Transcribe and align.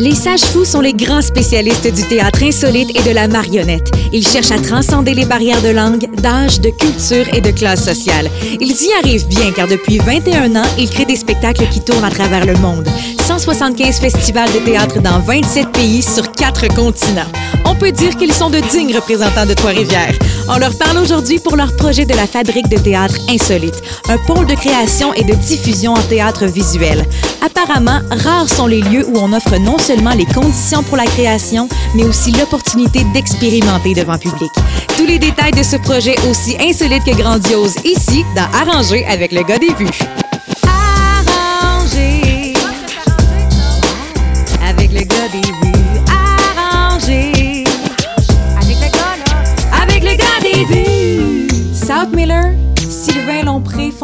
Les 0.00 0.14
sages-fous 0.14 0.64
sont 0.64 0.80
les 0.80 0.94
grands 0.94 1.20
spécialistes 1.20 1.92
du 1.92 2.02
théâtre 2.04 2.42
insolite 2.42 2.98
et 2.98 3.02
de 3.06 3.14
la 3.14 3.28
marionnette. 3.28 3.92
Ils 4.14 4.26
cherchent 4.26 4.50
à 4.50 4.58
transcender 4.58 5.12
les 5.12 5.26
barrières 5.26 5.60
de 5.60 5.68
langue, 5.68 6.08
d'âge, 6.22 6.58
de 6.58 6.70
culture 6.70 7.28
et 7.34 7.42
de 7.42 7.50
classe 7.50 7.84
sociale. 7.84 8.30
Ils 8.58 8.82
y 8.82 8.92
arrivent 8.98 9.28
bien 9.28 9.52
car 9.52 9.68
depuis 9.68 9.98
21 9.98 10.56
ans, 10.56 10.68
ils 10.78 10.88
créent 10.88 11.04
des 11.04 11.16
spectacles 11.16 11.68
qui 11.70 11.82
tournent 11.82 12.02
à 12.02 12.10
travers 12.10 12.46
le 12.46 12.54
monde. 12.54 12.88
175 13.38 14.00
festivals 14.00 14.52
de 14.52 14.58
théâtre 14.58 15.00
dans 15.00 15.20
27 15.20 15.70
pays 15.70 16.02
sur 16.02 16.32
4 16.32 16.66
continents. 16.74 17.30
On 17.64 17.76
peut 17.76 17.92
dire 17.92 18.16
qu'ils 18.16 18.32
sont 18.32 18.50
de 18.50 18.58
dignes 18.58 18.92
représentants 18.92 19.46
de 19.46 19.54
Trois-Rivières. 19.54 20.18
On 20.48 20.58
leur 20.58 20.76
parle 20.76 20.98
aujourd'hui 20.98 21.38
pour 21.38 21.54
leur 21.54 21.76
projet 21.76 22.04
de 22.04 22.14
la 22.14 22.26
fabrique 22.26 22.68
de 22.68 22.76
théâtre 22.76 23.14
insolite, 23.28 23.80
un 24.08 24.18
pôle 24.26 24.46
de 24.46 24.54
création 24.54 25.14
et 25.14 25.22
de 25.22 25.34
diffusion 25.34 25.92
en 25.92 26.02
théâtre 26.02 26.46
visuel. 26.46 27.06
Apparemment, 27.40 28.00
rares 28.10 28.48
sont 28.48 28.66
les 28.66 28.80
lieux 28.80 29.06
où 29.06 29.16
on 29.16 29.32
offre 29.32 29.56
non 29.58 29.78
seulement 29.78 30.14
les 30.14 30.26
conditions 30.26 30.82
pour 30.82 30.96
la 30.96 31.06
création, 31.06 31.68
mais 31.94 32.02
aussi 32.02 32.32
l'opportunité 32.32 33.04
d'expérimenter 33.14 33.94
devant 33.94 34.18
public. 34.18 34.50
Tous 34.96 35.06
les 35.06 35.20
détails 35.20 35.52
de 35.52 35.62
ce 35.62 35.76
projet 35.76 36.16
aussi 36.28 36.56
insolite 36.60 37.04
que 37.04 37.16
grandiose 37.16 37.76
ici 37.84 38.24
dans 38.34 38.48
Arranger 38.58 39.06
avec 39.06 39.30
le 39.30 39.44
gars 39.44 39.58
des 39.58 39.72
vues. 39.74 40.00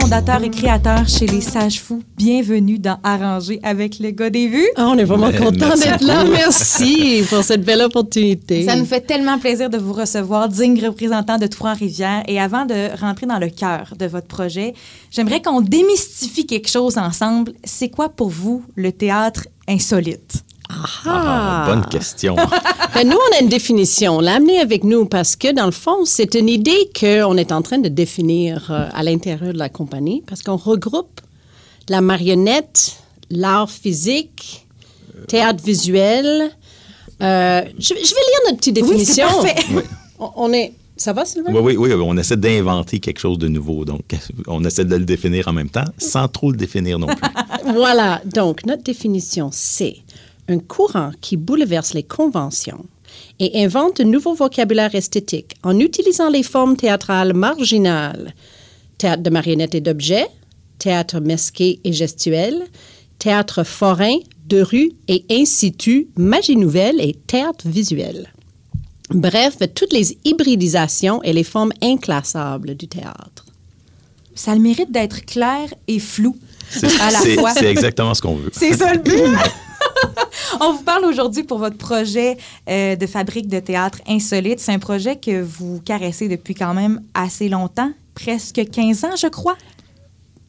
Fondateur 0.00 0.42
et 0.42 0.50
créateur 0.50 1.08
chez 1.08 1.26
les 1.26 1.40
Sages 1.40 1.80
Fous. 1.80 2.02
Bienvenue 2.16 2.78
dans 2.78 2.98
Arranger 3.02 3.60
avec 3.62 3.98
le 3.98 4.10
gars 4.10 4.28
des 4.30 4.46
vues. 4.48 4.68
Ah, 4.76 4.88
on 4.88 4.98
est 4.98 5.04
vraiment 5.04 5.28
Euh, 5.28 5.38
content 5.38 5.68
merci 5.68 5.88
d'être 5.88 6.02
là. 6.04 6.24
Merci 6.24 7.22
pour 7.30 7.42
cette 7.42 7.64
belle 7.64 7.80
opportunité. 7.82 8.64
Ça 8.64 8.76
nous 8.76 8.84
fait 8.84 9.00
tellement 9.00 9.38
plaisir 9.38 9.70
de 9.70 9.78
vous 9.78 9.92
recevoir, 9.94 10.48
digne 10.48 10.84
représentant 10.84 11.38
de 11.38 11.46
Trois-Rivières. 11.46 12.22
Et 12.28 12.38
avant 12.38 12.66
de 12.66 12.94
rentrer 13.00 13.26
dans 13.26 13.38
le 13.38 13.48
cœur 13.48 13.94
de 13.98 14.06
votre 14.06 14.26
projet, 14.26 14.74
j'aimerais 15.10 15.40
qu'on 15.40 15.60
démystifie 15.62 16.46
quelque 16.46 16.68
chose 16.68 16.98
ensemble. 16.98 17.52
C'est 17.64 17.88
quoi 17.88 18.08
pour 18.10 18.28
vous 18.28 18.62
le 18.74 18.92
théâtre 18.92 19.46
insolite? 19.68 20.42
Ah, 21.04 21.64
bonne 21.68 21.84
question. 21.86 22.36
Ben, 22.94 23.06
nous, 23.06 23.16
on 23.16 23.36
a 23.36 23.42
une 23.42 23.48
définition. 23.50 24.16
On 24.16 24.20
l'a 24.20 24.36
amené 24.36 24.58
avec 24.58 24.82
nous 24.82 25.04
parce 25.04 25.36
que, 25.36 25.52
dans 25.52 25.66
le 25.66 25.70
fond, 25.72 26.06
c'est 26.06 26.34
une 26.34 26.48
idée 26.48 26.90
qu'on 26.98 27.36
est 27.36 27.52
en 27.52 27.60
train 27.60 27.76
de 27.76 27.88
définir 27.90 28.68
euh, 28.70 28.88
à 28.94 29.02
l'intérieur 29.02 29.52
de 29.52 29.58
la 29.58 29.68
compagnie 29.68 30.22
parce 30.26 30.42
qu'on 30.42 30.56
regroupe 30.56 31.20
la 31.90 32.00
marionnette, 32.00 32.96
l'art 33.28 33.70
physique, 33.70 34.66
théâtre 35.28 35.62
visuel. 35.62 36.50
Euh, 37.22 37.62
je, 37.78 37.88
je 37.88 37.92
vais 37.92 37.98
lire 38.00 38.40
notre 38.46 38.56
petite 38.58 38.78
Oui, 38.80 39.04
c'est 39.04 39.22
définition. 39.22 39.26
parfait. 39.26 39.84
On, 40.18 40.30
on 40.36 40.52
est... 40.54 40.72
Ça 40.96 41.12
va, 41.12 41.26
Sylvain? 41.26 41.52
oui, 41.52 41.76
oui, 41.76 41.92
oui, 41.92 42.02
on 42.02 42.16
essaie 42.16 42.38
d'inventer 42.38 42.98
quelque 43.00 43.18
chose 43.20 43.36
de 43.36 43.48
nouveau. 43.48 43.84
Donc, 43.84 44.00
on 44.46 44.64
essaie 44.64 44.86
de 44.86 44.96
le 44.96 45.04
définir 45.04 45.48
en 45.48 45.52
même 45.52 45.68
temps, 45.68 45.84
sans 45.98 46.26
trop 46.28 46.50
le 46.50 46.56
définir 46.56 46.98
non 46.98 47.08
plus. 47.08 47.16
Voilà, 47.74 48.22
donc 48.24 48.64
notre 48.64 48.82
définition, 48.84 49.50
c'est 49.52 49.96
un 50.48 50.58
courant 50.58 51.12
qui 51.20 51.36
bouleverse 51.36 51.94
les 51.94 52.02
conventions 52.02 52.84
et 53.40 53.64
invente 53.64 53.98
de 53.98 54.04
nouveaux 54.04 54.34
vocabulaires 54.34 54.94
esthétiques 54.94 55.54
en 55.62 55.78
utilisant 55.78 56.28
les 56.28 56.42
formes 56.42 56.76
théâtrales 56.76 57.32
marginales, 57.34 58.34
théâtre 58.98 59.22
de 59.22 59.30
marionnettes 59.30 59.74
et 59.74 59.80
d'objets, 59.80 60.26
théâtre 60.78 61.20
mesqué 61.20 61.80
et 61.84 61.92
gestuel, 61.92 62.62
théâtre 63.18 63.64
forain, 63.64 64.16
de 64.46 64.60
rue 64.62 64.92
et 65.08 65.24
in 65.30 65.44
situ, 65.44 66.08
magie 66.16 66.56
nouvelle 66.56 67.00
et 67.00 67.14
théâtre 67.26 67.66
visuel. 67.68 68.32
Bref, 69.10 69.56
toutes 69.74 69.92
les 69.92 70.16
hybridisations 70.24 71.22
et 71.22 71.32
les 71.32 71.44
formes 71.44 71.72
inclassables 71.82 72.74
du 72.74 72.86
théâtre. 72.88 73.46
Ça 74.34 74.52
a 74.52 74.54
le 74.54 74.60
mérite 74.60 74.92
d'être 74.92 75.24
clair 75.24 75.72
et 75.88 75.98
flou 75.98 76.36
C'est 76.68 77.00
à 77.00 77.10
la 77.10 77.18
c'est- 77.20 77.34
fois. 77.36 77.50
c'est 77.52 77.70
exactement 77.70 78.14
ce 78.14 78.20
qu'on 78.22 78.36
veut. 78.36 78.50
C'est 78.52 78.74
ça 78.74 78.92
le 78.92 79.00
but. 79.00 79.12
On 80.60 80.72
vous 80.72 80.82
parle 80.82 81.04
aujourd'hui 81.04 81.42
pour 81.42 81.58
votre 81.58 81.76
projet 81.76 82.36
euh, 82.68 82.96
de 82.96 83.06
fabrique 83.06 83.48
de 83.48 83.60
théâtre 83.60 83.98
insolite. 84.08 84.60
C'est 84.60 84.72
un 84.72 84.78
projet 84.78 85.16
que 85.16 85.42
vous 85.42 85.80
caressez 85.84 86.28
depuis 86.28 86.54
quand 86.54 86.74
même 86.74 87.02
assez 87.14 87.48
longtemps, 87.48 87.90
presque 88.14 88.62
15 88.70 89.04
ans, 89.04 89.16
je 89.20 89.28
crois. 89.28 89.56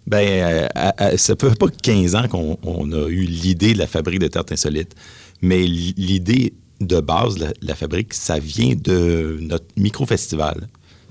Ben, 0.06 0.68
euh, 0.78 1.18
ça 1.18 1.36
fait 1.40 1.58
pas 1.58 1.68
15 1.68 2.16
ans 2.16 2.28
qu'on 2.30 2.58
on 2.64 2.92
a 2.94 3.08
eu 3.10 3.24
l'idée 3.24 3.74
de 3.74 3.80
la 3.80 3.88
fabrique 3.88 4.20
de 4.20 4.28
tarte 4.28 4.52
insolite, 4.52 4.94
mais 5.42 5.64
l'idée 5.64 6.54
de 6.80 7.00
base 7.00 7.36
de 7.36 7.46
la, 7.46 7.52
la 7.62 7.76
fabrique, 7.76 8.14
ça 8.14 8.40
vient 8.40 8.74
de 8.76 9.38
notre 9.42 9.66
micro-festival, 9.76 10.68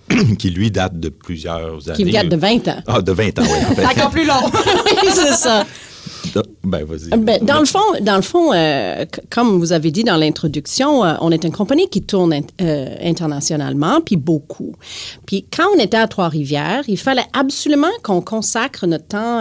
qui 0.38 0.50
lui 0.50 0.70
date 0.70 0.98
de 0.98 1.08
plusieurs 1.08 1.88
années. 1.88 2.04
Qui 2.04 2.10
date 2.10 2.28
de 2.28 2.36
20 2.36 2.68
ans. 2.68 2.82
Ah, 2.86 3.02
de 3.02 3.12
20 3.12 3.38
ans, 3.38 3.42
oui. 3.42 3.58
en 3.70 3.74
fait. 3.74 3.84
Encore 3.84 4.10
plus 4.10 4.26
long. 4.26 4.40
oui, 5.02 5.08
c'est 5.10 5.32
ça. 5.32 5.66
Ben, 6.64 6.84
vas-y. 6.84 7.10
Ben, 7.18 7.44
dans 7.44 7.60
le 7.60 7.66
fond, 7.66 7.78
dans 8.00 8.16
le 8.16 8.22
fond 8.22 8.52
euh, 8.52 9.04
comme 9.30 9.58
vous 9.58 9.72
avez 9.72 9.90
dit 9.90 10.04
dans 10.04 10.16
l'introduction, 10.16 11.04
euh, 11.04 11.14
on 11.20 11.30
est 11.30 11.44
une 11.44 11.52
compagnie 11.52 11.88
qui 11.88 12.02
tourne 12.02 12.34
euh, 12.60 12.96
internationalement, 13.02 14.00
puis 14.00 14.16
beaucoup. 14.16 14.74
Puis 15.26 15.44
quand 15.54 15.66
on 15.74 15.78
était 15.78 15.96
à 15.96 16.08
Trois-Rivières, 16.08 16.82
il 16.88 16.98
fallait 16.98 17.26
absolument 17.32 17.92
qu'on 18.02 18.20
consacre 18.20 18.86
notre 18.86 19.06
temps 19.06 19.40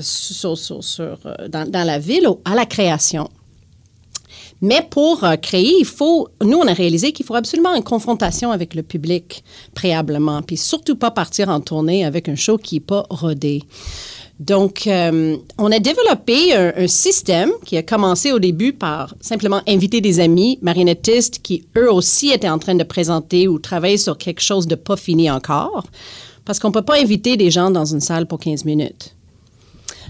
sur, 0.00 0.58
sur- 0.58 0.84
sur, 0.84 1.18
dans, 1.48 1.68
dans 1.70 1.84
la 1.84 1.98
ville 1.98 2.28
à 2.44 2.54
la 2.54 2.66
création. 2.66 3.28
Mais 4.60 4.86
pour 4.88 5.24
euh, 5.24 5.36
créer, 5.36 5.74
il 5.80 5.84
faut, 5.84 6.28
nous, 6.42 6.56
on 6.58 6.66
a 6.66 6.72
réalisé 6.72 7.12
qu'il 7.12 7.26
faut 7.26 7.34
absolument 7.34 7.74
une 7.74 7.82
confrontation 7.82 8.50
avec 8.50 8.74
le 8.74 8.82
public 8.82 9.44
préalablement, 9.74 10.40
puis 10.42 10.56
surtout 10.56 10.96
pas 10.96 11.10
partir 11.10 11.50
en 11.50 11.60
tournée 11.60 12.04
avec 12.04 12.28
un 12.28 12.34
show 12.36 12.56
qui 12.56 12.76
n'est 12.76 12.80
pas 12.80 13.04
rodé. 13.10 13.62
Donc, 14.40 14.88
euh, 14.88 15.36
on 15.58 15.70
a 15.70 15.78
développé 15.78 16.54
un, 16.54 16.86
système 16.88 17.52
qui 17.64 17.76
a 17.76 17.82
commencé 17.82 18.32
au 18.32 18.40
début 18.40 18.72
par 18.72 19.14
simplement 19.20 19.60
inviter 19.68 20.00
des 20.00 20.18
amis 20.18 20.58
marionnettistes 20.60 21.38
qui, 21.40 21.64
eux 21.76 21.90
aussi, 21.92 22.30
étaient 22.30 22.48
en 22.48 22.58
train 22.58 22.74
de 22.74 22.82
présenter 22.82 23.46
ou 23.46 23.58
travailler 23.60 23.96
sur 23.96 24.18
quelque 24.18 24.40
chose 24.40 24.66
de 24.66 24.74
pas 24.74 24.96
fini 24.96 25.30
encore, 25.30 25.84
parce 26.44 26.58
qu'on 26.58 26.68
ne 26.68 26.74
peut 26.74 26.82
pas 26.82 27.00
inviter 27.00 27.36
des 27.36 27.50
gens 27.50 27.70
dans 27.70 27.84
une 27.84 28.00
salle 28.00 28.26
pour 28.26 28.40
15 28.40 28.64
minutes. 28.64 29.14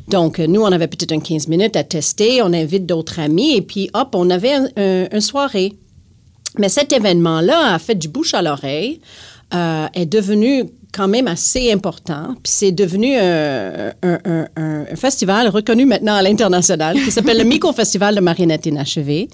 Donc, 0.09 0.39
nous, 0.39 0.63
on 0.63 0.73
avait 0.73 0.89
peut-être 0.89 1.13
un 1.13 1.21
15 1.21 1.49
minutes 1.49 1.77
à 1.77 1.85
tester, 1.85 2.41
on 2.43 2.53
invite 2.53 2.87
d'autres 2.87 3.21
amis, 3.21 3.55
et 3.57 3.63
puis, 3.63 3.91
hop, 3.93 4.09
on 4.15 4.31
avait 4.31 4.53
un- 4.55 4.69
un- 4.77 5.07
une 5.13 5.21
soirée. 5.21 5.75
Mais 6.59 6.69
cet 6.71 6.93
événement-là 6.93 7.75
a 7.75 7.79
fait 7.79 7.95
du 7.95 8.09
bouche 8.09 8.33
à 8.33 8.41
l'oreille, 8.43 9.01
euh, 9.53 9.87
est 9.95 10.07
devenu 10.07 10.65
quand 10.95 11.09
même 11.09 11.27
assez 11.27 11.73
important. 11.73 12.35
Puis 12.43 12.53
c'est 12.53 12.73
devenu 12.73 13.17
un, 13.17 13.93
festival 14.95 15.49
reconnu 15.49 15.87
maintenant 15.87 16.15
à 16.15 16.23
l'international 16.23 16.97
qui 17.03 17.11
s'appelle 17.11 17.39
le 17.39 17.45
Micro-Festival 17.45 18.15
de 18.15 18.21
marionnettes 18.21 18.67
inachevées. 18.67 19.29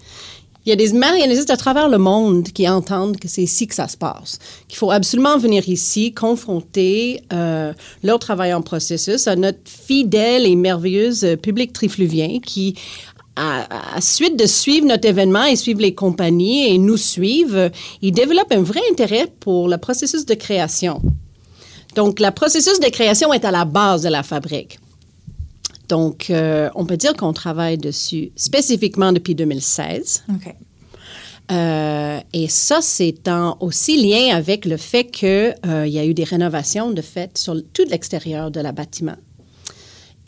Il 0.67 0.69
y 0.69 0.73
a 0.73 0.77
des 0.77 0.93
marionnettistes 0.93 1.51
à 1.51 1.57
travers 1.57 1.89
le 1.89 1.97
monde 1.97 2.45
qui 2.45 2.69
entendent 2.69 3.17
que 3.19 3.29
c'est 3.29 3.43
ici 3.43 3.67
que 3.67 3.75
ça 3.75 3.89
se 3.89 3.97
passe, 3.97 4.39
qu'il 4.69 4.77
faut 4.77 4.91
absolument 4.91 5.39
venir 5.39 5.67
ici, 5.69 6.13
confronter 6.13 7.23
euh, 7.33 7.73
leur 8.03 8.19
travail 8.19 8.53
en 8.53 8.61
processus 8.61 9.27
à 9.27 9.37
notre 9.37 9.59
fidèle 9.65 10.47
et 10.47 10.57
merveilleuse 10.57 11.37
public 11.43 11.73
trifluvien 11.73 12.41
qui, 12.45 12.75
à, 13.37 13.97
à 13.97 14.01
suite 14.03 14.39
de 14.39 14.45
suivre 14.45 14.87
notre 14.87 15.09
événement 15.09 15.45
et 15.45 15.57
suivre 15.57 15.81
les 15.81 15.95
compagnies 15.95 16.67
et 16.67 16.77
nous 16.77 16.99
suivre, 16.99 17.57
euh, 17.57 17.69
ils 18.03 18.13
développent 18.13 18.53
un 18.53 18.63
vrai 18.63 18.81
intérêt 18.91 19.29
pour 19.41 19.67
le 19.67 19.79
processus 19.79 20.27
de 20.27 20.35
création. 20.35 21.01
Donc, 21.95 22.21
le 22.21 22.31
processus 22.31 22.81
de 22.81 22.89
création 22.89 23.33
est 23.33 23.45
à 23.45 23.51
la 23.51 23.65
base 23.65 24.03
de 24.03 24.09
la 24.09 24.23
fabrique. 24.23 24.79
Donc, 25.89 26.31
euh, 26.31 26.71
on 26.75 26.87
peut 26.87 26.97
dire 26.97 27.15
qu'on 27.15 27.33
travaille 27.33 27.79
dessus 27.79 28.31
spécifiquement 28.37 29.13
depuis 29.13 29.35
2016. 29.35 30.25
OK. 30.29 30.55
Euh, 31.51 32.21
et 32.33 32.47
ça, 32.49 32.79
c'est 32.81 33.27
en 33.27 33.57
aussi 33.59 34.01
lien 34.01 34.37
avec 34.37 34.67
le 34.67 34.77
fait 34.77 35.05
qu'il 35.05 35.57
y 35.65 35.99
a 35.99 36.05
eu 36.05 36.15
des 36.15 36.23
rénovations 36.23 36.93
de 36.93 37.03
fait 37.03 37.37
sur 37.37 37.57
tout 37.73 37.85
l'extérieur 37.91 38.53
de 38.53 38.61
la 38.61 38.71
bâtiment. 38.71 39.17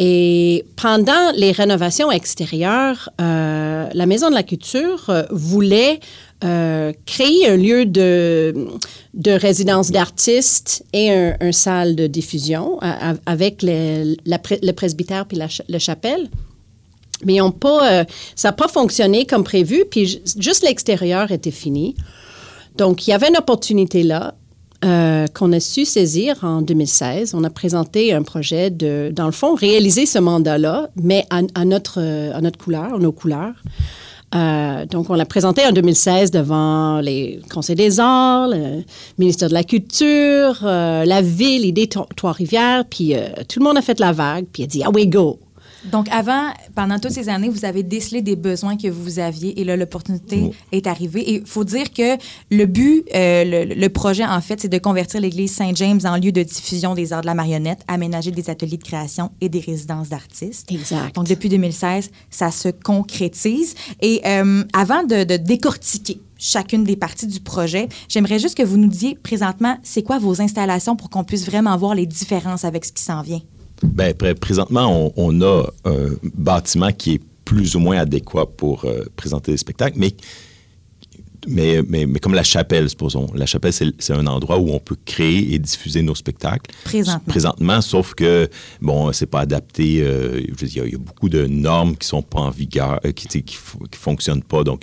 Et 0.04 0.64
pendant 0.74 1.30
les 1.36 1.52
rénovations 1.52 2.10
extérieures, 2.10 3.08
euh, 3.20 3.88
la 3.94 4.06
Maison 4.06 4.30
de 4.30 4.34
la 4.34 4.42
Culture 4.42 5.04
euh, 5.10 5.22
voulait 5.30 6.00
euh, 6.42 6.92
créer 7.06 7.46
un 7.48 7.56
lieu 7.56 7.86
de, 7.86 8.66
de 9.14 9.30
résidence 9.30 9.92
d'artistes 9.92 10.84
et 10.92 11.12
un, 11.12 11.52
salle 11.52 11.94
de 11.94 12.08
diffusion 12.08 12.80
avec 13.26 13.62
le, 13.62 14.72
presbytère 14.72 15.24
puis 15.26 15.36
la, 15.36 15.48
ch- 15.48 15.62
la 15.68 15.78
chapelle. 15.78 16.28
Mais 17.24 17.38
ça 18.34 18.48
n'a 18.48 18.52
pas 18.52 18.66
fonctionné 18.66 19.24
comme 19.24 19.44
prévu, 19.44 19.84
puis 19.88 20.06
ju- 20.06 20.18
juste 20.36 20.64
l'extérieur 20.64 21.30
était 21.30 21.52
fini. 21.52 21.94
Donc, 22.76 23.06
il 23.06 23.10
y 23.10 23.12
avait 23.12 23.28
une 23.28 23.36
opportunité 23.36 24.02
là 24.02 24.34
euh, 24.84 25.26
qu'on 25.28 25.52
a 25.52 25.60
su 25.60 25.84
saisir 25.84 26.36
en 26.42 26.60
2016. 26.60 27.34
On 27.34 27.44
a 27.44 27.50
présenté 27.50 28.12
un 28.12 28.22
projet 28.22 28.70
de, 28.70 29.12
dans 29.14 29.26
le 29.26 29.32
fond, 29.32 29.54
réaliser 29.54 30.06
ce 30.06 30.18
mandat-là, 30.18 30.88
mais 30.96 31.24
à, 31.30 31.64
notre, 31.64 32.00
euh, 32.00 32.32
à 32.34 32.50
couleur, 32.50 32.98
nos 32.98 33.12
couleurs. 33.12 33.54
Euh, 34.34 34.86
donc, 34.86 35.10
on 35.10 35.14
l'a 35.14 35.26
présenté 35.26 35.64
en 35.64 35.72
2016 35.72 36.30
devant 36.30 37.00
les 37.00 37.40
Conseils 37.52 37.76
des 37.76 38.00
arts, 38.00 38.48
le 38.48 38.82
ministère 39.18 39.48
de 39.48 39.54
la 39.54 39.62
Culture, 39.62 40.60
euh, 40.64 41.04
la 41.04 41.22
ville, 41.22 41.62
l'idée 41.62 41.88
Trois-Rivières, 42.16 42.84
puis 42.88 43.14
tout 43.48 43.60
le 43.60 43.64
monde 43.64 43.76
a 43.76 43.82
fait 43.82 44.00
la 44.00 44.12
vague, 44.12 44.46
puis 44.52 44.62
a 44.62 44.66
dit 44.66 44.82
«Ah 44.84 44.90
oui, 44.92 45.06
go!» 45.06 45.38
Donc, 45.84 46.08
avant, 46.10 46.50
pendant 46.74 46.98
toutes 46.98 47.12
ces 47.12 47.28
années, 47.28 47.48
vous 47.48 47.64
avez 47.64 47.82
décelé 47.82 48.22
des 48.22 48.36
besoins 48.36 48.76
que 48.76 48.88
vous 48.88 49.18
aviez 49.18 49.60
et 49.60 49.64
là, 49.64 49.76
l'opportunité 49.76 50.52
est 50.70 50.86
arrivée. 50.86 51.20
Et 51.20 51.34
il 51.36 51.46
faut 51.46 51.64
dire 51.64 51.92
que 51.92 52.16
le 52.50 52.66
but, 52.66 53.04
euh, 53.14 53.74
le, 53.74 53.88
projet, 53.88 54.24
en 54.24 54.40
fait, 54.40 54.60
c'est 54.60 54.68
de 54.68 54.78
convertir 54.78 55.20
l'église 55.20 55.52
Saint-James 55.52 56.00
en 56.04 56.16
lieu 56.16 56.32
de 56.32 56.42
diffusion 56.42 56.94
des 56.94 57.12
arts 57.12 57.22
de 57.22 57.26
la 57.26 57.34
marionnette, 57.34 57.80
aménager 57.88 58.30
des 58.30 58.48
ateliers 58.50 58.76
de 58.76 58.84
création 58.84 59.30
et 59.40 59.48
des 59.48 59.60
résidences 59.60 60.08
d'artistes. 60.08 60.70
Exact. 60.70 61.14
Donc, 61.14 61.26
depuis 61.26 61.48
2016, 61.48 62.10
ça 62.30 62.50
se 62.50 62.68
concrétise. 62.68 63.74
Et 64.00 64.20
euh, 64.24 64.64
avant 64.72 65.02
de, 65.02 65.24
de 65.24 65.36
décortiquer 65.36 66.20
chacune 66.42 66.82
des 66.82 66.96
parties 66.96 67.28
du 67.28 67.40
projet. 67.40 67.88
J'aimerais 68.08 68.38
juste 68.40 68.56
que 68.56 68.62
vous 68.64 68.76
nous 68.76 68.88
disiez 68.88 69.14
présentement, 69.14 69.78
c'est 69.82 70.02
quoi 70.02 70.18
vos 70.18 70.42
installations 70.42 70.96
pour 70.96 71.08
qu'on 71.08 71.24
puisse 71.24 71.46
vraiment 71.46 71.76
voir 71.76 71.94
les 71.94 72.04
différences 72.04 72.64
avec 72.64 72.84
ce 72.84 72.92
qui 72.92 73.02
s'en 73.02 73.22
vient? 73.22 73.40
Bien, 73.82 74.12
présentement, 74.40 75.12
on, 75.16 75.40
a 75.42 75.64
un 75.84 76.10
bâtiment 76.34 76.92
qui 76.92 77.14
est 77.14 77.20
plus 77.44 77.74
ou 77.74 77.80
moins 77.80 77.98
adéquat 77.98 78.46
pour 78.46 78.84
euh, 78.84 79.04
présenter 79.16 79.52
des 79.52 79.58
spectacles, 79.58 79.98
mais, 79.98 80.14
mais, 81.48 82.06
mais, 82.06 82.20
comme 82.20 82.34
la 82.34 82.44
chapelle, 82.44 82.88
supposons. 82.88 83.26
La 83.34 83.46
chapelle, 83.46 83.72
c'est 83.72 84.12
un 84.12 84.26
endroit 84.26 84.58
où 84.58 84.70
on 84.70 84.78
peut 84.78 84.96
créer 85.04 85.54
et 85.54 85.58
diffuser 85.58 86.02
nos 86.02 86.14
spectacles. 86.14 86.70
Présentement. 86.84 87.22
Présentement, 87.26 87.80
sauf 87.80 88.14
que, 88.14 88.48
bon, 88.80 89.12
c'est 89.12 89.26
pas 89.26 89.40
adapté. 89.40 90.02
Euh, 90.02 90.40
il 90.60 90.76
y, 90.76 90.80
a 90.80 90.98
beaucoup 90.98 91.28
de 91.28 91.46
normes 91.46 91.96
qui 91.96 92.06
sont 92.06 92.22
pas 92.22 92.40
en 92.40 92.50
vigueur, 92.50 93.00
euh, 93.04 93.12
qui, 93.12 93.26
qui, 93.26 93.42
qui 93.42 93.98
fonctionnent 93.98 94.44
pas. 94.44 94.62
Donc, 94.62 94.82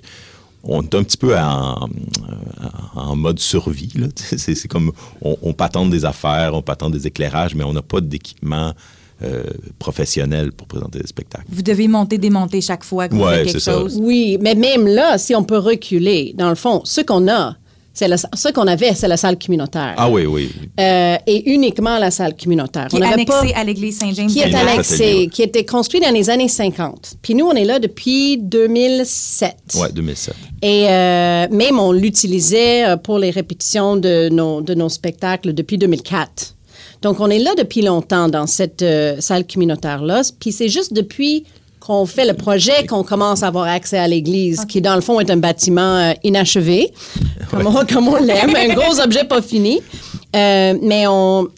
on 0.63 0.81
est 0.81 0.95
un 0.95 1.03
petit 1.03 1.17
peu 1.17 1.37
en, 1.37 1.87
mode 3.15 3.39
survie. 3.39 3.91
C'est 4.15 4.67
comme 4.67 4.91
on, 5.21 5.37
on 5.41 5.53
patente 5.53 5.89
des 5.89 6.05
affaires, 6.05 6.53
on 6.53 6.61
patente 6.61 6.93
des 6.93 7.07
éclairages, 7.07 7.55
mais 7.55 7.63
on 7.63 7.73
n'a 7.73 7.81
pas 7.81 8.01
d'équipement 8.01 8.73
euh, 9.21 9.43
professionnel 9.79 10.53
pour 10.53 10.65
présenter 10.65 10.99
des 10.99 11.07
spectacles. 11.07 11.43
Vous 11.49 11.61
devez 11.61 11.89
monter, 11.89 12.17
démonter 12.17 12.61
chaque 12.61 12.85
fois 12.85 13.09
que 13.09 13.15
vous 13.15 13.27
faites 13.27 13.47
quelque 13.47 13.59
chose. 13.59 13.99
Oui, 14.01 14.37
mais 14.39 14.55
même 14.55 14.87
là, 14.87 15.17
si 15.17 15.35
on 15.35 15.43
peut 15.43 15.57
reculer, 15.57 16.33
dans 16.37 16.47
le 16.47 16.55
fond, 16.55 16.83
ce 16.85 17.01
qu'on 17.01 17.27
a, 17.27 17.57
c'est 17.99 18.07
ce 18.35 18.53
qu'on 18.53 18.67
avait, 18.67 18.93
c'est 18.93 19.07
la 19.07 19.17
salle 19.17 19.37
communautaire. 19.37 19.93
Ah 19.97 20.09
oui, 20.09 20.25
oui. 20.25 20.49
Euh, 20.79 21.17
et 21.27 21.51
uniquement 21.51 21.97
la 21.97 22.11
salle 22.11 22.33
communautaire. 22.35 22.87
Qui 22.87 22.97
est 22.97 23.03
annexée 23.03 23.53
à 23.53 23.63
l'église 23.65 23.97
Saint-James. 23.97 24.27
Qui 24.27 24.39
est 24.39 24.55
annexée, 24.55 25.29
qui 25.31 25.41
était 25.41 25.65
construite 25.65 26.03
dans 26.03 26.13
les 26.13 26.29
années 26.29 26.47
50. 26.47 27.15
Puis 27.21 27.35
nous, 27.35 27.45
on 27.45 27.53
est 27.53 27.65
là 27.65 27.79
depuis 27.79 28.37
2007. 28.37 29.55
Oui, 29.75 29.87
2007. 29.93 30.35
Et 30.61 30.87
euh, 30.87 31.47
même 31.51 31.79
on 31.79 31.91
l'utilisait 31.91 32.87
euh, 32.87 32.97
pour 32.97 33.19
les 33.19 33.31
répétitions 33.31 33.97
de 33.97 34.29
nos, 34.29 34.61
de 34.61 34.73
nos 34.73 34.89
spectacles 34.89 35.53
depuis 35.53 35.77
2004. 35.77 36.55
Donc, 37.01 37.19
on 37.19 37.29
est 37.29 37.39
là 37.39 37.51
depuis 37.57 37.81
longtemps 37.81 38.27
dans 38.27 38.45
cette 38.45 38.83
salle 39.19 39.45
communautaire-là. 39.47 40.21
Puis 40.39 40.51
c'est 40.51 40.67
juste 40.67 40.93
depuis 40.93 41.45
qu'on 41.89 42.05
fait 42.05 42.27
le 42.27 42.35
projet, 42.35 42.85
qu'on 42.85 43.03
commence 43.03 43.41
à 43.41 43.47
avoir 43.47 43.65
accès 43.67 43.97
à 43.97 44.07
l'église, 44.07 44.63
qui 44.65 44.79
dans 44.79 44.93
le 44.93 45.01
fond 45.01 45.19
est 45.19 45.31
un 45.31 45.37
bâtiment 45.37 45.95
euh, 45.97 46.13
inachevé, 46.23 46.93
comme, 47.49 47.65
on, 47.65 48.15
l'aime, 48.17 48.55
un 48.55 48.75
gros 48.75 48.99
objet 49.03 49.23
pas 49.23 49.41
fini. 49.41 49.81
Euh, 50.35 50.75
mais 50.83 51.07
on 51.07 51.49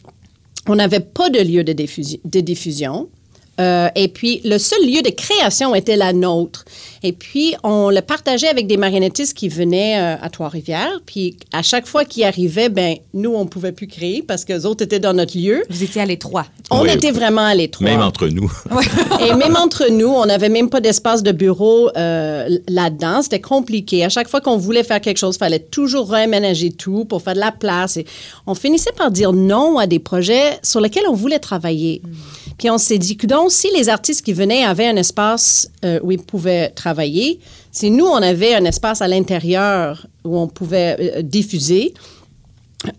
n'avait 0.66 1.00
pas 1.00 1.28
de 1.28 1.38
lieu 1.38 1.64
de, 1.64 1.74
de 1.74 2.40
diffusion. 2.40 3.10
Euh, 3.60 3.88
et 3.94 4.08
puis, 4.08 4.40
le 4.44 4.58
seul 4.58 4.80
lieu 4.86 5.02
de 5.02 5.10
création 5.10 5.74
était 5.74 5.96
la 5.96 6.12
nôtre. 6.12 6.64
Et 7.02 7.12
puis, 7.12 7.54
on 7.62 7.90
le 7.90 8.00
partageait 8.00 8.48
avec 8.48 8.66
des 8.66 8.76
marionnettistes 8.76 9.36
qui 9.36 9.48
venaient 9.48 10.00
euh, 10.00 10.16
à 10.22 10.30
Trois-Rivières. 10.30 11.00
Puis, 11.04 11.36
à 11.52 11.62
chaque 11.62 11.86
fois 11.86 12.04
qu'ils 12.04 12.24
arrivaient, 12.24 12.70
ben 12.70 12.96
nous, 13.12 13.30
on 13.34 13.44
ne 13.44 13.48
pouvait 13.48 13.72
plus 13.72 13.88
créer 13.88 14.22
parce 14.22 14.44
que 14.44 14.52
les 14.54 14.64
autres 14.64 14.84
étaient 14.84 15.00
dans 15.00 15.12
notre 15.12 15.36
lieu. 15.36 15.64
Vous 15.68 15.82
étiez 15.82 16.00
à 16.00 16.06
l'étroit. 16.06 16.46
On 16.70 16.84
était 16.86 17.10
vraiment 17.10 17.44
à 17.44 17.54
l'étroit. 17.54 17.86
Même 17.86 18.00
entre 18.00 18.26
nous. 18.28 18.50
Et 19.20 19.34
même 19.34 19.56
entre 19.56 19.90
nous, 19.90 20.08
on 20.08 20.24
n'avait 20.24 20.48
même 20.48 20.70
pas 20.70 20.80
d'espace 20.80 21.22
de 21.22 21.32
bureau 21.32 21.90
euh, 21.96 22.48
là-dedans. 22.68 23.20
C'était 23.22 23.40
compliqué. 23.40 24.04
À 24.04 24.08
chaque 24.08 24.28
fois 24.28 24.40
qu'on 24.40 24.56
voulait 24.56 24.84
faire 24.84 25.00
quelque 25.00 25.18
chose, 25.18 25.36
il 25.36 25.40
fallait 25.40 25.58
toujours 25.58 26.10
réaménager 26.10 26.70
tout 26.70 27.04
pour 27.04 27.20
faire 27.20 27.34
de 27.34 27.40
la 27.40 27.52
place. 27.52 27.98
Et 27.98 28.06
on 28.46 28.54
finissait 28.54 28.92
par 28.96 29.10
dire 29.10 29.32
non 29.32 29.78
à 29.78 29.86
des 29.86 29.98
projets 29.98 30.58
sur 30.62 30.80
lesquels 30.80 31.04
on 31.08 31.14
voulait 31.14 31.38
travailler. 31.38 32.00
Hmm. 32.02 32.41
Puis 32.58 32.70
on 32.70 32.78
s'est 32.78 32.98
dit, 32.98 33.16
donc, 33.16 33.50
si 33.50 33.68
les 33.76 33.88
artistes 33.88 34.22
qui 34.22 34.32
venaient 34.32 34.64
avaient 34.64 34.88
un 34.88 34.96
espace 34.96 35.70
euh, 35.84 36.00
où 36.02 36.12
ils 36.12 36.22
pouvaient 36.22 36.70
travailler, 36.70 37.40
si 37.70 37.90
nous, 37.90 38.06
on 38.06 38.16
avait 38.16 38.54
un 38.54 38.64
espace 38.64 39.02
à 39.02 39.08
l'intérieur 39.08 40.06
où 40.24 40.38
on 40.38 40.48
pouvait 40.48 40.96
euh, 41.18 41.22
diffuser, 41.22 41.94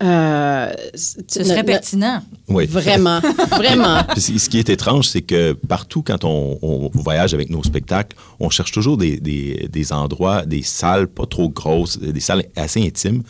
euh, 0.01 0.73
Ce 0.95 1.43
serait 1.43 1.63
pertinent. 1.63 2.21
Oui. 2.47 2.65
Vraiment, 2.65 3.19
vraiment. 3.51 4.01
ce 4.17 4.49
qui 4.49 4.59
est 4.59 4.69
étrange, 4.69 5.09
c'est 5.09 5.21
que 5.21 5.53
partout, 5.53 6.01
quand 6.01 6.23
on, 6.23 6.89
voyage 6.93 7.33
avec 7.33 7.49
nos 7.49 7.63
spectacles, 7.63 8.15
on 8.39 8.49
cherche 8.49 8.71
toujours 8.71 8.97
des, 8.97 9.17
des, 9.17 9.93
endroits, 9.93 10.45
des 10.45 10.63
salles 10.63 11.07
pas 11.07 11.25
trop 11.25 11.49
grosses, 11.49 11.99
des 11.99 12.19
salles 12.19 12.45
assez 12.55 12.81
intimes 12.81 13.23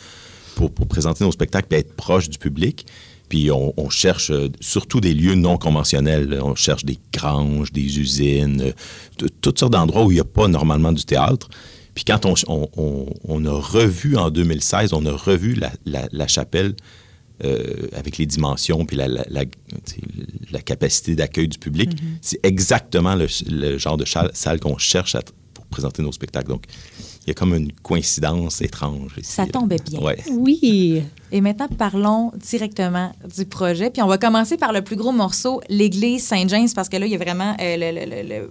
pour, 0.54 0.70
pour 0.70 0.86
présenter 0.86 1.24
nos 1.24 1.32
spectacles 1.32 1.74
et 1.74 1.78
être 1.78 1.94
proche 1.94 2.28
du 2.28 2.38
public. 2.38 2.86
Puis 3.28 3.50
on, 3.50 3.90
cherche 3.90 4.30
euh, 4.30 4.48
surtout 4.60 5.00
des 5.00 5.14
lieux 5.14 5.34
non 5.34 5.56
conventionnels. 5.56 6.38
On 6.42 6.54
cherche 6.54 6.84
des 6.84 6.98
granges, 7.12 7.72
des 7.72 7.98
usines, 7.98 8.60
euh, 8.60 9.28
toutes 9.40 9.58
sortes 9.58 9.72
d'endroits 9.72 10.04
où 10.04 10.10
il 10.10 10.14
n'y 10.14 10.20
a 10.20 10.24
pas 10.24 10.46
normalement 10.46 10.92
du 10.92 11.04
théâtre. 11.04 11.48
Puis 11.94 12.04
quand 12.04 12.26
on, 12.26 13.44
a 13.46 13.52
revu 13.52 14.16
en 14.16 14.30
2016, 14.30 14.92
on 14.92 15.06
a 15.06 15.12
revu 15.12 15.56
la, 15.86 16.28
chapelle 16.28 16.74
euh, 17.44 17.88
avec 17.92 18.18
les 18.18 18.26
dimensions 18.26 18.84
puis 18.84 18.96
la, 18.96 20.60
capacité 20.64 21.14
d'accueil 21.14 21.48
du 21.48 21.58
public, 21.58 21.90
mm-hmm. 21.90 22.18
c'est 22.20 22.40
exactement 22.42 23.14
le, 23.14 23.78
genre 23.78 23.96
de 23.96 24.04
salle 24.32 24.58
qu'on 24.58 24.78
cherche 24.78 25.16
pour 25.52 25.66
présenter 25.66 26.02
nos 26.02 26.12
spectacles. 26.12 26.48
Donc, 26.48 26.64
il 27.24 27.28
y 27.28 27.30
a 27.30 27.34
comme 27.34 27.54
une 27.54 27.72
coïncidence 27.72 28.60
étrange. 28.60 29.12
Ici, 29.18 29.32
Ça 29.32 29.46
tombait 29.46 29.78
bien. 29.88 30.00
Oui. 30.30 31.02
Et 31.34 31.40
maintenant, 31.40 31.66
parlons 31.66 32.30
directement 32.36 33.10
du 33.36 33.44
projet. 33.44 33.90
Puis 33.90 34.00
on 34.02 34.06
va 34.06 34.18
commencer 34.18 34.56
par 34.56 34.72
le 34.72 34.82
plus 34.82 34.94
gros 34.94 35.10
morceau, 35.10 35.60
l'église 35.68 36.24
Saint-James, 36.24 36.68
parce 36.72 36.88
que 36.88 36.96
là, 36.96 37.06
il 37.06 37.12
y 37.12 37.16
a 37.16 37.18
vraiment 37.18 37.56
euh, 37.60 37.76
le, 37.76 38.50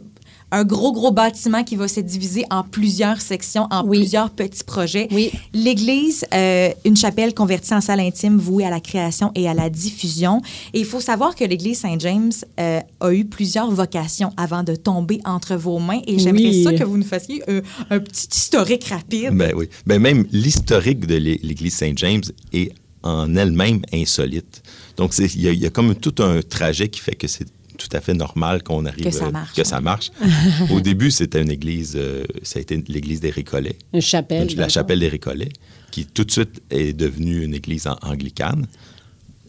un 0.54 0.64
gros, 0.66 0.94
gros 0.94 1.12
bâtiment 1.12 1.64
qui 1.64 1.76
va 1.76 1.88
se 1.88 2.00
diviser 2.00 2.46
en 2.52 2.64
plusieurs 2.64 3.20
sections, 3.20 3.68
en 3.72 3.84
plusieurs 3.84 4.30
petits 4.30 4.64
projets. 4.64 5.08
Oui. 5.12 5.32
L'église, 5.52 6.26
euh, 6.32 6.70
une 6.86 6.96
chapelle 6.96 7.34
convertie 7.34 7.74
en 7.74 7.82
salle 7.82 8.00
intime 8.00 8.38
vouée 8.38 8.64
à 8.64 8.70
la 8.70 8.80
création 8.80 9.32
et 9.34 9.50
à 9.50 9.56
la 9.56 9.72
diffusion. 9.72 10.42
Et 10.74 10.80
il 10.80 10.86
faut 10.86 11.00
savoir 11.00 11.36
que 11.36 11.44
l'église 11.44 11.80
Saint-James 11.80 12.32
euh, 12.60 12.80
a 13.00 13.14
eu 13.14 13.26
plusieurs 13.26 13.72
vocations 13.72 14.32
avant 14.38 14.62
de 14.62 14.76
tomber 14.76 15.20
entre 15.26 15.56
vos 15.56 15.80
mains. 15.80 16.02
Et 16.06 16.20
j'aimerais 16.20 16.54
ça 16.64 16.72
que 16.74 16.84
vous 16.84 16.98
nous 17.00 17.04
fassiez 17.04 17.42
euh, 17.50 17.62
un 17.90 18.00
petit 18.00 18.28
historique 18.32 18.86
rapide. 18.86 19.32
Ben 19.34 19.54
oui. 19.56 19.68
Ben 19.88 20.00
même 20.00 20.26
l'historique 20.32 21.08
de 21.08 21.16
l'église 21.16 21.74
Saint-James 21.74 22.24
est 22.54 22.72
en 23.02 23.36
elle-même 23.36 23.82
insolite. 23.92 24.62
Donc, 24.98 25.18
il 25.18 25.42
y, 25.42 25.58
y, 25.58 25.66
a 25.66 25.70
comme 25.72 25.96
tout 25.96 26.22
un 26.24 26.42
trajet 26.42 26.88
qui 26.88 27.02
fait 27.02 27.16
que 27.16 27.28
c'est 27.28 27.48
tout 27.88 27.98
à 27.98 28.02
fait 28.02 28.14
normal 28.14 28.64
qu'on 28.64 28.86
arrive 28.86 29.04
que 29.04 29.12
ça 29.12 29.30
marche. 29.30 29.54
Que 29.54 29.64
ça 29.64 29.82
marche. 29.82 30.12
Au 30.72 30.80
début, 30.80 31.12
c'était 31.12 31.42
une 31.42 31.52
église, 31.52 31.94
euh, 31.96 32.24
ça 32.42 32.60
a 32.60 32.62
été 32.62 32.82
l'église 32.88 33.20
des 33.20 33.30
Récollets. 33.30 33.78
Une 33.94 34.02
chapelle. 34.02 34.48
la 34.56 34.70
chapelle 34.70 35.00
des 35.00 35.10
Récollets, 35.10 35.52
qui 35.92 36.06
tout 36.06 36.24
de 36.24 36.32
suite 36.32 36.62
est 36.70 36.94
devenue 36.94 37.44
une 37.44 37.54
église 37.54 37.88
anglicane. 38.02 38.68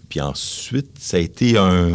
Puis 0.09 0.21
ensuite, 0.21 0.91
ça 1.01 1.17
a 1.17 1.21
été 1.21 1.57
un. 1.57 1.91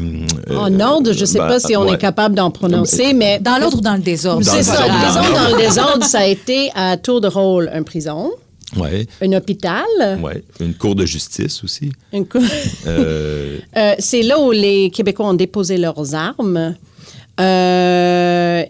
Euh, 0.50 0.56
en 0.56 0.80
ordre, 0.80 1.14
je 1.14 1.22
ne 1.22 1.26
sais 1.26 1.38
pas 1.38 1.48
ben, 1.48 1.60
si 1.60 1.76
on 1.78 1.88
est 1.88 1.98
capable 1.98 2.36
d'en 2.36 2.52
prononcer, 2.52 3.14
mais. 3.14 3.40
Dans 3.40 3.58
l'ordre 3.58 3.78
ou 3.78 3.82
dans 3.82 3.96
le 3.96 4.02
désordre? 4.02 4.44
C'est 4.44 4.64
ça. 4.64 4.84
Disons, 4.84 5.34
dans 5.34 5.56
le 5.56 5.62
désordre, 5.62 6.04
ça 6.04 6.20
a 6.20 6.26
été 6.26 6.72
à 6.76 6.98
tour 6.98 7.22
de 7.22 7.28
rôle 7.28 7.70
un 7.74 7.84
prison. 7.84 8.32
Ouais. 8.78 9.08
Un 9.22 9.34
hôpital? 9.34 9.86
Oui. 10.22 10.34
Une 10.60 10.74
cour 10.74 10.96
de 10.96 11.06
justice 11.06 11.64
aussi. 11.64 11.92
Une 12.14 12.26
cour. 12.26 12.42
Euh, 12.88 13.58
euh, 13.78 13.96
c'est 14.00 14.22
là 14.22 14.40
où 14.40 14.52
les 14.52 14.90
Québécois 14.92 15.28
ont 15.28 15.34
déposé 15.34 15.78
leurs 15.78 16.14
armes. 16.14 16.76
Euh, 17.40 18.64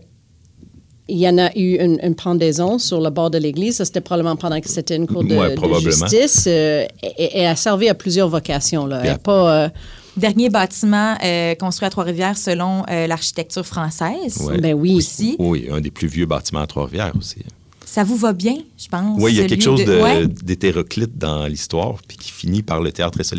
il 1.11 1.17
y 1.17 1.27
en 1.27 1.39
a 1.39 1.49
eu 1.57 1.77
une, 1.79 2.15
pendaison 2.15 2.77
sur 2.77 3.01
le 3.01 3.09
bord 3.09 3.31
de 3.31 3.39
l'église. 3.39 3.77
Ça, 3.77 3.85
c'était 3.85 4.01
probablement 4.01 4.35
pendant 4.35 4.61
que 4.61 4.69
c'était 4.69 4.95
une 4.95 5.07
cour 5.07 5.23
de, 5.23 5.35
justice. 5.79 6.45
et, 6.45 6.87
elle 7.17 7.47
a 7.47 7.55
servi 7.55 7.89
à 7.89 7.95
plusieurs 7.95 8.29
vocations. 8.29 8.85
Là. 8.85 9.17
pas, 9.17 9.71
Dernier 10.17 10.49
bâtiment 10.49 11.15
construit 11.59 11.87
à 11.87 11.89
Trois-Rivières 11.89 12.37
selon 12.37 12.83
l'architecture 12.87 13.65
française. 13.65 14.51
Ben 14.61 14.75
oui. 14.75 14.93
Aussi. 14.93 15.35
Oui, 15.39 15.67
un 15.71 15.81
des 15.81 15.91
plus 15.91 16.07
vieux 16.07 16.27
bâtiments 16.27 16.61
à 16.61 16.67
Trois-Rivières 16.67 17.13
aussi. 17.17 17.39
Ça 17.91 18.03
vous 18.03 18.17
va 18.17 18.33
bien, 18.33 18.55
je 18.77 18.87
pense. 18.87 19.17
Oui, 19.19 19.31
il 19.33 19.37
y 19.37 19.41
a 19.41 19.47
quelque 19.47 19.63
chose 19.63 19.83
de- 19.83 19.99
Ouais. 19.99 20.27
d'hétéroclite 20.27 21.17
dans 21.17 21.47
l'histoire, 21.47 21.95
puis 22.07 22.17
qui 22.17 22.31
finit 22.31 22.61
par 22.61 22.81
le 22.81 22.91
théâtre 22.91 23.17
c'est- 23.23 23.35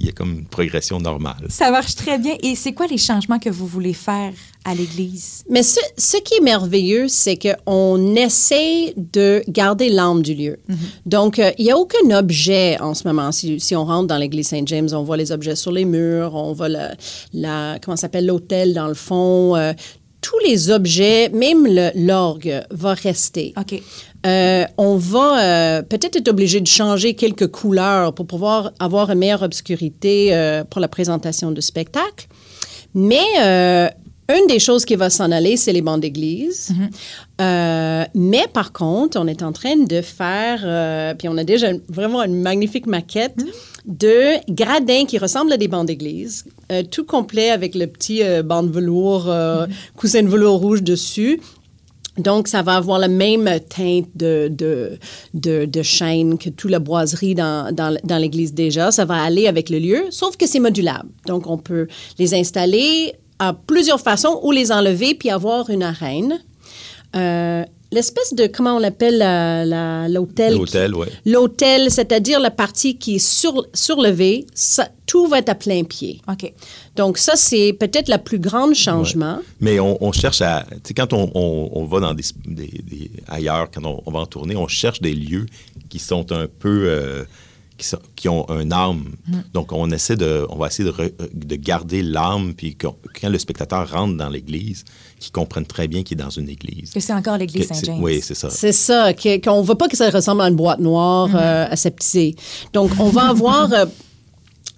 Il 0.00 0.06
y 0.06 0.08
a 0.08 0.12
comme 0.12 0.32
une 0.32 0.46
progression 0.46 1.00
normale. 1.00 1.46
Ça 1.48 1.72
marche 1.72 1.96
très 1.96 2.18
bien. 2.18 2.36
Et 2.44 2.54
c'est 2.54 2.72
quoi 2.72 2.86
les 2.86 2.98
changements 2.98 3.40
que 3.40 3.50
vous 3.50 3.66
voulez 3.66 3.92
faire 3.92 4.32
à 4.64 4.74
l'Église? 4.76 5.42
Mais 5.50 5.64
ce, 5.64 5.80
ce 5.98 6.16
qui 6.18 6.34
est 6.34 6.40
merveilleux, 6.40 7.08
c'est 7.08 7.36
qu'on 7.36 8.14
essaie 8.14 8.94
de 8.96 9.42
garder 9.48 9.88
l'âme 9.88 10.22
du 10.22 10.34
lieu. 10.34 10.56
Donc, 11.04 11.40
euh, 11.40 11.50
il 11.58 11.64
n'y 11.64 11.72
a 11.72 11.76
aucun 11.76 12.16
objet 12.16 12.80
en 12.80 12.94
ce 12.94 13.08
moment. 13.08 13.32
Si, 13.32 13.58
si 13.58 13.74
on 13.74 13.84
rentre 13.84 14.06
dans 14.06 14.18
l'église 14.18 14.48
Saint-James, 14.48 14.88
on 14.92 15.02
voit 15.02 15.16
les 15.16 15.32
objets 15.32 15.56
sur 15.56 15.72
les 15.72 15.84
murs, 15.84 16.34
on 16.36 16.52
voit 16.52 16.68
la, 16.68 16.94
la- 17.32 17.78
comment 17.82 17.96
s'appelle, 17.96 18.26
l'hôtel 18.26 18.72
dans 18.72 18.86
le 18.88 18.94
fond. 18.94 19.56
euh, 19.56 19.72
tous 20.24 20.38
les 20.38 20.70
objets, 20.70 21.28
même 21.28 21.68
l'orgue, 21.94 22.62
va 22.70 22.94
rester. 22.94 23.52
OK. 23.58 23.82
Euh, 24.24 24.64
on 24.78 24.96
va 24.96 25.42
euh, 25.42 25.82
peut-être 25.82 26.16
être 26.16 26.28
obligé 26.28 26.62
de 26.62 26.66
changer 26.66 27.12
quelques 27.12 27.48
couleurs 27.48 28.14
pour 28.14 28.26
pouvoir 28.26 28.72
avoir 28.78 29.10
une 29.10 29.18
meilleure 29.18 29.42
obscurité 29.42 30.34
euh, 30.34 30.64
pour 30.64 30.80
la 30.80 30.88
présentation 30.88 31.50
du 31.50 31.60
spectacle. 31.60 32.26
Mais 32.94 33.90
une 34.28 34.46
des 34.46 34.58
choses 34.58 34.86
qui 34.86 34.94
va 34.94 35.10
s'en 35.10 35.30
aller, 35.30 35.58
c'est 35.58 35.74
les 35.74 35.82
bancs 35.82 36.00
d'église. 36.00 36.72
Euh, 37.40 38.04
mais 38.14 38.46
par 38.52 38.72
contre, 38.72 39.18
on 39.20 39.26
est 39.26 39.42
en 39.42 39.52
train 39.52 39.76
de 39.76 40.00
faire, 40.00 41.16
puis 41.18 41.28
on 41.28 41.36
a 41.36 41.44
déjà 41.44 41.72
vraiment 41.88 42.22
une 42.22 42.40
magnifique 42.40 42.86
maquette 42.86 43.44
de 43.84 44.40
gradins 44.50 45.04
qui 45.04 45.18
ressemblent 45.18 45.52
à 45.52 45.56
des 45.56 45.68
bancs 45.68 45.86
d'église, 45.86 46.44
euh, 46.72 46.82
tout 46.82 47.04
complet 47.04 47.50
avec 47.50 47.74
le 47.74 47.86
petit 47.86 48.22
euh, 48.22 48.42
banc 48.42 48.62
de 48.62 48.70
velours, 48.70 49.28
euh, 49.28 49.66
coussin 49.96 50.22
de 50.22 50.28
velours 50.28 50.58
rouge 50.58 50.82
dessus. 50.82 51.40
Donc, 52.16 52.46
ça 52.46 52.62
va 52.62 52.76
avoir 52.76 52.98
la 53.00 53.08
même 53.08 53.50
teinte 53.68 54.06
de, 54.14 54.48
de, 54.48 54.98
de, 55.34 55.64
de 55.64 55.82
chêne 55.82 56.38
que 56.38 56.48
toute 56.48 56.70
la 56.70 56.78
boiserie 56.78 57.34
dans, 57.34 57.74
dans, 57.74 57.96
dans 58.04 58.18
l'église 58.18 58.54
déjà. 58.54 58.92
Ça 58.92 59.04
va 59.04 59.20
aller 59.20 59.48
avec 59.48 59.68
le 59.68 59.80
lieu, 59.80 60.04
sauf 60.10 60.36
que 60.36 60.46
c'est 60.46 60.60
modulable. 60.60 61.08
Donc, 61.26 61.48
on 61.48 61.58
peut 61.58 61.88
les 62.18 62.34
installer 62.34 63.14
à 63.40 63.52
plusieurs 63.52 64.00
façons 64.00 64.38
ou 64.44 64.52
les 64.52 64.70
enlever 64.70 65.16
puis 65.16 65.28
avoir 65.30 65.68
une 65.70 65.82
arène. 65.82 66.40
Euh, 67.16 67.64
L'espèce 67.94 68.34
de, 68.34 68.46
comment 68.48 68.76
on 68.76 68.78
l'appelle, 68.78 69.18
la- 69.18 69.64
la- 69.64 70.08
l'hôtel? 70.08 70.54
L'hôtel, 70.54 70.94
oui. 70.94 71.06
L'hôtel, 71.24 71.90
c'est-à-dire 71.90 72.40
la 72.40 72.50
partie 72.50 72.98
qui 72.98 73.16
est 73.16 73.18
sur, 73.18 73.66
surlevée, 73.72 74.46
ça, 74.54 74.88
tout 75.06 75.26
va 75.28 75.38
être 75.38 75.48
à 75.48 75.54
plein 75.54 75.84
pied. 75.84 76.20
OK. 76.30 76.52
Donc, 76.96 77.18
ça, 77.18 77.36
c'est 77.36 77.72
peut-être 77.72 78.08
le 78.08 78.18
plus 78.18 78.38
grand 78.40 78.74
changement. 78.74 79.38
Mais 79.60 79.78
on, 79.80 79.96
on 80.04 80.12
cherche 80.12 80.42
à. 80.42 80.66
Tu 80.70 80.76
sais, 80.88 80.94
quand 80.94 81.12
on, 81.12 81.30
on- 81.34 81.70
on 81.72 81.84
va 81.84 82.00
dans 82.00 82.14
des, 82.14 82.24
des- 82.46 82.82
des- 82.84 83.10
ailleurs, 83.28 83.70
quand 83.72 83.84
on, 83.84 84.02
on 84.04 84.10
va 84.10 84.18
en 84.20 84.26
tournée, 84.26 84.56
on 84.56 84.66
cherche 84.68 85.00
des 85.00 85.14
lieux 85.14 85.46
qui 85.88 85.98
sont 86.00 86.32
un 86.32 86.46
peu. 86.46 86.86
euh, 86.88 87.24
qui, 87.76 87.88
sont- 87.88 87.98
qui 88.14 88.28
ont 88.28 88.48
un 88.50 88.70
âme. 88.70 89.16
Donc, 89.52 89.72
on 89.72 89.90
essaie 89.90 90.14
de, 90.14 90.46
on 90.48 90.56
va 90.56 90.68
essayer 90.68 90.88
de, 90.88 90.94
re- 90.94 91.12
de 91.32 91.56
garder 91.56 92.02
l'âme, 92.04 92.54
puis 92.54 92.76
quand 92.76 92.94
le 93.24 93.36
spectateur 93.36 93.90
rentre 93.90 94.16
dans 94.16 94.28
l'église, 94.28 94.84
qu'il 95.24 95.32
comprenne 95.32 95.66
très 95.66 95.88
bien 95.88 96.02
qu'il 96.02 96.18
est 96.20 96.22
dans 96.24 96.30
une 96.30 96.48
église. 96.48 96.90
Que 96.92 97.00
c'est 97.00 97.12
encore 97.12 97.36
l'Église 97.38 97.66
Saint-James. 97.68 97.98
Oui, 98.02 98.20
c'est 98.22 98.34
ça. 98.34 98.50
C'est 98.50 98.72
ça, 98.72 99.12
qu'on 99.14 99.60
ne 99.62 99.66
veut 99.66 99.74
pas 99.74 99.88
que 99.88 99.96
ça 99.96 100.10
ressemble 100.10 100.42
à 100.42 100.48
une 100.48 100.56
boîte 100.56 100.80
noire 100.80 101.28
euh, 101.34 101.66
aseptisée. 101.70 102.34
Donc, 102.72 102.90
on 102.98 103.08
va 103.10 103.28
avoir 103.30 103.72
euh, 103.72 103.86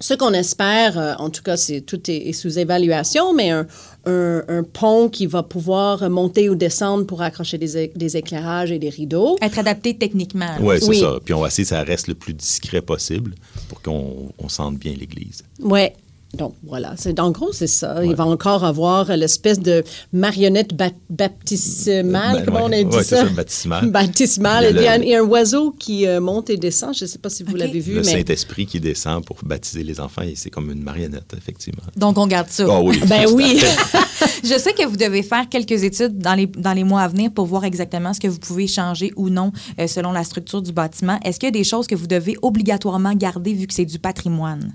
ce 0.00 0.14
qu'on 0.14 0.32
espère, 0.32 0.98
euh, 0.98 1.14
en 1.18 1.30
tout 1.30 1.42
cas, 1.42 1.56
c'est 1.56 1.80
tout 1.80 2.10
est, 2.10 2.28
est 2.28 2.32
sous 2.32 2.58
évaluation, 2.58 3.32
mais 3.34 3.50
un, 3.50 3.66
un- 4.04 4.42
un 4.48 4.62
pont 4.62 5.08
qui 5.08 5.26
va 5.26 5.42
pouvoir 5.42 6.08
monter 6.10 6.48
ou 6.50 6.54
descendre 6.54 7.06
pour 7.06 7.22
accrocher 7.22 7.58
des, 7.58 8.16
éclairages 8.16 8.70
et 8.70 8.78
des 8.78 8.90
rideaux. 8.90 9.36
Être 9.40 9.58
adapté 9.58 9.96
techniquement. 9.96 10.50
Oui, 10.60 10.76
c'est 10.80 10.88
Oui. 10.88 11.00
ça. 11.00 11.14
Puis 11.24 11.32
on 11.34 11.40
va 11.40 11.48
essayer 11.48 11.64
que 11.64 11.70
ça 11.70 11.82
reste 11.82 12.06
le 12.08 12.14
plus 12.14 12.34
discret 12.34 12.82
possible 12.82 13.34
pour 13.68 13.80
qu'on 13.82 14.32
on 14.38 14.48
sente 14.48 14.76
bien 14.78 14.92
l'église. 14.98 15.42
Ouais. 15.60 15.94
Donc, 16.34 16.54
voilà. 16.64 16.94
C'est, 16.98 17.18
en 17.20 17.30
gros, 17.30 17.52
c'est 17.52 17.66
ça. 17.66 18.04
Il 18.04 18.14
va 18.14 18.26
encore 18.26 18.64
avoir 18.64 19.16
l'espèce 19.16 19.58
de 19.58 19.84
marionnette 20.12 20.74
ba- 20.74 20.90
baptismale, 21.08 22.38
Ben, 22.38 22.44
comment 22.44 22.64
on 22.64 22.66
a 22.66 22.70
ouais. 22.76 22.84
dit 22.84 22.96
Ouais, 22.96 23.04
ça? 23.04 23.24
baptismale. 23.24 23.90
Baptismale. 23.90 24.66
Il 24.70 24.76
y 24.82 24.86
a 24.88 24.96
Et 24.96 24.98
puis, 24.98 25.06
il 25.08 25.10
y 25.10 25.14
a 25.14 25.18
un, 25.18 25.20
le- 25.20 25.22
a 25.22 25.26
un 25.26 25.30
oiseau 25.30 25.70
qui 25.78 26.06
euh, 26.06 26.20
monte 26.20 26.50
et 26.50 26.56
descend. 26.56 26.94
Je 26.94 27.04
ne 27.04 27.08
sais 27.08 27.18
pas 27.18 27.30
si 27.30 27.42
vous 27.42 27.56
l'avez 27.56 27.80
vu, 27.80 27.94
Le 27.94 28.00
mais... 28.02 28.12
Saint-Esprit 28.12 28.66
qui 28.66 28.80
descend 28.80 29.24
pour 29.24 29.38
baptiser 29.44 29.82
les 29.82 30.00
enfants, 30.00 30.22
et 30.22 30.34
c'est 30.36 30.50
comme 30.50 30.70
une 30.70 30.82
marionnette, 30.82 31.32
effectivement. 31.36 31.82
Donc, 31.96 32.18
on 32.18 32.26
garde 32.26 32.48
ça. 32.50 32.66
Ah 32.68 32.82
oui. 32.82 33.00
Ben 33.06 33.26
oui. 33.32 33.60
Je 34.44 34.58
sais 34.58 34.72
que 34.74 34.84
vous 34.86 34.96
devez 34.96 35.22
faire 35.22 35.48
quelques 35.48 35.84
études 35.84 36.18
dans 36.18 36.34
les, 36.34 36.46
dans 36.46 36.72
les 36.72 36.84
mois 36.84 37.02
à 37.02 37.08
venir 37.08 37.30
pour 37.32 37.46
voir 37.46 37.64
exactement 37.64 38.12
ce 38.12 38.20
que 38.20 38.28
vous 38.28 38.38
pouvez 38.38 38.66
changer 38.66 39.12
ou 39.16 39.30
non 39.30 39.52
euh, 39.80 39.86
selon 39.86 40.12
la 40.12 40.24
structure 40.24 40.60
du 40.60 40.72
bâtiment. 40.72 41.18
Est-ce 41.24 41.38
qu'il 41.40 41.46
y 41.46 41.48
a 41.48 41.52
des 41.52 41.64
choses 41.64 41.86
que 41.86 41.94
vous 41.94 42.06
devez 42.06 42.36
obligatoirement 42.42 43.14
garder 43.14 43.54
vu 43.54 43.66
que 43.66 43.74
c'est 43.74 43.84
du 43.84 43.98
patrimoine? 43.98 44.72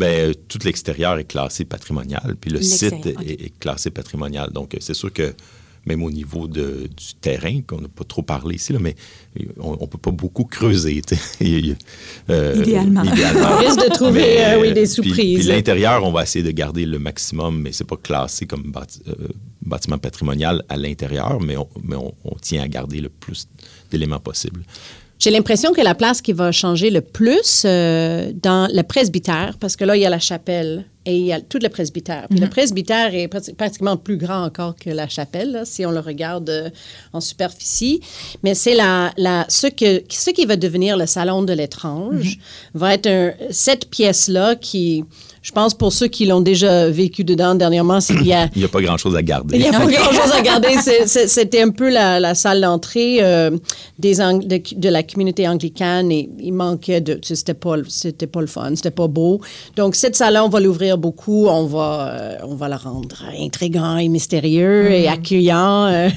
Euh, 0.00 0.32
tout 0.48 0.58
l'extérieur 0.64 1.18
est 1.18 1.24
classé 1.24 1.64
patrimonial, 1.64 2.36
puis 2.40 2.50
le 2.50 2.60
site 2.62 3.06
est, 3.06 3.30
est 3.46 3.58
classé 3.58 3.90
patrimonial. 3.90 4.50
Donc, 4.52 4.74
euh, 4.74 4.78
c'est 4.80 4.94
sûr 4.94 5.12
que 5.12 5.34
même 5.84 6.02
au 6.04 6.10
niveau 6.12 6.46
de- 6.46 6.86
du 6.96 7.14
terrain, 7.20 7.60
qu'on 7.66 7.80
n'a 7.80 7.88
pas 7.88 8.04
trop 8.04 8.22
parlé 8.22 8.54
ici, 8.54 8.72
là, 8.72 8.78
mais 8.80 8.94
euh, 9.40 9.44
on 9.58 9.72
ne 9.72 9.86
peut 9.86 9.98
pas 9.98 10.12
beaucoup 10.12 10.44
creuser. 10.44 11.02
euh, 12.30 12.54
Idéalement. 13.12 13.52
On 13.54 13.58
risque 13.58 13.84
de 13.84 13.92
trouver, 13.92 14.20
Mais, 14.20 14.44
euh, 14.54 14.60
oui, 14.60 14.72
des 14.72 14.86
surprises. 14.86 15.40
Puis, 15.40 15.48
l'intérieur, 15.48 16.04
on 16.04 16.12
va 16.12 16.22
essayer 16.22 16.44
de 16.44 16.50
garder 16.52 16.86
le 16.86 16.98
maximum, 16.98 17.60
mais 17.60 17.72
c'est 17.72 17.86
pas 17.86 17.96
classé 17.96 18.46
comme 18.46 18.70
bâti- 18.72 19.02
euh, 19.08 19.28
bâtiment 19.60 19.98
patrimonial 19.98 20.62
à 20.68 20.76
l'intérieur, 20.76 21.40
mais, 21.40 21.56
on, 21.56 21.68
mais 21.82 21.96
on, 21.96 22.14
on 22.24 22.36
tient 22.36 22.62
à 22.62 22.68
garder 22.68 23.00
le 23.00 23.08
plus 23.08 23.48
d'éléments 23.90 24.20
possible. 24.20 24.62
J'ai 25.22 25.30
l'impression 25.30 25.72
que 25.72 25.80
la 25.80 25.94
place 25.94 26.20
qui 26.20 26.32
va 26.32 26.50
changer 26.50 26.90
le 26.90 27.00
plus 27.00 27.62
euh, 27.64 28.32
dans 28.34 28.68
le 28.74 28.82
presbytère, 28.82 29.56
parce 29.60 29.76
que 29.76 29.84
là, 29.84 29.94
il 29.94 30.02
y 30.02 30.04
a 30.04 30.10
la 30.10 30.18
chapelle 30.18 30.84
et 31.04 31.16
il 31.16 31.24
y 31.24 31.32
a 31.32 31.40
tout 31.40 31.58
le 31.62 31.68
presbytère. 31.68 32.26
Puis 32.30 32.38
le 32.38 32.48
presbytère 32.48 33.14
est 33.14 33.26
prati- 33.26 33.54
pratiquement 33.54 33.96
plus 33.96 34.16
grand 34.16 34.44
encore 34.44 34.76
que 34.76 34.90
la 34.90 35.08
chapelle, 35.08 35.52
là, 35.52 35.64
si 35.64 35.84
on 35.84 35.90
le 35.90 36.00
regarde 36.00 36.48
euh, 36.50 36.70
en 37.12 37.20
superficie. 37.20 38.00
Mais 38.42 38.54
c'est 38.54 38.74
la, 38.74 39.12
la, 39.16 39.44
ce, 39.48 39.66
que, 39.66 40.02
ce 40.08 40.30
qui 40.30 40.44
va 40.46 40.56
devenir 40.56 40.96
le 40.96 41.06
salon 41.06 41.42
de 41.42 41.52
l'étrange, 41.52 42.38
va 42.74 42.94
être 42.94 43.06
un- 43.08 43.32
cette 43.50 43.90
pièce-là 43.90 44.54
qui, 44.56 45.04
je 45.42 45.50
pense, 45.50 45.74
pour 45.74 45.92
ceux 45.92 46.06
qui 46.06 46.24
l'ont 46.26 46.40
déjà 46.40 46.88
vécu 46.88 47.24
dedans 47.24 47.54
dernièrement, 47.56 47.98
qu'il 47.98 48.24
y 48.26 48.32
a 48.32 48.48
Il 48.54 48.58
n'y 48.60 48.64
a 48.64 48.68
pas 48.68 48.80
grand-chose 48.80 49.16
à 49.16 49.22
garder. 49.22 49.56
il 49.56 49.62
n'y 49.62 49.68
a 49.68 49.72
pas 49.72 49.86
grand-chose 49.90 50.32
à 50.32 50.40
garder. 50.40 50.68
C'était 51.06 51.62
un 51.62 51.70
peu 51.70 51.90
la, 51.90 52.20
la 52.20 52.34
salle 52.36 52.60
d'entrée 52.60 53.18
euh, 53.22 53.50
des 53.98 54.14
de, 54.16 54.78
de 54.78 54.88
la 54.88 55.02
communauté 55.02 55.48
anglicane 55.48 56.12
et 56.12 56.30
il 56.38 56.52
manquait 56.52 57.00
de... 57.00 57.18
C'était 57.22 57.54
pas, 57.54 57.74
pas 58.32 58.40
le 58.40 58.46
fun, 58.46 58.72
c'était 58.76 58.90
pas 58.90 59.08
beau. 59.08 59.40
Donc, 59.76 59.96
cette 59.96 60.14
salle-là, 60.16 60.44
on 60.44 60.48
va 60.48 60.60
l'ouvrir 60.60 60.91
beaucoup. 60.96 61.46
On 61.46 61.66
va, 61.66 62.08
euh, 62.08 62.36
on 62.44 62.54
va 62.54 62.68
la 62.68 62.76
rendre 62.76 63.24
intrigant 63.38 63.96
et 63.96 64.08
mystérieux 64.08 64.90
et 64.90 65.08
accueillant. 65.08 66.08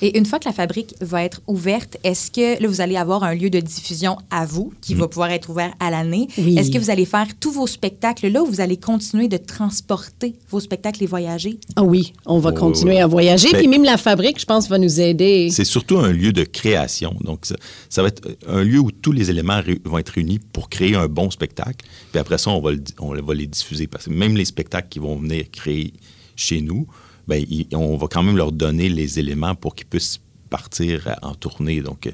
Et 0.00 0.16
une 0.16 0.26
fois 0.26 0.38
que 0.38 0.44
la 0.44 0.52
fabrique 0.52 0.94
va 1.00 1.24
être 1.24 1.40
ouverte, 1.46 1.96
est-ce 2.04 2.30
que 2.30 2.62
là, 2.62 2.68
vous 2.68 2.80
allez 2.80 2.96
avoir 2.96 3.24
un 3.24 3.34
lieu 3.34 3.50
de 3.50 3.58
diffusion 3.60 4.16
à 4.30 4.46
vous 4.46 4.72
qui 4.80 4.94
va 4.94 5.08
pouvoir 5.08 5.30
être 5.30 5.50
ouvert 5.50 5.72
à 5.80 5.90
l'année? 5.90 6.28
Oui. 6.38 6.56
Est-ce 6.56 6.70
que 6.70 6.78
vous 6.78 6.90
allez 6.90 7.04
faire 7.04 7.26
tous 7.40 7.50
vos 7.50 7.66
spectacles 7.66 8.28
là 8.28 8.42
ou 8.42 8.46
vous 8.46 8.60
allez 8.60 8.76
continuer 8.76 9.26
de 9.28 9.36
transporter 9.36 10.34
vos 10.50 10.60
spectacles 10.60 11.02
et 11.02 11.06
voyager? 11.06 11.58
Ah 11.76 11.82
oui, 11.82 12.12
on 12.26 12.38
va 12.38 12.50
Oh, 12.54 12.58
continuer 12.58 12.94
ouais. 12.94 13.00
à 13.00 13.06
voyager. 13.06 13.48
Puis 13.52 13.68
même 13.68 13.84
la 13.84 13.96
fabrique, 13.96 14.40
je 14.40 14.46
pense, 14.46 14.68
va 14.68 14.78
nous 14.78 15.00
aider. 15.00 15.48
C'est 15.50 15.64
surtout 15.64 15.98
un 15.98 16.12
lieu 16.12 16.32
de 16.32 16.44
création. 16.44 17.14
Donc, 17.22 17.44
ça, 17.46 17.56
ça 17.88 18.02
va 18.02 18.08
être 18.08 18.22
un 18.46 18.62
lieu 18.62 18.78
où 18.78 18.90
tous 18.90 19.12
les 19.12 19.30
éléments 19.30 19.60
vont 19.84 19.98
être 19.98 20.10
réunis 20.10 20.38
pour 20.52 20.68
créer 20.68 20.94
un 20.94 21.08
bon 21.08 21.30
spectacle. 21.30 21.84
Puis 22.12 22.20
après 22.20 22.38
ça, 22.38 22.50
on 22.50 22.60
va, 22.60 22.70
le 22.72 22.82
on 23.00 23.14
va 23.14 23.34
les 23.34 23.46
diffuser. 23.46 23.86
Parce 23.86 24.04
que 24.06 24.10
même 24.10 24.36
les 24.36 24.44
spectacles 24.44 24.88
qui 24.88 24.98
vont 24.98 25.16
venir 25.16 25.44
créer 25.50 25.92
chez 26.36 26.60
nous, 26.60 26.86
ben, 27.28 27.44
on 27.72 27.96
va 27.96 28.08
quand 28.08 28.22
même 28.22 28.36
leur 28.36 28.52
donner 28.52 28.88
les 28.88 29.18
éléments 29.18 29.54
pour 29.54 29.74
qu'ils 29.74 29.86
puissent 29.86 30.20
partir 30.48 31.16
en 31.22 31.34
tournée. 31.34 31.82
Donc, 31.82 32.08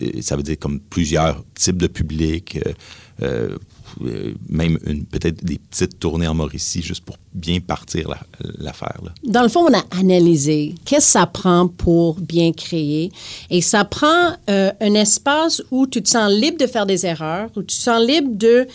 euh, 0.00 0.20
ça 0.20 0.36
veut 0.36 0.42
dire 0.42 0.56
comme 0.58 0.80
plusieurs 0.80 1.44
types 1.54 1.76
de 1.76 1.88
publics, 1.88 2.58
euh, 3.20 3.58
euh, 4.04 4.34
même 4.48 4.78
peut-être 5.10 5.44
des 5.44 5.58
petites 5.58 5.98
tournées 5.98 6.26
en 6.26 6.34
Mauricie, 6.34 6.82
juste 6.82 7.04
pour 7.04 7.16
bien 7.34 7.60
partir 7.60 8.08
la- 8.08 8.20
l'affaire. 8.58 9.00
Dans 9.24 9.42
le 9.42 9.48
fond, 9.48 9.66
on 9.70 9.74
a 9.74 9.82
analysé 9.98 10.74
qu'est-ce 10.84 11.06
que 11.06 11.12
ça 11.12 11.26
prend 11.26 11.68
pour 11.68 12.20
bien 12.20 12.52
créer. 12.52 13.10
Et 13.50 13.60
ça 13.60 13.84
prend 13.84 14.32
euh, 14.50 14.70
un 14.80 14.94
espace 14.94 15.62
où 15.70 15.86
tu 15.86 16.02
te 16.02 16.08
sens 16.08 16.30
libre 16.32 16.58
de 16.58 16.66
faire 16.66 16.86
des 16.86 17.06
erreurs, 17.06 17.48
où 17.56 17.60
tu 17.62 17.68
te 17.76 17.82
sens 17.82 18.04
libre 18.06 18.30
de 18.32 18.66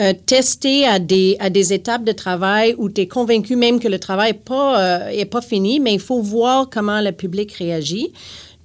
euh, 0.00 0.12
tester 0.26 0.86
à 0.86 0.98
des, 0.98 1.36
à 1.40 1.48
des 1.50 1.72
étapes 1.72 2.04
de 2.04 2.12
travail 2.12 2.74
où 2.78 2.88
tu 2.90 3.02
es 3.02 3.06
convaincu 3.08 3.56
même 3.56 3.80
que 3.80 3.88
le 3.88 3.98
travail 3.98 4.32
n'est 4.32 4.38
pas, 4.38 5.00
pas 5.30 5.40
fini, 5.42 5.80
mais 5.80 5.94
il 5.94 6.00
faut 6.00 6.20
voir 6.22 6.68
comment 6.70 7.00
le 7.00 7.12
public 7.12 7.52
réagit. 7.52 8.12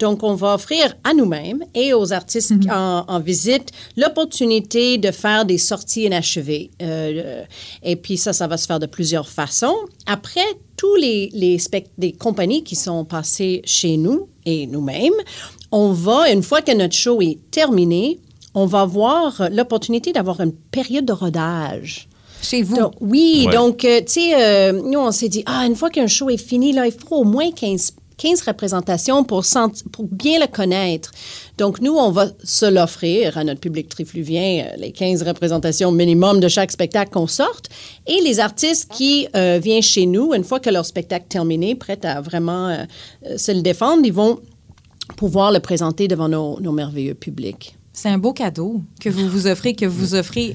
Donc, 0.01 0.23
on 0.23 0.33
va 0.33 0.55
offrir 0.55 0.95
à 1.03 1.13
nous-mêmes 1.13 1.63
et 1.75 1.93
aux 1.93 2.11
artistes 2.11 2.53
en, 2.71 3.05
en 3.07 3.19
visite 3.19 3.69
l'opportunité 3.95 4.97
de 4.97 5.11
faire 5.11 5.45
des 5.45 5.57
sorties 5.59 6.03
inachevées. 6.05 6.71
Euh, 6.81 7.43
et 7.83 7.95
puis 7.95 8.17
ça, 8.17 8.33
ça 8.33 8.47
va 8.47 8.57
se 8.57 8.65
faire 8.65 8.79
de 8.79 8.87
plusieurs 8.87 9.29
façons. 9.29 9.75
Après, 10.07 10.43
tous 10.75 10.95
les, 10.95 11.29
les, 11.33 11.57
spect- 11.59 11.91
les 11.99 12.11
compagnies 12.13 12.63
qui 12.63 12.75
sont 12.75 13.05
passées 13.05 13.61
chez 13.63 13.95
nous 13.97 14.27
et 14.45 14.65
nous-mêmes 14.67 15.13
on 15.73 15.93
va, 15.93 16.29
une 16.29 16.43
fois 16.43 16.61
que 16.61 16.73
notre 16.73 16.95
show 16.95 17.21
est 17.21 17.37
terminé, 17.49 18.19
on 18.53 18.65
va 18.65 18.81
avoir 18.81 19.49
l'opportunité 19.51 20.11
d'avoir 20.11 20.41
une 20.41 20.51
période 20.51 21.05
de 21.05 21.13
rodage. 21.13 22.09
Chez 22.41 22.61
vous? 22.63 22.75
Donc, 22.75 22.93
oui, 22.99 23.43
Ouais. 23.47 23.53
donc, 23.55 23.85
euh, 23.85 23.99
tu 24.01 24.13
sais, 24.13 24.33
euh, 24.35 24.73
nous, 24.73 24.99
on 24.99 25.11
s'est 25.11 25.29
dit, 25.29 25.43
ah, 25.45 25.65
une 25.65 25.75
fois 25.77 25.89
qu'un 25.89 26.07
show 26.07 26.29
est 26.29 26.35
fini, 26.35 26.73
là, 26.73 26.87
il 26.87 26.91
faut 26.91 27.15
au 27.17 27.23
moins 27.23 27.51
15, 27.51 27.91
15 28.21 28.43
représentations 28.43 29.23
pour, 29.23 29.43
bien 30.11 30.39
le 30.39 30.45
connaître. 30.45 31.11
Donc, 31.57 31.81
nous, 31.81 31.93
on 31.93 32.11
va 32.11 32.27
se 32.43 32.67
l'offrir 32.67 33.35
à 33.35 33.43
notre 33.43 33.59
public 33.59 33.89
trifluvien, 33.89 34.65
euh, 34.65 34.75
les 34.77 34.91
15 34.91 35.23
représentations 35.23 35.91
minimum 35.91 36.39
de 36.39 36.47
chaque 36.47 36.71
spectacle 36.71 37.11
qu'on 37.11 37.25
sorte. 37.25 37.69
Et 38.05 38.21
les 38.21 38.39
artistes 38.39 38.91
qui 38.91 39.27
euh, 39.35 39.59
viennent 39.61 39.81
chez 39.81 40.05
nous, 40.05 40.35
une 40.35 40.43
fois 40.43 40.59
que 40.59 40.69
leur 40.69 40.85
spectacle 40.85 41.25
est 41.25 41.29
terminé, 41.29 41.73
prêts 41.73 42.05
à 42.05 42.21
vraiment 42.21 42.69
euh, 42.69 43.37
se 43.37 43.51
le 43.51 43.61
défendre, 43.61 44.03
ils 44.05 44.13
vont 44.13 44.39
pouvoir 45.17 45.51
le 45.51 45.59
présenter 45.59 46.07
devant 46.07 46.29
nos, 46.29 46.71
merveilleux 46.71 47.15
publics. 47.15 47.75
C'est 47.91 48.09
un 48.09 48.19
beau 48.19 48.33
cadeau 48.33 48.81
que 48.99 49.09
vous 49.09 49.27
vous 49.27 49.47
offrez, 49.47 49.73
que 49.73 49.87
vous 49.87 50.13
offrez 50.13 50.53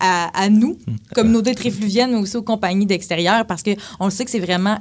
à, 0.00 0.30
à 0.38 0.48
nous, 0.48 0.78
communauté 1.14 1.54
trifluvienne, 1.54 2.12
mais 2.12 2.18
aussi 2.18 2.38
aux 2.38 2.42
compagnies 2.42 2.86
d'extérieur, 2.86 3.46
parce 3.46 3.62
qu'on 3.62 4.08
sait 4.08 4.24
que 4.24 4.30
c'est 4.30 4.40
vraiment. 4.40 4.78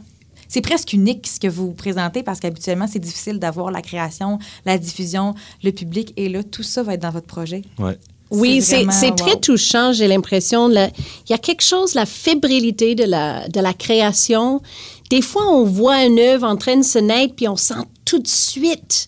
C'est 0.47 0.61
presque 0.61 0.93
unique 0.93 1.27
ce 1.27 1.39
que 1.39 1.47
vous 1.47 1.71
présentez 1.71 2.23
parce 2.23 2.39
qu'habituellement, 2.39 2.87
c'est 2.91 2.99
difficile 2.99 3.39
d'avoir 3.39 3.71
la 3.71 3.81
création, 3.81 4.39
la 4.65 4.77
diffusion, 4.77 5.35
le 5.63 5.71
public. 5.71 6.13
Et 6.17 6.29
là, 6.29 6.43
tout 6.43 6.63
ça 6.63 6.83
va 6.83 6.93
être 6.93 7.01
dans 7.01 7.11
votre 7.11 7.27
projet. 7.27 7.61
Ouais. 7.79 7.97
Oui, 8.31 8.61
c'est 8.61 9.15
très 9.15 9.39
touchant, 9.39 9.93
j'ai 9.93 10.07
l'impression. 10.07 10.69
Il 10.69 10.91
y 11.29 11.33
a 11.33 11.37
quelque 11.37 11.61
chose, 11.61 11.93
la 11.93 12.05
fébrilité 12.05 12.95
de 12.95 13.03
la, 13.03 13.47
de 13.47 13.59
la 13.59 13.73
création. 13.73 14.61
Des 15.09 15.21
fois, 15.21 15.47
on 15.47 15.63
voit 15.63 16.03
une 16.03 16.19
œuvre 16.19 16.47
en 16.47 16.55
train 16.57 16.77
de 16.77 16.83
se 16.83 16.97
naître, 16.97 17.35
puis 17.35 17.47
on 17.47 17.55
sent 17.55 17.75
tout 18.03 18.19
de 18.19 18.27
suite 18.27 19.07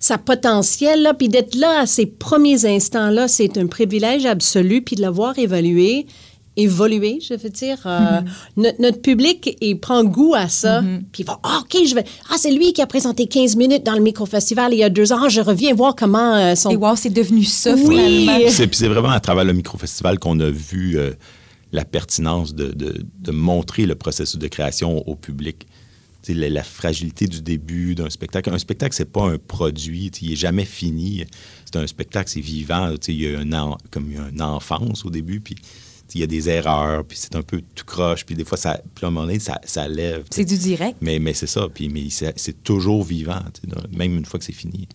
sa 0.00 0.16
potentiel, 0.16 1.02
là, 1.02 1.14
puis 1.14 1.28
d'être 1.28 1.56
là 1.56 1.80
à 1.80 1.86
ces 1.86 2.06
premiers 2.06 2.64
instants-là, 2.64 3.26
c'est 3.26 3.58
un 3.58 3.66
privilège 3.66 4.26
absolu, 4.26 4.82
puis 4.82 4.96
de 4.96 5.02
le 5.02 5.08
voir 5.08 5.36
évoluer, 6.58 7.20
je 7.26 7.34
veux 7.34 7.48
dire. 7.48 7.78
Euh, 7.86 8.20
no- 8.56 8.70
notre 8.78 9.00
public, 9.00 9.56
il 9.60 9.78
prend 9.80 10.04
goût 10.04 10.34
à 10.34 10.48
ça, 10.48 10.82
puis 11.12 11.22
il 11.22 11.24
va, 11.26 11.38
Ah, 11.42 11.60
OK, 11.62 11.78
je 11.86 11.94
vais... 11.94 12.04
Ah, 12.30 12.34
c'est 12.38 12.50
lui 12.50 12.72
qui 12.72 12.82
a 12.82 12.86
présenté 12.86 13.26
15 13.26 13.56
minutes 13.56 13.84
dans 13.86 13.94
le 13.94 14.00
micro-festival 14.02 14.72
il 14.74 14.78
y 14.78 14.82
a 14.84 14.90
deux 14.90 15.12
ans. 15.12 15.28
Je 15.28 15.40
reviens 15.40 15.72
voir 15.74 15.94
comment 15.96 16.34
euh, 16.34 16.54
son 16.54 16.70
Et 16.70 16.76
wow, 16.76 16.96
c'est 16.96 17.10
devenu 17.10 17.44
ça, 17.44 17.74
Oui. 17.74 17.80
finalement. 17.82 18.36
Puis 18.40 18.50
C'est 18.58 18.66
puis 18.66 18.76
c'est 18.76 18.88
vraiment 18.88 19.10
à 19.10 19.20
travers 19.20 19.44
le 19.44 19.52
microfestival 19.54 20.18
qu'on 20.18 20.38
a 20.40 20.50
vu 20.50 20.98
euh, 20.98 21.12
la 21.72 21.84
pertinence 21.84 22.54
de, 22.54 22.72
de- 22.72 23.04
de 23.20 23.30
montrer 23.30 23.86
le 23.86 23.94
processus 23.94 24.36
de 24.38 24.48
création 24.48 25.06
au 25.08 25.14
public. 25.14 25.66
Tu 26.22 26.32
sais, 26.32 26.38
La, 26.38 26.48
la 26.48 26.62
fragilité 26.64 27.26
du 27.28 27.40
début 27.42 27.94
d'un 27.94 28.10
spectacle. 28.10 28.50
Un 28.52 28.58
spectacle, 28.58 28.94
c'est 28.96 29.12
pas 29.12 29.22
un 29.22 29.38
produit, 29.38 30.10
tu 30.10 30.20
sais, 30.20 30.26
il 30.26 30.32
est 30.32 30.36
jamais 30.36 30.64
fini. 30.64 31.24
C'est 31.64 31.76
un 31.78 31.86
spectacle, 31.86 32.28
c'est 32.28 32.40
vivant. 32.40 32.90
tu 32.92 32.96
sais, 33.02 33.14
Il 33.14 33.20
y 33.22 33.34
a 33.34 33.38
un 33.38 33.52
en- 33.52 33.78
comme 33.92 34.10
il 34.10 34.16
y 34.16 34.20
a 34.20 34.28
une 34.28 34.42
enfance 34.42 35.04
au 35.04 35.10
début, 35.10 35.40
puis 35.40 35.54
il 36.14 36.20
y 36.20 36.24
a 36.24 36.26
des 36.26 36.48
erreurs, 36.48 37.04
puis 37.04 37.18
c'est 37.20 37.36
un 37.36 37.42
peu 37.42 37.62
tout 37.74 37.84
croche, 37.84 38.24
puis 38.24 38.34
des 38.34 38.44
fois, 38.44 38.58
ça, 38.58 38.80
puis 38.94 39.04
à 39.04 39.08
un 39.08 39.10
moment 39.10 39.26
donné, 39.26 39.38
ça, 39.38 39.60
ça 39.64 39.88
lève. 39.88 40.24
C'est 40.30 40.44
du 40.44 40.56
direct. 40.56 40.96
Mais, 41.00 41.18
mais 41.18 41.34
c'est 41.34 41.46
ça, 41.46 41.66
puis 41.72 41.88
mais 41.88 42.08
c'est 42.10 42.38
c'est 42.38 42.62
toujours 42.62 43.04
vivant, 43.04 43.40
même 43.92 44.16
une 44.16 44.24
fois 44.24 44.38
que 44.38 44.44
c'est 44.44 44.52
fini. 44.52 44.88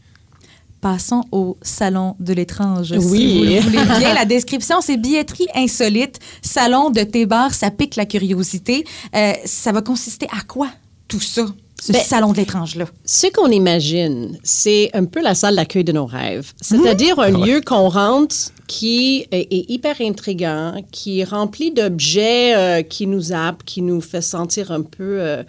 Passons 0.81 1.23
au 1.31 1.57
salon 1.61 2.15
de 2.19 2.33
l'étrange. 2.33 2.91
Oui. 2.91 2.99
Si 2.99 3.37
vous 3.37 3.43
le 3.43 3.59
voulez 3.61 3.99
bien, 3.99 4.13
la 4.13 4.25
description, 4.25 4.81
c'est 4.81 4.97
billetterie 4.97 5.47
insolite, 5.55 6.19
salon 6.41 6.89
de 6.89 7.01
thé 7.03 7.25
bar, 7.25 7.53
ça 7.53 7.71
pique 7.71 7.95
la 7.95 8.05
curiosité. 8.05 8.83
Euh, 9.15 9.33
ça 9.45 9.71
va 9.71 9.81
consister 9.81 10.27
à 10.37 10.41
quoi 10.41 10.69
tout 11.07 11.19
ça, 11.19 11.45
ce 11.83 11.91
Ben, 11.91 12.01
salon 12.01 12.31
de 12.31 12.37
l'étrange-là? 12.37 12.85
Ce 13.03 13.27
qu'on 13.27 13.49
imagine, 13.49 14.39
c'est 14.41 14.89
un 14.93 15.03
peu 15.03 15.21
la 15.21 15.35
salle 15.35 15.57
d'accueil 15.57 15.83
de 15.83 15.91
nos 15.91 16.05
rêves. 16.05 16.53
C'est-à-dire 16.61 17.19
un 17.19 17.31
lieu 17.31 17.59
qu'on 17.59 17.89
rentre 17.89 18.33
qui 18.67 19.25
est, 19.31 19.47
est 19.51 19.69
hyper 19.69 19.97
intriguant, 19.99 20.81
qui 20.91 21.19
est 21.19 21.25
rempli 21.25 21.71
d'objets 21.71 22.55
euh, 22.55 22.81
qui 22.83 23.05
nous 23.05 23.33
happent, 23.33 23.65
qui 23.65 23.81
nous 23.81 23.99
fait 23.99 24.21
sentir 24.21 24.71
un 24.71 24.81
peu 24.81 25.19
euh, 25.19 25.43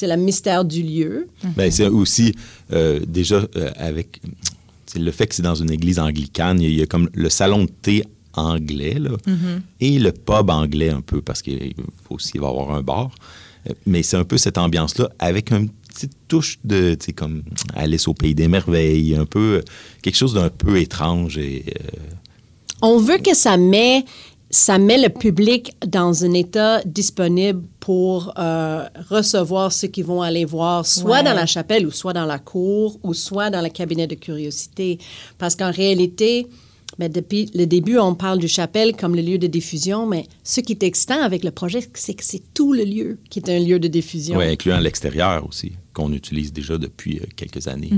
le 0.00 0.16
mystère 0.16 0.64
du 0.64 0.84
lieu. 0.84 1.28
Ben, 1.56 1.72
c'est 1.72 1.88
aussi 1.88 2.36
euh, 2.72 3.00
déjà 3.04 3.42
euh, 3.56 3.70
avec 3.76 4.20
c'est 4.86 5.00
le 5.00 5.10
fait 5.10 5.26
que 5.26 5.34
c'est 5.34 5.42
dans 5.42 5.56
une 5.56 5.72
église 5.72 5.98
anglicane, 5.98 6.60
il 6.60 6.64
y, 6.64 6.66
a, 6.66 6.70
il 6.70 6.78
y 6.78 6.82
a 6.82 6.86
comme 6.86 7.10
le 7.12 7.30
salon 7.30 7.64
de 7.64 7.70
thé 7.82 8.04
anglais 8.34 8.96
là, 8.98 9.10
et 9.80 9.98
le 9.98 10.12
pub 10.12 10.50
anglais 10.50 10.90
un 10.90 11.00
peu 11.00 11.20
parce 11.20 11.42
qu'il 11.42 11.74
faut 12.04 12.14
aussi 12.14 12.32
y 12.36 12.38
avoir 12.38 12.70
un 12.70 12.82
bar. 12.82 13.10
Mais 13.84 14.02
c'est 14.02 14.16
un 14.16 14.24
peu 14.24 14.38
cette 14.38 14.56
ambiance-là 14.56 15.10
avec 15.18 15.50
une 15.52 15.68
petite 15.92 16.12
touche 16.28 16.58
de, 16.64 16.94
tu 16.94 17.06
sais, 17.06 17.12
comme 17.12 17.42
Alice 17.74 18.08
au 18.08 18.14
pays 18.14 18.34
des 18.34 18.48
merveilles, 18.48 19.14
un 19.16 19.26
peu 19.26 19.62
quelque 20.02 20.16
chose 20.16 20.34
d'un 20.34 20.48
peu 20.48 20.78
étrange 20.78 21.36
et 21.38 21.64
euh, 21.68 21.98
On 22.82 22.98
veut 22.98 23.18
que 23.18 23.34
ça 23.34 23.56
met, 23.56 24.04
ça 24.50 24.78
met 24.78 24.98
le 25.00 25.08
public 25.10 25.72
dans 25.86 26.24
un 26.24 26.32
état 26.32 26.80
disponible 26.84 27.62
pour 27.78 28.32
euh, 28.38 28.84
recevoir 29.10 29.72
ceux 29.72 29.88
qui 29.88 30.02
vont 30.02 30.22
aller 30.22 30.44
voir, 30.44 30.86
soit 30.86 31.18
Ouais. 31.18 31.22
dans 31.22 31.34
la 31.34 31.46
chapelle, 31.46 31.86
ou 31.86 31.90
soit 31.90 32.12
dans 32.14 32.26
la 32.26 32.38
cour, 32.38 32.98
ou 33.02 33.12
soit 33.14 33.50
dans 33.50 33.60
le 33.62 33.68
cabinet 33.68 34.06
de 34.06 34.14
curiosité. 34.14 34.98
Parce 35.38 35.54
qu'en 35.56 35.70
réalité, 35.70 36.46
ben, 37.00 37.10
depuis 37.10 37.50
le 37.54 37.64
début, 37.66 37.98
on 37.98 38.14
parle 38.14 38.38
du 38.38 38.46
chapelle 38.46 38.94
comme 38.94 39.16
le 39.16 39.22
lieu 39.22 39.38
de 39.38 39.46
diffusion, 39.46 40.06
mais 40.06 40.26
ce 40.44 40.60
qui 40.60 40.72
est 40.72 40.82
excitant 40.82 41.20
avec 41.22 41.42
le 41.42 41.50
projet, 41.50 41.80
c'est 41.94 42.14
que 42.14 42.22
c'est 42.24 42.42
tout 42.54 42.72
le 42.72 42.84
lieu 42.84 43.18
qui 43.30 43.38
est 43.40 43.48
un 43.50 43.58
lieu 43.58 43.78
de 43.80 43.88
diffusion. 43.88 44.36
Ouais, 44.36 44.52
incluant 44.52 44.78
l'extérieur 44.78 45.46
aussi, 45.48 45.72
qu'on 45.94 46.12
utilise 46.12 46.52
déjà 46.52 46.76
depuis 46.78 47.18
euh, 47.18 47.26
quelques 47.36 47.66
années. 47.68 47.90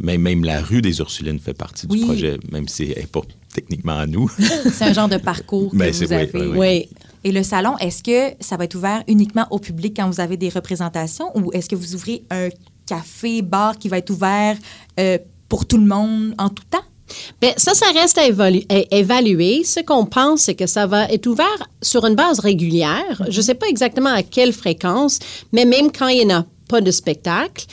Même, 0.00 0.20
même 0.22 0.44
la 0.44 0.60
rue 0.60 0.80
des 0.80 0.98
Ursulines 1.00 1.40
fait 1.40 1.54
partie 1.54 1.86
Oui. 1.90 2.00
du 2.00 2.04
projet, 2.04 2.38
même 2.52 2.68
si 2.68 2.84
elle 2.92 3.00
n'est 3.00 3.06
pas 3.06 3.22
techniquement 3.52 3.98
à 3.98 4.06
nous. 4.06 4.28
C'est 4.72 4.84
un 4.84 4.92
genre 4.92 5.08
de 5.08 5.16
parcours 5.16 5.72
que 5.72 5.76
Ben, 5.76 5.90
vous 5.90 5.98
c'est- 5.98 6.06
oui, 6.08 6.14
avez. 6.14 6.30
oui, 6.34 6.46
oui. 6.46 6.56
Oui. 6.58 6.88
Et 7.24 7.32
le 7.32 7.42
salon, 7.42 7.76
est-ce 7.78 8.02
que 8.04 8.36
ça 8.38 8.56
va 8.56 8.64
être 8.64 8.76
ouvert 8.76 9.02
uniquement 9.08 9.46
au 9.50 9.58
public 9.58 9.94
quand 9.96 10.08
vous 10.08 10.20
avez 10.20 10.36
des 10.36 10.50
représentations 10.50 11.36
ou 11.36 11.50
est-ce 11.52 11.68
que 11.68 11.74
vous 11.74 11.96
ouvrez 11.96 12.22
un 12.30 12.48
café, 12.86 13.42
bar 13.42 13.76
qui 13.78 13.88
va 13.88 13.98
être 13.98 14.10
ouvert 14.10 14.56
euh, 15.00 15.18
pour 15.48 15.66
tout 15.66 15.78
le 15.78 15.84
monde 15.86 16.34
en 16.38 16.48
tout 16.50 16.62
temps? 16.70 16.84
Bien, 17.40 17.52
ça, 17.56 17.74
ça 17.74 17.86
reste 17.92 18.18
à, 18.18 18.26
évaluer. 18.26 19.64
Ce 19.64 19.80
qu'on 19.80 20.06
pense, 20.06 20.42
c'est 20.42 20.54
que 20.54 20.66
ça 20.66 20.86
va 20.86 21.04
être 21.04 21.26
ouvert 21.26 21.68
sur 21.82 22.04
une 22.04 22.14
base 22.14 22.40
régulière. 22.40 23.22
Je 23.28 23.36
ne 23.36 23.42
sais 23.42 23.54
pas 23.54 23.66
exactement 23.66 24.10
à 24.10 24.22
quelle 24.22 24.52
fréquence, 24.52 25.18
mais 25.52 25.64
même 25.64 25.90
quand 25.92 26.08
il 26.08 26.26
n'y 26.26 26.32
en 26.32 26.40
a 26.40 26.44
pas 26.68 26.80
de 26.80 26.90
spectacle, 26.90 27.64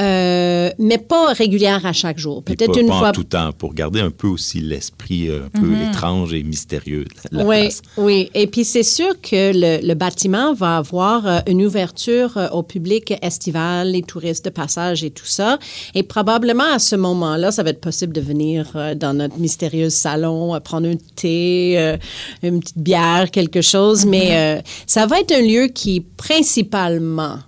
euh, 0.00 0.70
mais 0.78 0.98
pas 0.98 1.32
régulière 1.32 1.84
à 1.84 1.92
chaque 1.92 2.18
jour. 2.18 2.42
Peut-être 2.42 2.78
une 2.78 2.86
pas 2.88 2.94
en 2.94 2.98
fois. 3.00 3.12
tout 3.12 3.24
temps, 3.24 3.52
pour 3.52 3.74
garder 3.74 4.00
un 4.00 4.10
peu 4.10 4.28
aussi 4.28 4.60
l'esprit 4.60 5.28
euh, 5.28 5.40
un 5.54 5.60
peu 5.60 5.70
étrange 5.90 6.32
et 6.32 6.42
mystérieux 6.42 7.04
de 7.04 7.36
la 7.38 7.44
Oui, 7.44 7.60
place. 7.62 7.82
oui. 7.96 8.30
Et 8.34 8.46
puis 8.46 8.64
c'est 8.64 8.82
sûr 8.82 9.20
que 9.20 9.52
le, 9.54 9.86
le 9.86 9.94
bâtiment 9.94 10.54
va 10.54 10.76
avoir 10.78 11.26
euh, 11.26 11.38
une 11.48 11.64
ouverture 11.64 12.38
au 12.52 12.62
public 12.62 13.12
estival, 13.22 13.90
les 13.90 14.02
touristes 14.02 14.44
de 14.44 14.50
passage 14.50 15.04
et 15.04 15.10
tout 15.10 15.26
ça. 15.26 15.58
Et 15.94 16.02
probablement 16.02 16.72
à 16.72 16.78
ce 16.78 16.96
moment-là, 16.96 17.50
ça 17.52 17.62
va 17.62 17.70
être 17.70 17.80
possible 17.80 18.12
de 18.12 18.20
venir 18.20 18.76
dans 18.96 19.12
notre 19.14 19.38
mystérieux 19.38 19.90
salon, 19.90 20.58
prendre 20.62 20.88
un 20.88 20.94
thé, 21.16 21.96
une 22.42 22.60
petite 22.60 22.78
bière, 22.78 23.30
quelque 23.30 23.60
chose. 23.60 24.06
Mais 24.06 24.36
euh, 24.36 24.60
ça 24.86 25.06
va 25.06 25.20
être 25.20 25.32
un 25.32 25.42
lieu 25.42 25.66
qui 25.68 26.00
principalement 26.00 27.38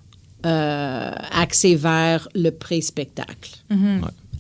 euh, 0.44 1.12
axé 1.32 1.74
vers 1.74 2.28
le 2.34 2.50
pré-spectacle. 2.50 3.50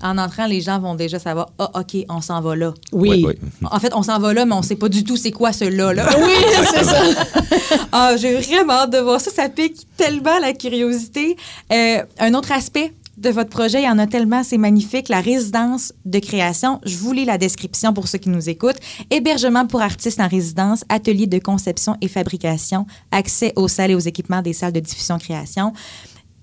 En 0.02 0.18
entrant, 0.18 0.46
les 0.46 0.60
gens 0.60 0.78
vont 0.78 0.94
déjà 0.94 1.18
savoir, 1.18 1.48
ah, 1.58 1.70
OK, 1.74 2.04
on 2.08 2.20
s'en 2.20 2.40
va 2.40 2.54
là. 2.54 2.74
Oui. 2.92 3.26
En 3.70 3.80
fait, 3.80 3.94
on 3.94 4.02
s'en 4.02 4.18
va 4.18 4.34
là, 4.34 4.44
mais 4.44 4.54
on 4.54 4.62
sait 4.62 4.76
pas 4.76 4.88
du 4.88 5.02
tout 5.04 5.16
c'est 5.16 5.30
quoi 5.30 5.52
ce 5.52 5.64
là. 5.64 5.92
là. 5.92 6.08
Oui, 6.18 6.34
c'est 6.72 6.84
ça. 6.84 7.02
ah, 7.92 8.16
j'ai 8.16 8.36
vraiment 8.36 8.74
hâte 8.74 8.92
de 8.92 8.98
voir 8.98 9.20
ça. 9.20 9.30
Ça 9.30 9.48
pique 9.48 9.86
tellement 9.96 10.38
la 10.38 10.52
curiosité. 10.52 11.36
Euh, 11.72 12.02
un 12.18 12.34
autre 12.34 12.52
aspect 12.52 12.92
de 13.16 13.30
votre 13.30 13.48
projet, 13.48 13.82
il 13.82 13.86
y 13.86 13.88
en 13.88 13.98
a 13.98 14.06
tellement, 14.06 14.42
c'est 14.42 14.58
magnifique. 14.58 15.08
La 15.08 15.20
résidence 15.20 15.92
de 16.04 16.18
création. 16.18 16.80
Je 16.84 16.96
vous 16.96 17.12
lis 17.12 17.24
la 17.24 17.38
description 17.38 17.94
pour 17.94 18.08
ceux 18.08 18.18
qui 18.18 18.28
nous 18.28 18.48
écoutent. 18.48 18.78
Hébergement 19.10 19.66
pour 19.66 19.80
artistes 19.80 20.20
en 20.20 20.28
résidence, 20.28 20.84
atelier 20.88 21.26
de 21.26 21.38
conception 21.38 21.96
et 22.02 22.08
fabrication, 22.08 22.86
accès 23.10 23.52
aux 23.56 23.68
salles 23.68 23.92
et 23.92 23.94
aux 23.94 24.00
équipements 24.00 24.42
des 24.42 24.52
salles 24.52 24.72
de 24.72 24.80
diffusion-création. 24.80 25.72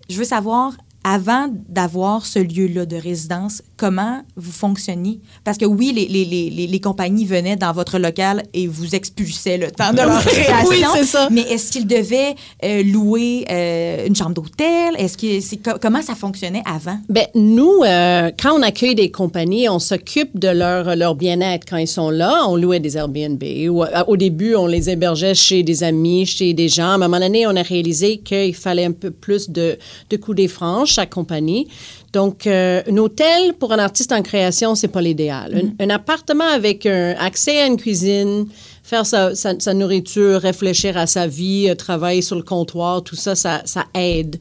Je 0.09 0.17
veux 0.17 0.23
savoir, 0.23 0.73
avant 1.03 1.47
d'avoir 1.69 2.25
ce 2.25 2.39
lieu-là 2.39 2.85
de 2.85 2.95
résidence, 2.95 3.61
comment 3.83 4.21
vous 4.37 4.51
fonctionniez? 4.65 5.19
Parce 5.43 5.57
que 5.57 5.65
oui, 5.65 5.91
les, 5.97 6.07
les, 6.15 6.23
les, 6.33 6.49
les- 6.57 6.67
les 6.67 6.79
compagnies 6.79 7.25
venaient 7.25 7.57
dans 7.57 7.73
votre 7.73 7.99
local 7.99 8.43
et 8.53 8.65
vous 8.67 8.95
expulsaient 8.95 9.57
le 9.57 9.69
temps 9.71 9.91
de 9.91 9.97
leur 9.97 10.23
création. 10.25 10.69
Oui, 10.69 10.81
c'est 10.95 11.03
ça. 11.15 11.27
Mais 11.35 11.41
est-ce 11.53 11.67
qu'ils 11.73 11.85
devaient 11.87 12.33
euh, 12.63 12.81
louer 12.95 13.45
euh, 13.51 14.07
une 14.07 14.15
chambre 14.15 14.35
d'hôtel? 14.35 14.89
Est-ce 14.97 15.17
que 15.17 15.41
c'est 15.41 15.57
co- 15.57 15.77
comment 15.81 16.01
ça 16.01 16.15
fonctionnait 16.15 16.63
avant? 16.65 16.97
Ben, 17.09 17.25
nous, 17.35 17.75
euh, 17.83 18.31
quand 18.41 18.53
on 18.57 18.61
accueille 18.61 18.95
des 18.95 19.11
compagnies, 19.11 19.67
on 19.67 19.79
s'occupe 19.79 20.39
de 20.39 20.47
leur, 20.47 20.95
leur 20.95 21.15
bien-être 21.15 21.65
quand 21.69 21.77
ils 21.77 21.87
sont 21.99 22.09
là. 22.09 22.45
On 22.47 22.55
louait 22.55 22.79
des 22.79 22.95
Airbnb. 22.95 23.43
Ou, 23.69 23.83
euh, 23.83 24.03
au 24.07 24.15
début, 24.15 24.55
on 24.55 24.67
les 24.67 24.89
hébergeait 24.89 25.35
chez 25.35 25.61
des 25.63 25.83
amis, 25.83 26.25
chez 26.25 26.53
des 26.53 26.69
gens. 26.69 26.91
À 26.91 26.95
un 26.95 26.97
moment 26.99 27.19
donné, 27.19 27.45
on 27.47 27.55
a 27.57 27.63
réalisé 27.63 28.19
qu'il 28.19 28.55
fallait 28.55 28.85
un 28.85 28.93
peu 29.03 29.11
plus 29.11 29.49
de, 29.49 29.77
de 30.09 30.15
coups 30.17 30.37
des 30.37 30.47
franches. 30.47 30.93
chaque 30.93 31.09
compagnie. 31.09 31.67
Donc, 32.13 32.45
euh, 32.45 32.83
un 32.87 32.97
hôtel 32.97 33.55
pour 33.59 33.72
un 33.73 33.79
artiste 33.79 34.11
en 34.11 34.21
création, 34.21 34.75
c'est 34.75 34.87
pas 34.87 35.01
l'idéal. 35.01 35.73
Un- 35.79 35.85
Un, 35.85 35.89
appartement 35.89 36.47
avec 36.47 36.85
un 36.85 37.15
accès 37.19 37.59
à 37.61 37.65
une 37.67 37.77
cuisine, 37.77 38.47
faire 38.83 39.05
sa, 39.05 39.33
sa- 39.35 39.59
sa 39.59 39.73
nourriture, 39.73 40.41
réfléchir 40.41 40.97
à 40.97 41.07
sa 41.07 41.27
vie, 41.27 41.67
euh, 41.69 41.75
travailler 41.75 42.21
sur 42.21 42.35
le 42.35 42.43
comptoir, 42.43 43.03
tout 43.03 43.15
ça, 43.15 43.35
ça, 43.35 43.61
ça 43.65 43.85
aide. 43.93 44.37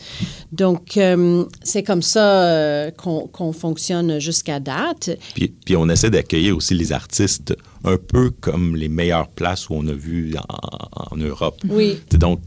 Donc, 0.53 0.97
euh, 0.97 1.45
c'est 1.63 1.83
comme 1.83 2.03
ça 2.03 2.45
euh, 2.45 2.91
qu'on 2.91 3.27
qu'on 3.29 3.53
fonctionne 3.53 4.19
jusqu'à 4.19 4.61
date. 4.61 5.11
Puis, 5.35 5.53
puis 5.65 5.77
on 5.77 5.89
essaie 5.89 6.11
d'accueillir 6.11 6.57
aussi 6.57 6.75
les 6.75 6.93
artistes 6.93 7.55
un 7.85 7.97
peu 7.97 8.31
comme 8.41 8.77
les 8.77 8.89
meilleures 8.89 9.29
places 9.29 9.69
où 9.69 9.75
on 9.75 9.87
a 9.89 9.93
vu 9.93 10.35
en, 10.49 11.15
en 11.15 11.17
Europe. 11.17 11.61
Oui. 11.69 12.01
Donc, 12.13 12.41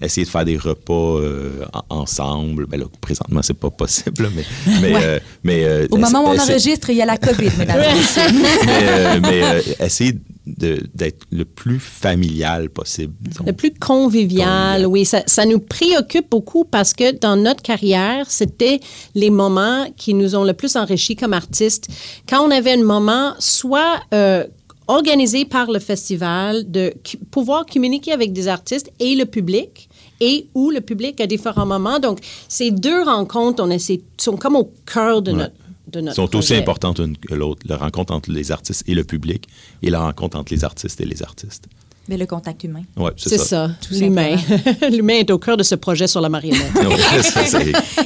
essayer 0.00 0.24
de 0.24 0.30
faire 0.30 0.44
des 0.44 0.56
repas 0.56 1.18
euh, 1.18 1.64
en- 1.72 2.00
ensemble. 2.00 2.66
Ben 2.66 2.80
là, 2.80 2.86
présentement, 3.00 3.40
c'est 3.42 3.54
pas 3.58 3.70
possible, 3.70 4.30
mais... 4.34 4.44
mais, 4.80 4.92
euh, 4.94 5.18
mais 5.42 5.64
euh, 5.64 5.86
Au 5.90 5.96
moment 5.96 6.24
où 6.24 6.34
on 6.34 6.38
enregistre, 6.38 6.90
il 6.90 6.96
y 6.96 7.02
a 7.02 7.06
la 7.06 7.16
COVID, 7.16 7.50
mesdames 7.58 7.80
mais, 8.66 9.20
mais, 9.20 9.64
essayer 9.80 10.18
d'être 10.46 11.24
le 11.32 11.44
plus 11.44 11.78
familial 11.80 12.68
possible. 12.70 13.14
disons. 13.20 13.44
Le 13.46 13.52
plus 13.52 13.72
convivial, 13.72 14.82
Convivial. 14.82 14.86
oui. 14.86 15.04
Ça, 15.04 15.22
ça 15.26 15.46
nous 15.46 15.58
préoccupe 15.58 16.30
beaucoup 16.30 16.64
parce 16.64 16.92
que 16.92 17.12
dans 17.18 17.36
notre 17.36 17.62
carrière, 17.62 18.30
c'était 18.30 18.80
les 19.14 19.30
moments 19.30 19.86
qui 19.96 20.12
nous 20.14 20.36
ont 20.36 20.44
le 20.44 20.52
plus 20.52 20.76
enrichis 20.76 21.16
comme 21.16 21.32
artistes. 21.32 21.88
Quand 22.28 22.46
on 22.46 22.50
avait 22.50 22.72
un 22.72 22.82
moment, 22.82 23.32
soit 23.38 24.00
euh, 24.12 24.44
organisé 24.86 25.46
par 25.46 25.70
le 25.70 25.78
festival, 25.78 26.70
de 26.70 26.92
pouvoir 27.30 27.64
communiquer 27.64 28.12
avec 28.12 28.32
des 28.34 28.48
artistes 28.48 28.90
et 29.00 29.14
le 29.14 29.24
public, 29.24 29.88
et 30.20 30.46
ou 30.54 30.70
le 30.70 30.80
public 30.80 31.20
à 31.20 31.26
différents 31.26 31.66
moments. 31.66 31.98
Donc, 31.98 32.18
ces 32.48 32.70
deux 32.70 33.02
rencontres, 33.02 33.62
on 33.64 33.70
essaie, 33.70 34.00
sont 34.18 34.36
comme 34.36 34.56
au 34.56 34.70
cœur 34.86 35.22
de 35.22 35.32
Ouais. 35.32 35.38
notre, 35.38 35.54
de 35.94 36.00
notre 36.00 36.16
sont 36.16 36.36
aussi 36.36 36.54
importantes 36.54 36.98
l'une 36.98 37.16
que 37.16 37.34
l'autre. 37.34 37.62
La 37.66 37.76
rencontre 37.76 38.12
entre 38.12 38.30
les 38.30 38.52
artistes 38.52 38.84
et 38.86 38.94
le 38.94 39.04
public 39.04 39.48
et 39.82 39.90
la 39.90 40.00
rencontre 40.00 40.36
entre 40.38 40.52
les 40.52 40.64
artistes 40.64 41.00
et 41.00 41.06
les 41.06 41.22
artistes. 41.22 41.68
Mais 42.08 42.16
le 42.18 42.26
contact 42.26 42.62
humain. 42.64 42.82
Ouais, 42.96 43.12
C'est 43.16 43.38
ça, 43.38 43.70
Tout 43.80 43.94
l'humain. 43.94 44.36
l'humain 44.90 45.14
est 45.14 45.30
au 45.30 45.38
cœur 45.38 45.56
de 45.56 45.62
ce 45.62 45.74
projet 45.74 46.06
sur 46.06 46.20
la 46.20 46.28
marionnette. 46.28 46.70
Ça, 47.22 47.58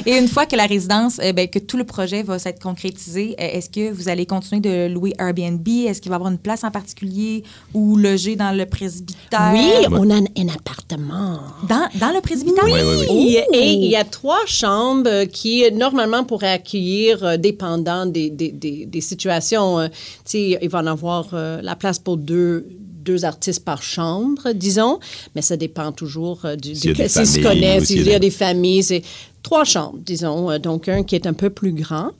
Et 0.05 0.17
une 0.17 0.27
fois 0.29 0.45
que 0.45 0.55
la 0.55 0.65
résidence, 0.65 1.19
euh, 1.21 1.33
ben, 1.33 1.47
que 1.49 1.59
tout 1.59 1.75
le 1.77 1.83
projet 1.83 2.23
va 2.23 2.39
s'être 2.39 2.61
concrétisé, 2.61 3.35
euh, 3.39 3.43
est-ce 3.57 3.69
que 3.69 3.91
vous 3.91 4.07
allez 4.07 4.25
continuer 4.25 4.61
de 4.61 4.93
louer 4.93 5.13
Airbnb? 5.19 5.67
Est-ce 5.67 5.99
qu'il 6.01 6.09
va 6.09 6.15
y 6.15 6.17
avoir 6.17 6.31
une 6.31 6.37
place 6.37 6.63
en 6.63 6.71
particulier 6.71 7.43
ou 7.73 7.97
loger 7.97 8.35
dans 8.37 8.55
le 8.55 8.65
presbytère? 8.65 9.51
Oui, 9.53 9.69
on 9.91 10.09
a 10.09 10.15
un, 10.15 10.23
un 10.37 10.47
appartement. 10.47 11.39
Dans, 11.67 11.87
dans 11.95 12.13
le 12.13 12.21
presbytère? 12.21 12.63
Oui, 12.65 12.71
oui, 12.81 13.05
oui. 13.09 13.37
Et, 13.53 13.57
et 13.57 13.71
il 13.73 13.91
y 13.91 13.95
a 13.97 14.05
trois 14.05 14.45
chambres 14.45 15.25
qui, 15.25 15.65
euh, 15.65 15.71
normalement, 15.71 16.23
pourraient 16.23 16.53
accueillir, 16.53 17.23
euh, 17.23 17.37
dépendant 17.37 18.05
des, 18.05 18.29
des, 18.29 18.51
des, 18.51 18.85
des 18.85 19.01
situations, 19.01 19.79
euh, 19.79 19.87
tu 19.89 19.93
sais, 20.25 20.59
il 20.61 20.69
va 20.69 20.79
en 20.79 20.87
avoir 20.87 21.27
euh, 21.33 21.61
la 21.61 21.75
place 21.75 21.99
pour 21.99 22.17
deux 22.17 22.65
deux 23.03 23.25
artistes 23.25 23.63
par 23.63 23.81
chambre, 23.81 24.51
disons, 24.53 24.99
mais 25.35 25.41
ça 25.41 25.57
dépend 25.57 25.91
toujours 25.91 26.45
euh, 26.45 26.55
du, 26.55 26.75
s'ils 26.75 26.93
se 26.93 27.41
connaissent, 27.41 27.85
s'il 27.85 28.07
y 28.07 28.13
a 28.13 28.19
des 28.19 28.31
familles. 28.31 28.83
C'est 28.83 29.03
trois 29.43 29.63
chambres, 29.63 29.99
disons, 30.05 30.51
euh, 30.51 30.59
donc 30.59 30.87
un 30.87 31.03
qui 31.03 31.15
est 31.15 31.27
un 31.27 31.33
peu 31.33 31.49
plus 31.49 31.73
grand. 31.73 32.11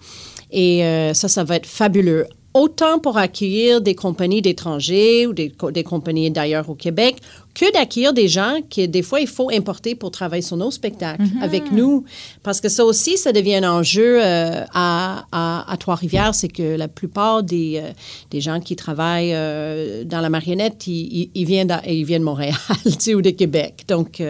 Et 0.52 0.84
euh, 0.84 1.14
ça, 1.14 1.28
ça 1.28 1.44
va 1.44 1.58
être 1.58 1.68
fabuleux. 1.68 2.26
Autant 2.64 3.00
pour 3.00 3.18
accueillir 3.18 3.80
des 3.82 3.96
compagnies 3.96 4.42
d'étrangers 4.42 5.26
ou 5.28 5.34
des, 5.34 5.50
co- 5.50 5.72
des 5.72 5.84
compagnies 5.84 6.30
d'ailleurs 6.32 6.70
au 6.70 6.76
Québec, 6.76 7.16
que 7.54 7.72
d'accueillir 7.74 8.14
des 8.14 8.28
gens 8.28 8.56
que 8.74 8.86
des 8.86 9.02
fois 9.02 9.20
il 9.22 9.28
faut 9.28 9.50
importer 9.52 9.96
pour 9.96 10.12
travailler 10.12 10.42
sur 10.42 10.58
nos 10.58 10.72
spectacles 10.72 11.24
avec 11.42 11.72
nous. 11.72 12.04
Parce 12.44 12.60
que 12.62 12.70
ça 12.70 12.84
aussi, 12.86 13.18
ça 13.18 13.32
devient 13.32 13.56
un 13.64 13.72
enjeu 13.80 14.20
euh, 14.22 14.64
à, 14.74 15.26
à, 15.32 15.72
à 15.72 15.78
Trois-Rivières, 15.78 16.36
c'est 16.36 16.48
que 16.60 16.76
la 16.76 16.88
plupart 16.88 17.44
des, 17.44 17.80
euh, 17.82 17.90
des 18.32 18.42
gens 18.42 18.60
qui 18.60 18.76
travaillent 18.76 19.34
euh, 19.34 20.04
dans 20.04 20.22
la 20.22 20.30
marionnette, 20.30 20.86
ils, 20.88 21.08
ils- 21.22 21.32
ils 21.36 21.46
viennent, 21.46 21.76
ils 21.88 22.04
viennent 22.06 22.22
de 22.22 22.26
Montréal 22.26 22.56
ou 23.16 23.22
de 23.22 23.30
Québec. 23.32 23.84
Donc, 23.88 24.22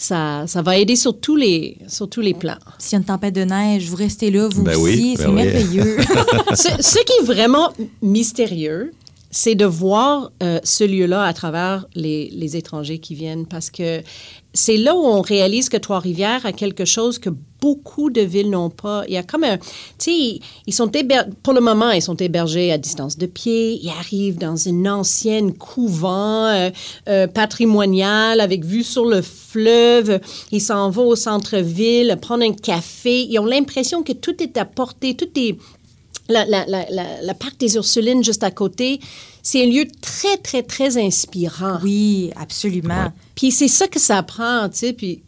ça, 0.00 0.44
ça 0.46 0.62
va 0.62 0.78
aider 0.78 0.96
sur 0.96 1.20
tous 1.20 1.36
les, 1.36 1.76
sur 1.86 2.08
tous 2.08 2.22
les 2.22 2.32
plans. 2.32 2.56
S'il 2.78 2.92
y 2.92 2.96
a 2.96 2.98
une 3.00 3.04
tempête 3.04 3.34
de 3.34 3.42
neige, 3.44 3.84
vous 3.90 3.96
restez 3.96 4.30
là, 4.30 4.48
vous 4.48 4.62
Ben 4.62 4.74
aussi. 4.76 4.82
oui, 4.82 5.14
c'est 5.18 5.24
ben 5.26 5.34
oui. 5.34 5.42
merveilleux. 5.44 5.96
ce, 6.54 6.68
ce 6.82 7.04
qui 7.04 7.12
est 7.20 7.24
vraiment 7.26 7.70
mystérieux, 8.00 8.92
c'est 9.30 9.54
de 9.54 9.66
voir 9.66 10.32
euh, 10.42 10.58
ce 10.64 10.84
lieu-là 10.84 11.22
à 11.24 11.34
travers 11.34 11.84
les, 11.94 12.30
les 12.32 12.56
étrangers 12.56 12.98
qui 12.98 13.14
viennent 13.14 13.44
parce 13.44 13.68
que 13.68 14.00
c'est 14.54 14.78
là 14.78 14.96
où 14.96 15.00
on 15.04 15.20
réalise 15.20 15.68
que 15.68 15.76
Trois-Rivières 15.76 16.46
a 16.46 16.52
quelque 16.52 16.86
chose 16.86 17.18
que 17.18 17.28
beaucoup 17.60 18.10
de 18.10 18.20
villes 18.20 18.50
n'ont 18.50 18.70
pas. 18.70 19.04
Il 19.08 19.14
y 19.14 19.16
a 19.16 19.22
comme 19.22 19.44
un... 19.44 19.58
Tu 19.58 19.64
sais, 19.98 20.40
ils 20.66 20.74
sont 20.74 20.90
pour 21.42 21.52
le 21.52 21.60
moment, 21.60 21.90
ils 21.90 22.02
sont 22.02 22.16
hébergés 22.16 22.72
à 22.72 22.78
distance 22.78 23.18
de 23.18 23.26
pied. 23.26 23.78
Ils 23.82 23.90
arrivent 23.90 24.38
dans 24.38 24.56
une 24.56 24.88
ancienne 24.88 25.52
couvent 25.52 26.46
euh, 26.46 26.70
euh, 27.08 27.26
patrimoniale 27.26 28.40
avec 28.40 28.64
vue 28.64 28.84
sur 28.84 29.04
le 29.04 29.22
fleuve. 29.22 30.20
Ils 30.52 30.60
s'en 30.60 30.90
vont 30.90 31.06
au 31.06 31.16
centre-ville 31.16 32.16
prendre 32.20 32.44
un 32.44 32.52
café. 32.52 33.26
Ils 33.28 33.38
ont 33.38 33.46
l'impression 33.46 34.02
que 34.02 34.12
tout 34.12 34.42
est 34.42 34.56
à 34.56 34.64
portée, 34.64 35.14
tout 35.14 35.28
est 35.36 35.56
la, 36.28 36.44
la, 36.44 36.64
la, 36.66 36.86
la, 36.90 37.22
la 37.22 37.34
parc 37.34 37.58
des 37.58 37.74
Ursulines 37.74 38.22
juste 38.22 38.44
à 38.44 38.50
côté, 38.50 39.00
c'est 39.42 39.64
un 39.64 39.66
lieu 39.66 39.86
très, 40.00 40.36
très, 40.36 40.62
très 40.62 40.96
inspirant. 40.96 41.78
oui, 41.82 42.30
absolument. 42.36 43.12
Puis 43.34 43.50
c'est 43.50 43.68
ça 43.68 43.88
que 43.88 43.98
ça 43.98 44.22
prend, 44.22 44.68
tu 44.68 44.78
sais. 44.78 44.92
Puis, 44.92 45.22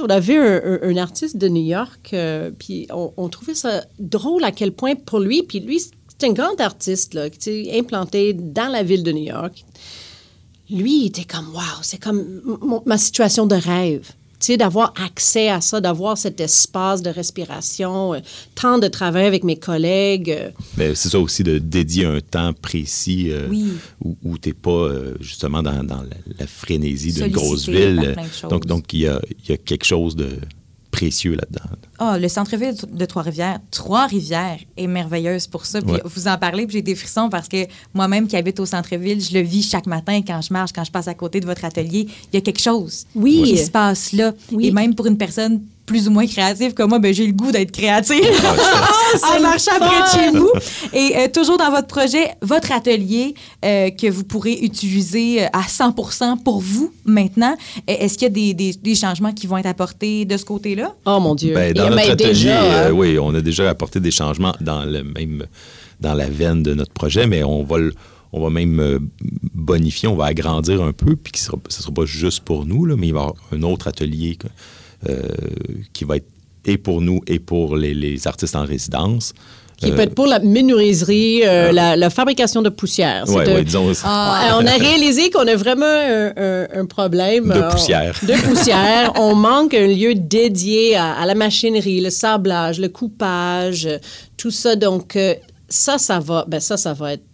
on 0.00 0.06
a 0.06 0.20
vu 0.20 0.36
un, 0.36 0.80
un- 0.82 0.96
artiste 0.96 1.36
de 1.36 1.48
New 1.48 1.64
York, 1.64 2.10
euh, 2.12 2.50
puis 2.56 2.86
on, 2.90 3.28
trouvait 3.28 3.54
ça 3.54 3.84
drôle 3.98 4.44
à 4.44 4.52
quel 4.52 4.72
point 4.72 4.94
pour 4.94 5.20
lui, 5.20 5.42
puis 5.42 5.60
lui, 5.60 5.80
c'est 5.80 6.28
un 6.28 6.32
grand 6.32 6.60
artiste, 6.60 7.14
là, 7.14 7.28
implanté 7.72 8.32
dans 8.32 8.70
la 8.70 8.82
ville 8.82 9.02
de 9.02 9.12
New 9.12 9.24
York. 9.24 9.64
Lui, 10.70 11.02
il 11.02 11.06
était 11.06 11.24
comme, 11.24 11.48
wow, 11.54 11.82
c'est 11.82 12.02
comme 12.02 12.82
ma 12.84 12.98
situation 12.98 13.46
de 13.46 13.54
rêve. 13.54 14.10
Tu 14.40 14.46
sais, 14.52 14.56
d'avoir 14.56 14.94
accès 15.04 15.48
à 15.48 15.60
ça, 15.60 15.80
d'avoir 15.80 16.16
cet 16.16 16.38
espace 16.40 17.02
de 17.02 17.10
respiration, 17.10 18.14
euh, 18.14 18.20
temps 18.54 18.78
de 18.78 18.86
travail 18.86 19.26
avec 19.26 19.42
mes 19.42 19.56
collègues. 19.56 20.30
euh, 20.30 20.50
Mais 20.76 20.94
c'est 20.94 21.08
ça 21.08 21.18
aussi 21.18 21.42
de 21.42 21.58
dédier 21.58 22.04
un 22.04 22.20
temps 22.20 22.52
précis 22.52 23.30
euh, 23.30 23.48
Oui. 23.50 23.72
où, 24.04 24.16
où 24.22 24.38
tu 24.38 24.50
n'es 24.50 24.54
pas 24.54 24.70
euh, 24.70 25.14
justement 25.20 25.60
dans, 25.62 25.82
dans 25.82 26.02
la, 26.02 26.16
la 26.38 26.46
frénésie 26.46 27.12
d'une 27.12 27.28
grosse 27.32 27.68
ville. 27.68 28.14
Donc, 28.48 28.64
donc 28.66 28.92
il 28.92 29.00
y 29.00 29.06
a, 29.08 29.20
il 29.44 29.50
y 29.50 29.52
a 29.52 29.56
quelque 29.56 29.84
chose 29.84 30.14
de 30.14 30.28
précieux 30.98 31.32
là-dedans. 31.32 31.76
Ah, 31.98 32.18
le 32.18 32.28
centre-ville 32.28 32.74
de 32.92 33.04
Trois-Rivières, 33.04 33.58
Trois-Rivières 33.70 34.58
est 34.76 34.86
merveilleuse 34.86 35.46
pour 35.46 35.64
ça. 35.66 35.80
Puis 35.80 35.92
Ouais. 35.92 36.02
vous 36.04 36.28
en 36.28 36.36
parlez, 36.38 36.66
puis 36.66 36.74
j'ai 36.74 36.82
des 36.82 36.94
frissons 36.94 37.28
parce 37.28 37.48
que 37.48 37.66
moi-même 37.94 38.26
qui 38.26 38.36
habite 38.36 38.58
au 38.60 38.66
centre-ville, 38.66 39.20
je 39.20 39.32
le 39.34 39.40
vis 39.40 39.62
chaque 39.68 39.86
matin 39.86 40.20
quand 40.26 40.40
je 40.42 40.52
marche, 40.52 40.72
quand 40.72 40.84
je 40.84 40.90
passe 40.90 41.08
à 41.08 41.14
côté 41.14 41.40
de 41.40 41.46
votre 41.46 41.64
atelier. 41.64 42.06
Il 42.32 42.34
y 42.34 42.38
a 42.38 42.40
quelque 42.40 42.60
chose 42.60 43.06
Oui. 43.14 43.42
qui 43.44 43.58
se 43.58 43.70
passe 43.70 44.12
là. 44.12 44.32
Oui. 44.52 44.66
Et 44.66 44.70
même 44.72 44.94
pour 44.94 45.06
une 45.06 45.16
personne 45.18 45.62
plus 45.88 46.06
ou 46.06 46.10
moins 46.12 46.26
créative 46.26 46.74
comme 46.74 46.90
moi, 46.90 46.98
ben, 46.98 47.12
j'ai 47.12 47.26
le 47.26 47.32
goût 47.32 47.50
d'être 47.50 47.72
créative 47.72 48.20
en 48.22 49.36
le 49.36 49.42
marchant 49.42 49.72
près 49.80 50.02
de 50.02 50.22
chez 50.32 50.38
vous. 50.38 50.50
Et 50.92 51.16
euh, 51.16 51.28
toujours 51.32 51.56
dans 51.58 51.70
votre 51.70 51.86
projet, 51.88 52.30
votre 52.42 52.70
atelier 52.72 53.34
euh, 53.64 53.90
que 53.90 54.08
vous 54.08 54.22
pourrez 54.24 54.52
utiliser 54.60 55.42
euh, 55.44 55.46
à 55.52 55.62
100% 55.62 56.42
pour 56.44 56.60
vous 56.60 56.92
maintenant. 57.04 57.56
Est-ce 57.86 58.14
qu'il 58.18 58.24
y 58.28 58.30
a 58.30 58.34
des, 58.34 58.54
des- 58.54 58.74
des 58.74 58.94
changements 58.94 59.32
qui 59.32 59.46
vont 59.46 59.56
être 59.56 59.66
apportés 59.66 60.24
de 60.26 60.36
ce 60.36 60.44
côté-là? 60.44 60.94
Oh 61.06 61.18
mon 61.20 61.34
Dieu. 61.34 61.54
Ben, 61.54 61.70
Et 61.70 61.74
dans 61.74 61.88
ben, 61.88 61.96
notre 61.96 62.10
atelier, 62.10 62.28
déjà, 62.34 62.62
euh, 62.62 62.88
hein? 62.88 62.92
oui, 62.92 63.18
on 63.18 63.34
a 63.34 63.40
déjà 63.40 63.68
apporté 63.70 63.98
des 63.98 64.10
changements 64.10 64.54
dans 64.60 64.84
le 64.84 65.02
même 65.02 65.46
dans 66.00 66.14
la 66.14 66.28
veine 66.28 66.62
de 66.62 66.74
notre 66.74 66.92
projet, 66.92 67.26
mais 67.26 67.42
on 67.42 67.64
va 67.64 67.78
le- 67.78 67.94
on 68.32 68.42
va 68.42 68.50
même 68.50 69.08
bonifier, 69.54 70.06
on 70.06 70.14
va 70.14 70.26
agrandir 70.26 70.82
un 70.82 70.92
peu, 70.92 71.16
puis 71.16 71.32
ce 71.36 71.46
sera, 71.46 71.56
ce 71.68 71.82
sera 71.82 71.92
pas 71.94 72.04
juste 72.04 72.40
pour 72.40 72.66
nous, 72.66 72.84
là, 72.84 72.94
mais 72.96 73.06
il 73.08 73.14
va 73.14 73.20
y 73.20 73.22
avoir 73.22 73.36
un 73.52 73.62
autre 73.62 73.88
atelier 73.88 74.36
que- 74.36 74.48
qui 75.92 76.04
va 76.04 76.16
être 76.16 76.26
et 76.64 76.76
pour 76.78 77.00
nous 77.00 77.20
et 77.26 77.38
pour 77.38 77.76
les, 77.76 77.94
les 77.94 78.26
artistes 78.26 78.56
en 78.56 78.64
résidence. 78.64 79.32
Qui 79.78 79.92
Euh, 79.92 79.94
peut 79.94 80.02
être 80.02 80.14
pour 80.16 80.26
la 80.26 80.40
menuiserie, 80.40 81.42
euh, 81.46 81.70
la, 81.70 81.94
la 81.94 82.10
fabrication 82.10 82.62
de 82.62 82.68
poussière. 82.68 83.24
Ouais, 83.28 83.46
ouais, 83.46 83.62
disons, 83.62 83.88
Euh, 83.88 83.92
on 84.04 84.66
a 84.66 84.76
réalisé 84.76 85.30
qu'on 85.30 85.46
a 85.46 85.54
vraiment 85.54 85.86
un, 85.86 86.32
un- 86.36 86.66
un 86.80 86.84
problème. 86.86 87.46
De 87.48 87.52
euh, 87.60 87.70
poussière. 87.70 88.18
De 88.24 88.34
poussière. 88.48 89.12
on 89.16 89.36
manque 89.36 89.74
un 89.74 89.86
lieu 89.86 90.14
dédié 90.16 90.96
à, 90.96 91.12
à 91.12 91.26
la 91.26 91.36
machinerie, 91.36 92.00
le 92.00 92.10
sablage, 92.10 92.80
le 92.80 92.88
coupage, 92.88 93.86
euh, 93.86 93.98
tout 94.36 94.50
ça. 94.50 94.74
Donc, 94.74 95.14
euh, 95.14 95.34
ça, 95.68 95.96
ça 95.96 96.18
va, 96.18 96.44
ben 96.48 96.58
ça, 96.58 96.76
ça 96.76 96.92
va 96.92 97.12
être 97.12 97.24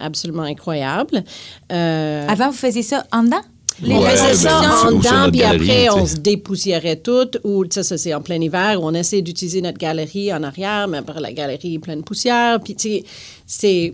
absolument 0.00 0.42
incroyable. 0.42 1.22
Euh, 1.70 2.26
Avant, 2.28 2.48
vous 2.50 2.56
faisiez 2.56 2.82
ça 2.82 3.04
en 3.12 3.22
dedans? 3.22 3.42
On 3.82 3.98
Ouais, 4.02 4.10
faisait 4.10 4.28
ben, 4.28 4.34
ça 4.34 4.86
en 4.86 4.92
dedans, 4.92 5.30
puis 5.32 5.42
après, 5.42 5.90
on 5.90 6.06
se 6.06 6.16
dépoussiérait 6.16 6.96
tout. 6.96 7.28
Ou, 7.44 7.64
tu 7.64 7.74
sais, 7.74 7.82
ça, 7.82 7.98
c'est 7.98 8.14
en 8.14 8.20
plein 8.20 8.40
hiver, 8.40 8.78
où 8.80 8.86
on 8.86 8.94
essaie 8.94 9.22
d'utiliser 9.22 9.60
notre 9.62 9.78
galerie 9.78 10.32
en 10.32 10.42
arrière, 10.42 10.86
mais 10.88 10.98
après, 10.98 11.20
la 11.20 11.32
galerie 11.32 11.74
est 11.74 11.78
pleine 11.78 12.00
de 12.00 12.04
poussière. 12.04 12.60
Puis, 12.60 12.74
tu 12.76 12.88
sais, 12.88 13.04
c'est... 13.46 13.92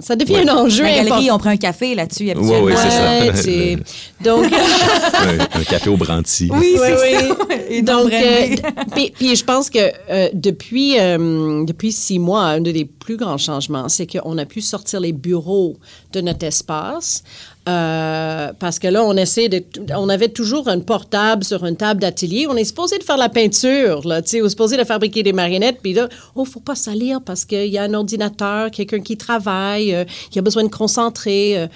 ça 0.00 0.14
devient 0.14 0.48
un 0.48 0.56
enjeu 0.56 0.84
La 0.84 1.02
galerie, 1.04 1.30
on 1.30 1.38
prend 1.38 1.50
un 1.50 1.56
café 1.56 1.94
là-dessus, 1.94 2.30
habituellement. 2.30 2.64
ouais, 2.66 2.76
c'est 2.76 2.90
ça. 2.90 3.20
Ouais, 3.20 3.34
sais. 3.34 3.76
Donc, 4.22 4.44
un, 4.52 5.38
un 5.60 5.64
café 5.64 5.90
au 5.90 5.96
brandy. 5.96 6.48
Oui, 6.52 6.76
Oui, 6.76 6.78
c'est 6.78 7.18
oui. 7.18 7.28
ça. 7.28 7.82
Donc, 7.82 8.12
euh, 8.12 8.56
puis 8.94 9.36
je 9.36 9.44
pense 9.44 9.68
que 9.70 9.78
euh, 10.10 10.28
depuis, 10.32 10.98
euh, 11.00 11.64
depuis 11.64 11.90
six 11.92 12.18
mois, 12.18 12.44
un 12.44 12.60
des 12.60 12.84
plus 12.84 13.16
grands 13.16 13.38
changements, 13.38 13.88
c'est 13.88 14.06
qu'on 14.06 14.38
a 14.38 14.44
pu 14.46 14.60
sortir 14.60 15.00
les 15.00 15.12
bureaux 15.12 15.76
de 16.12 16.20
notre 16.20 16.46
espace. 16.46 17.22
Euh, 17.68 18.52
parce 18.58 18.78
que 18.78 18.88
là, 18.88 19.04
on 19.04 19.16
essaie 19.16 19.48
de, 19.48 19.62
on 19.96 20.08
avait 20.08 20.28
toujours 20.28 20.68
un 20.68 20.80
portable 20.80 21.42
sur 21.44 21.64
une 21.64 21.76
table 21.76 22.00
d'atelier. 22.00 22.46
On 22.48 22.56
est 22.56 22.64
supposé 22.64 22.98
de 22.98 23.02
faire 23.04 23.16
la 23.16 23.28
peinture, 23.28 24.06
là, 24.06 24.22
tu 24.22 24.30
sais, 24.30 24.42
on 24.42 24.46
est 24.46 24.50
supposé 24.50 24.76
de 24.76 24.84
fabriquer 24.84 25.22
des 25.22 25.32
marionnettes. 25.32 25.78
Puis 25.82 25.92
là, 25.94 26.08
oh, 26.34 26.44
faut 26.44 26.60
pas 26.60 26.74
salir 26.76 27.20
parce 27.22 27.44
qu'il 27.44 27.66
y 27.66 27.78
a 27.78 27.82
un 27.82 27.94
ordinateur, 27.94 28.70
quelqu'un 28.70 29.00
qui 29.00 29.16
travaille, 29.16 29.94
euh, 29.94 30.04
qui 30.30 30.38
a 30.38 30.42
besoin 30.42 30.64
de 30.64 30.68
concentrer. 30.70 31.58
euh. 31.58 31.66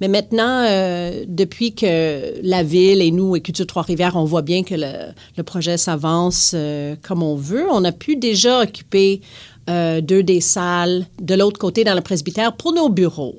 Mais 0.00 0.08
maintenant, 0.08 0.64
euh, 0.66 1.24
depuis 1.28 1.74
que 1.74 2.40
la 2.42 2.62
ville 2.62 3.02
et 3.02 3.10
nous, 3.10 3.36
et 3.36 3.42
Culture 3.42 3.66
Trois-Rivières, 3.66 4.16
on 4.16 4.24
voit 4.24 4.40
bien 4.40 4.62
que 4.62 4.74
le, 4.74 5.12
le 5.36 5.42
projet 5.42 5.76
s'avance 5.76 6.52
euh, 6.54 6.96
comme 7.06 7.22
on 7.22 7.34
veut, 7.36 7.66
on 7.70 7.84
a 7.84 7.92
pu 7.92 8.16
déjà 8.16 8.62
occuper 8.62 9.20
euh, 9.68 10.00
deux 10.00 10.22
des 10.22 10.40
salles 10.40 11.04
de 11.20 11.34
l'autre 11.34 11.58
côté 11.58 11.84
dans 11.84 11.94
le 11.94 12.00
presbytère 12.00 12.56
pour 12.56 12.72
nos 12.72 12.88
bureaux. 12.88 13.34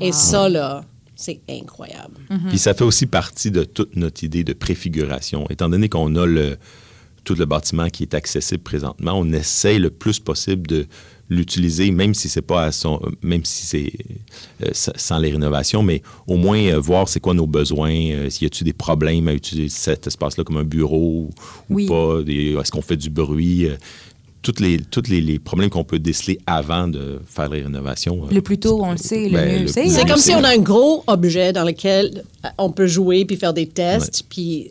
Et 0.00 0.10
ça, 0.10 0.48
là, 0.48 0.82
c'est 1.22 1.40
incroyable. 1.48 2.14
Puis 2.48 2.58
ça 2.58 2.74
fait 2.74 2.84
aussi 2.84 3.06
partie 3.06 3.50
de 3.50 3.64
toute 3.64 3.96
notre 3.96 4.24
idée 4.24 4.44
de 4.44 4.52
préfiguration. 4.52 5.46
Étant 5.50 5.68
donné 5.68 5.88
qu'on 5.88 6.14
a 6.16 6.26
le, 6.26 6.56
tout 7.24 7.34
le 7.34 7.44
bâtiment 7.44 7.88
qui 7.88 8.02
est 8.02 8.14
accessible 8.14 8.62
présentement, 8.62 9.12
on 9.14 9.32
essaye 9.32 9.78
le 9.78 9.90
plus 9.90 10.18
possible 10.18 10.66
de 10.66 10.86
l'utiliser, 11.30 11.90
même 11.92 12.12
si 12.12 12.28
c'est 12.28 12.42
pas 12.42 12.64
à 12.64 12.72
son, 12.72 13.00
même 13.22 13.44
si 13.44 13.64
c'est 13.64 13.92
euh, 14.62 14.68
sa- 14.72 14.92
sans 14.96 15.18
les 15.18 15.30
rénovations, 15.30 15.82
mais 15.82 16.02
au 16.26 16.36
moins 16.36 16.58
euh, 16.66 16.78
voir 16.78 17.08
c'est 17.08 17.20
quoi 17.20 17.32
nos 17.32 17.46
besoins, 17.46 17.94
euh, 17.94 18.28
s'il 18.28 18.42
y 18.42 18.46
a-tu 18.46 18.64
des 18.64 18.74
problèmes 18.74 19.28
à 19.28 19.32
utiliser 19.32 19.70
cet 19.70 20.06
espace-là 20.06 20.44
comme 20.44 20.58
un 20.58 20.64
bureau 20.64 21.30
ou 21.30 21.30
Oui. 21.70 21.86
pas, 21.86 22.18
est-ce 22.26 22.70
qu'on 22.70 22.82
fait 22.82 22.98
du 22.98 23.08
bruit, 23.08 23.68
toutes 24.42 24.60
les, 24.60 24.78
toutes 24.80 25.08
les, 25.08 25.20
les 25.20 25.38
problèmes 25.38 25.70
qu'on 25.70 25.84
peut 25.84 25.98
déceler 26.00 26.38
avant 26.46 26.88
de 26.88 27.20
faire 27.24 27.48
les 27.48 27.62
rénovations. 27.62 28.24
euh, 28.24 28.34
Le 28.34 28.42
plus 28.42 28.58
tôt 28.58 28.80
on 28.84 28.90
le 28.92 28.96
sait, 28.98 29.28
le 29.28 29.32
Ben, 29.38 29.62
mieux 29.62 29.66
c'est. 29.68 29.88
C'est 29.88 30.04
comme 30.06 30.16
si 30.18 30.32
on 30.34 30.42
a 30.44 30.50
un 30.54 30.58
gros 30.58 31.04
objet 31.06 31.52
dans 31.52 31.64
lequel 31.64 32.24
euh, 32.44 32.48
on 32.58 32.70
peut 32.70 32.86
jouer 32.88 33.24
puis 33.24 33.36
faire 33.36 33.54
des 33.54 33.66
tests. 33.68 34.24
Puis 34.28 34.70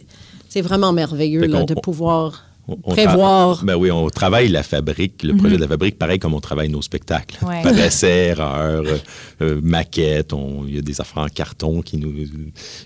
c'est 0.50 0.62
vraiment 0.62 0.92
merveilleux 0.92 1.46
là, 1.48 1.64
de 1.64 1.74
on- 1.78 1.82
pouvoir 1.82 2.46
On- 2.67 2.91
prévoir. 2.91 3.63
Ben 3.65 3.76
oui, 3.76 3.91
on 3.91 4.10
travaille 4.10 4.47
la 4.47 4.63
fabrique, 4.63 5.24
le 5.24 5.36
projet 5.36 5.56
de 5.58 5.62
la 5.62 5.67
fabrique, 5.67 5.97
pareil 5.97 6.19
comme 6.19 6.34
on 6.34 6.39
travaille 6.39 6.69
nos 6.69 6.82
spectacles. 6.82 7.38
Ouais. 7.45 7.62
Par 7.63 7.78
essai, 7.78 8.28
erreur, 8.30 8.84
euh, 8.86 8.97
euh, 9.41 9.60
maquette, 9.63 10.32
on- 10.32 10.63
il 10.67 10.76
y 10.76 10.78
a 10.78 10.82
des 10.82 11.02
affaires 11.02 11.24
en 11.24 11.28
carton 11.28 11.82
qui 11.82 11.97
nous. 11.97 12.13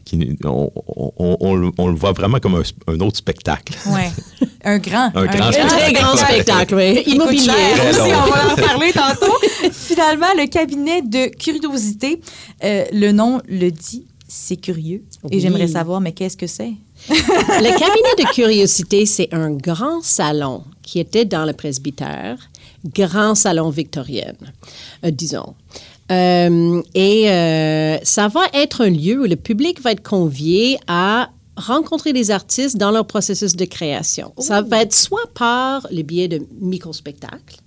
Qui, 0.06 0.18
nous- 0.18 0.36
on, 0.44 0.72
on- 1.18 1.38
on 1.40 1.56
le- 1.56 1.72
on 1.78 1.88
le 1.88 1.96
voit 1.96 2.14
vraiment 2.14 2.40
comme 2.40 2.56
un, 2.56 2.64
un 2.88 3.00
autre 3.02 3.18
spectacle. 3.18 3.78
Ouais. 3.88 4.10
Un 4.64 4.80
grand. 4.80 5.12
Un 5.16 5.26
grand 5.28 5.48
un 5.50 5.52
très 5.68 5.94
grand 5.94 6.16
spectacle, 6.26 6.74
oui. 6.76 7.04
Immobilier. 7.06 7.50
aussi, 7.90 8.00
on 8.00 8.32
va 8.32 8.54
en 8.54 8.56
parler 8.56 8.92
tantôt. 8.94 9.34
Finalement, 9.72 10.26
le 10.38 10.48
cabinet 10.48 11.02
de 11.04 11.28
curiosité, 11.36 12.22
euh, 12.64 12.86
le 12.92 13.12
nom 13.12 13.42
le 13.48 13.70
dit, 13.70 14.08
c'est 14.28 14.58
curieux. 14.58 15.04
Et 15.32 15.40
j'aimerais 15.40 15.68
savoir, 15.68 16.02
mais 16.02 16.14
qu'est-ce 16.14 16.38
que 16.38 16.48
c'est? 16.48 16.74
Le 17.10 17.78
cabinet 17.78 18.16
de 18.18 18.34
curiosité, 18.34 19.06
c'est 19.06 19.32
un 19.32 19.52
grand 19.52 20.02
salon 20.02 20.64
qui 20.82 21.00
était 21.00 21.26
dans 21.26 21.46
le 21.46 21.54
presbytère, 21.54 22.38
grand 22.94 23.36
salon 23.36 23.70
victorien, 23.70 24.34
euh, 25.04 25.12
disons. 25.12 25.54
Euh, 26.12 26.82
et 26.94 27.30
euh, 27.30 27.98
ça 28.04 28.28
va 28.28 28.42
être 28.54 28.86
un 28.86 28.90
lieu 28.90 29.22
où 29.22 29.26
le 29.26 29.36
public 29.36 29.82
va 29.82 29.92
être 29.92 30.08
convié 30.08 30.78
à 30.88 31.30
rencontrer 31.58 32.14
des 32.14 32.32
artistes 32.32 32.78
dans 32.78 32.92
leur 32.92 33.08
processus 33.08 33.56
de 33.56 33.66
création. 33.66 34.34
Ça 34.38 34.62
va 34.62 34.82
être 34.82 34.94
soit 34.94 35.30
par 35.34 35.88
le 35.92 36.02
biais 36.02 36.28
de 36.28 36.42
micro-spectacles, 36.60 37.58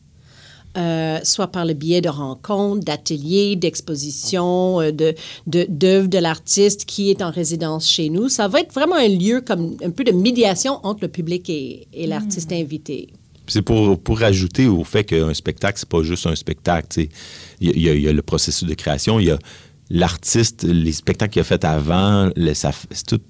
euh, 0.79 1.19
soit 1.25 1.49
par 1.49 1.65
le 1.65 1.75
biais 1.75 2.01
de 2.01 2.09
rencontres, 2.09 2.85
d'ateliers, 2.85 3.57
d'expositions, 3.57 4.81
euh, 4.81 4.93
de, 4.93 5.15
d'œuvres 5.69 6.09
de 6.09 6.19
l'artiste 6.19 6.85
qui 6.85 7.11
est 7.11 7.21
en 7.23 7.31
résidence 7.31 7.91
chez 7.91 8.09
nous. 8.11 8.29
Ça 8.29 8.49
va 8.49 8.61
être 8.61 8.73
vraiment 8.73 8.97
un 8.97 9.09
lieu 9.09 9.41
comme 9.41 9.77
un 9.85 9.91
peu 9.91 10.05
de 10.05 10.13
médiation 10.13 10.79
entre 10.85 11.01
le 11.03 11.09
public 11.09 11.49
et, 11.51 11.87
et 11.93 12.07
l'artiste 12.07 12.53
invité. 12.53 13.09
C'est 13.47 13.63
pour, 13.63 13.99
pour 13.99 14.23
ajouter 14.23 14.67
au 14.67 14.85
fait 14.85 15.05
qu'un 15.05 15.33
spectacle, 15.33 15.79
c'est 15.79 15.89
pas 15.89 16.03
juste 16.03 16.27
un 16.27 16.37
spectacle. 16.37 17.07
Il 17.61 17.81
y, 17.81 17.89
a- 17.89 17.95
y 17.95 18.03
y 18.03 18.13
le 18.13 18.23
processus 18.23 18.69
de 18.69 18.75
création, 18.75 19.19
il 19.19 19.27
y 19.27 19.31
a 19.31 19.39
l'artiste, 19.91 20.65
les 20.65 20.93
spectacles 20.93 21.33
qu'il 21.33 21.41
a 21.41 21.45
fait 21.45 21.65
avant, 21.65 22.31
ça 22.53 22.73
c'est 22.91 23.07
tout, 23.07 23.21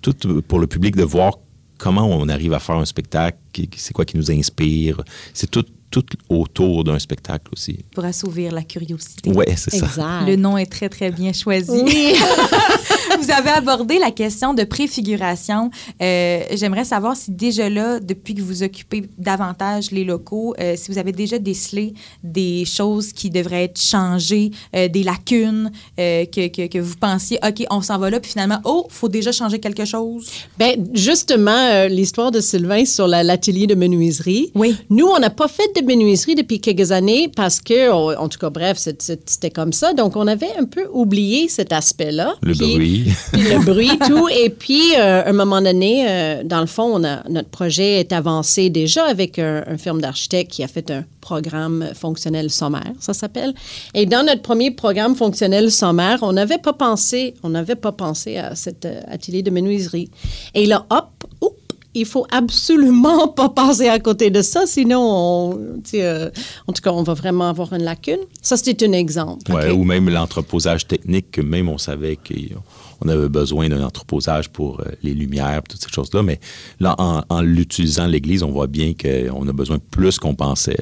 tout 0.00 0.42
pour 0.42 0.58
le 0.58 0.66
public 0.66 0.96
de 0.96 1.02
voir 1.02 1.34
comment 1.76 2.06
on 2.06 2.28
arrive 2.28 2.54
à 2.54 2.58
faire 2.60 2.76
un 2.76 2.86
spectacle, 2.86 3.36
c'est 3.76 3.92
quoi 3.92 4.04
qui 4.04 4.16
nous 4.16 4.30
inspire. 4.30 5.02
C'est 5.34 5.50
tout, 5.50 5.64
tout 5.90 6.04
autour 6.28 6.84
d'un 6.84 6.98
spectacle 6.98 7.50
aussi. 7.52 7.84
Pour 7.94 8.04
assouvir 8.04 8.52
la 8.52 8.62
curiosité. 8.62 9.30
Ouais, 9.30 9.54
c'est 9.56 9.70
ça. 9.70 9.86
Exact. 9.86 10.26
Le 10.26 10.36
nom 10.36 10.58
est 10.58 10.66
très, 10.66 10.88
très 10.88 11.10
bien 11.10 11.32
choisi. 11.32 11.82
Oui. 11.82 12.14
vous 13.20 13.30
avez 13.30 13.50
abordé 13.50 13.98
la 13.98 14.10
question 14.10 14.54
de 14.54 14.64
préfiguration. 14.64 15.70
Euh, 16.02 16.40
J'aimerais 16.54 16.84
savoir 16.84 17.16
si 17.16 17.30
déjà 17.30 17.68
là, 17.68 18.00
depuis 18.00 18.34
que 18.34 18.42
vous 18.42 18.62
occupez 18.62 19.04
davantage 19.18 19.90
les 19.90 20.04
locaux, 20.04 20.54
euh, 20.60 20.74
si 20.76 20.90
vous 20.90 20.98
avez 20.98 21.12
déjà 21.12 21.38
décelé 21.38 21.94
des 22.22 22.64
choses 22.64 23.12
qui 23.12 23.30
devraient 23.30 23.64
être 23.64 23.80
changées, 23.80 24.50
euh, 24.74 24.88
des 24.88 25.02
lacunes, 25.02 25.70
euh, 25.98 26.24
que, 26.26 26.48
que, 26.48 26.66
que 26.66 26.78
vous 26.78 26.96
pensiez, 26.96 27.38
OK, 27.46 27.64
on 27.70 27.80
s'en 27.82 27.98
va 27.98 28.10
là, 28.10 28.20
puis 28.20 28.30
finalement, 28.32 28.58
oh, 28.64 28.86
faut 28.90 29.08
déjà 29.08 29.32
changer 29.32 29.58
quelque 29.58 29.84
chose. 29.84 30.28
Ben, 30.58 30.88
justement, 30.94 31.50
euh, 31.72 31.88
l'histoire 31.88 32.30
de 32.30 32.40
Sylvain 32.40 32.84
sur 32.84 33.06
la- 33.08 33.22
l'atelier 33.22 33.66
de 33.66 33.74
menuiserie. 33.74 34.50
Oui. 34.54 34.76
Nous, 34.90 35.06
on 35.06 35.18
n'a 35.18 35.30
pas 35.30 35.48
fait 35.48 35.68
de 35.80 35.84
menuiserie 35.86 36.34
depuis 36.34 36.60
quelques 36.60 36.92
années 36.92 37.28
parce 37.34 37.60
que, 37.60 37.90
en 38.16 38.28
tout 38.28 38.38
cas, 38.38 38.50
bref, 38.50 38.78
c'était 38.78 39.50
comme 39.50 39.72
ça. 39.72 39.92
Donc, 39.92 40.16
on 40.16 40.26
avait 40.26 40.50
un 40.58 40.64
peu 40.64 40.86
oublié 40.92 41.48
cet 41.48 41.72
aspect-là. 41.72 42.34
Le 42.42 42.52
Puis- 42.54 43.07
bruit. 43.08 43.16
le 43.32 43.64
bruit, 43.64 43.98
tout. 44.06 44.28
Et 44.28 44.50
puis, 44.50 44.94
euh, 44.96 45.22
à 45.22 45.28
un 45.28 45.32
moment 45.32 45.60
donné, 45.60 46.06
euh, 46.08 46.42
dans 46.44 46.60
le 46.60 46.66
fond, 46.66 46.90
on 46.94 47.04
a, 47.04 47.22
notre 47.28 47.48
projet 47.48 48.00
est 48.00 48.12
avancé 48.12 48.70
déjà 48.70 49.04
avec 49.04 49.38
un, 49.38 49.64
un 49.66 49.76
firme 49.76 50.00
d'architectes 50.00 50.50
qui 50.50 50.62
a 50.62 50.68
fait 50.68 50.90
un 50.90 51.04
programme 51.28 51.90
fonctionnel 51.94 52.48
sommaire, 52.48 52.92
ça 53.00 53.12
s'appelle. 53.12 53.52
Et 53.92 54.06
dans 54.06 54.24
notre 54.24 54.40
premier 54.40 54.70
programme 54.70 55.14
fonctionnel 55.14 55.70
sommaire, 55.70 56.20
on 56.22 56.32
n'avait 56.32 56.56
pas 56.56 56.72
pensé, 56.72 57.34
on 57.42 57.50
n'avait 57.50 57.76
pas 57.76 57.92
pensé 57.92 58.38
à 58.38 58.54
cet 58.54 58.86
euh, 58.86 59.02
atelier 59.08 59.42
de 59.42 59.50
menuiserie. 59.50 60.10
Et 60.54 60.64
là, 60.64 60.86
hop, 60.88 61.24
oups, 61.42 61.54
il 61.94 62.06
faut 62.06 62.26
absolument 62.30 63.28
pas 63.40 63.50
passer 63.50 63.88
à 63.88 63.98
côté 63.98 64.30
de 64.30 64.40
ça, 64.40 64.66
sinon, 64.66 65.00
on, 65.00 65.80
euh, 65.94 66.30
en 66.66 66.72
tout 66.72 66.80
cas, 66.82 66.92
on 66.92 67.02
va 67.02 67.12
vraiment 67.12 67.48
avoir 67.50 67.74
une 67.74 67.84
lacune. 67.84 68.20
Ça, 68.40 68.56
c'était 68.56 68.86
un 68.86 68.92
exemple. 68.92 69.52
Ouais. 69.52 69.70
Ou 69.70 69.84
même 69.84 70.08
l'entreposage 70.08 70.86
technique, 70.86 71.30
que 71.32 71.40
même 71.42 71.68
on 71.68 71.78
savait 71.78 72.16
qu'on 72.16 72.87
avait 73.06 73.28
besoin 73.28 73.68
d'un 73.68 73.84
entreposage 73.84 74.48
pour 74.48 74.80
euh, 74.80 74.84
les 75.04 75.14
lumières, 75.14 75.62
toutes 75.68 75.80
ces 75.82 75.88
choses-là. 75.90 76.22
Mais 76.24 76.40
là, 76.80 76.96
en, 76.98 77.22
en 77.28 77.40
l'utilisant, 77.42 78.06
l'Église, 78.08 78.42
on 78.42 78.50
voit 78.50 78.66
bien 78.66 78.94
qu'on 78.94 79.46
a 79.46 79.52
besoin 79.52 79.78
plus 79.78 80.18
qu'on 80.18 80.34
pensait. 80.34 80.78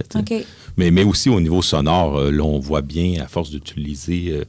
Mais, 0.79 0.91
mais 0.91 1.03
aussi 1.05 1.29
au 1.29 1.41
niveau 1.41 1.61
sonore, 1.61 2.17
euh, 2.17 2.31
là, 2.31 2.43
on 2.45 2.59
voit 2.59 2.81
bien, 2.83 3.21
à 3.23 3.27
force 3.29 3.51
d'utiliser, 3.51 4.31
euh, 4.31 4.45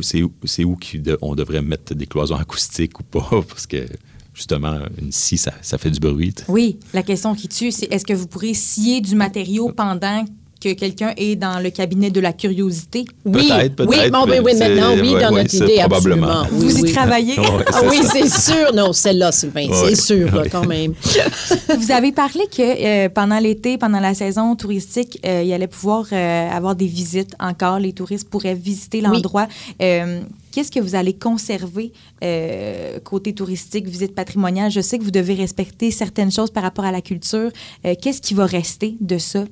c'est 0.00 0.22
où, 0.22 0.32
où 0.64 0.78
de- 0.94 1.18
on 1.20 1.34
devrait 1.34 1.60
mettre 1.62 1.94
des 1.94 2.06
cloisons 2.06 2.36
acoustiques 2.40 2.98
ou 3.00 3.02
pas, 3.02 3.28
parce 3.48 3.66
que 3.66 3.84
justement, 4.32 4.78
une 5.00 5.12
scie, 5.12 5.38
ça, 5.38 5.52
ça 5.62 5.78
fait 5.78 5.90
du 5.90 6.00
bruit. 6.00 6.34
Oui, 6.48 6.78
la 6.92 7.02
question 7.02 7.34
qui 7.34 7.48
tue, 7.48 7.70
c'est 7.70 7.86
est-ce 7.92 8.04
que 8.04 8.12
vous 8.14 8.26
pourrez 8.26 8.54
scier 8.54 9.00
du 9.00 9.14
matériau 9.14 9.70
pendant 9.70 10.24
que 10.64 10.72
quelqu'un 10.72 11.12
est 11.16 11.36
dans 11.36 11.60
le 11.62 11.70
cabinet 11.70 12.10
de 12.10 12.20
la 12.20 12.32
curiosité? 12.32 13.04
Oui, 13.24 13.48
Peut-être, 13.48 13.76
peut-être, 13.76 13.88
Oui, 13.90 14.10
bon, 14.10 14.24
oui, 14.26 14.40
maintenant, 14.58 14.92
oui, 15.00 15.12
dans 15.12 15.32
ouais, 15.34 15.42
notre 15.42 15.54
idée, 15.54 15.76
probablement. 15.80 16.40
absolument. 16.40 16.46
Vous 16.50 16.66
Oui, 16.74 16.80
y 16.80 16.82
oui. 16.84 16.92
travaillez? 16.92 17.38
Ouais, 17.38 17.46
Ah 17.66 17.80
c'est 17.80 17.88
oui, 17.88 17.98
c'est 18.12 18.28
sûr. 18.28 18.74
Non, 18.74 18.92
celle-là, 18.92 19.30
Sylvain, 19.32 19.68
Ouais. 19.68 19.76
c'est 19.90 19.94
sûr, 19.96 20.34
là, 20.34 20.44
quand 20.50 20.66
même. 20.66 20.94
Vous 21.78 21.90
avez 21.92 22.12
parlé 22.12 22.44
que 22.46 22.62
euh, 22.62 23.08
pendant 23.08 23.38
l'été, 23.38 23.78
pendant 23.78 24.00
la 24.00 24.14
saison 24.14 24.56
touristique, 24.56 25.18
euh, 25.26 25.42
il 25.44 25.52
allait 25.52 25.66
pouvoir 25.66 26.06
euh, 26.12 26.50
avoir 26.50 26.74
des 26.74 26.86
visites 26.86 27.34
encore. 27.40 27.78
Les 27.78 27.92
touristes 27.92 28.28
pourraient 28.30 28.54
visiter 28.54 29.00
l'endroit. 29.00 29.46
Euh, 29.82 30.20
Qu'est-ce 30.52 30.70
que 30.70 30.78
vous 30.78 30.94
allez 30.94 31.14
conserver 31.14 31.92
euh, 32.22 33.00
côté 33.00 33.32
touristique, 33.32 33.88
visite 33.88 34.14
patrimoniale? 34.14 34.70
Je 34.70 34.80
sais 34.80 34.98
que 35.00 35.02
vous 35.02 35.10
devez 35.10 35.34
respecter 35.34 35.90
certaines 35.90 36.30
choses 36.30 36.50
par 36.52 36.62
rapport 36.62 36.84
à 36.84 36.92
la 36.92 37.00
culture. 37.00 37.50
Euh, 37.84 37.94
Qu'est-ce 38.00 38.22
qui 38.22 38.34
va 38.34 38.46
rester 38.46 38.94
de 39.00 39.18
ça? 39.18 39.42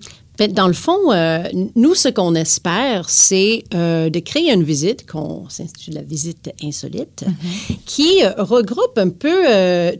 Ben, 0.42 0.52
Dans 0.52 0.66
le 0.66 0.72
fond, 0.72 1.12
euh, 1.12 1.44
nous, 1.76 1.94
ce 1.94 2.08
qu'on 2.08 2.34
espère, 2.34 3.08
c'est 3.08 3.62
euh, 3.74 4.10
de 4.10 4.18
créer 4.18 4.52
une 4.52 4.64
visite 4.64 5.08
qu'on 5.08 5.48
s'intitule 5.48 5.94
la 5.94 6.02
visite 6.02 6.50
insolite, 6.64 7.24
qui 7.86 8.24
euh, 8.24 8.32
regroupe 8.38 8.98
un 8.98 9.10
peu 9.10 9.44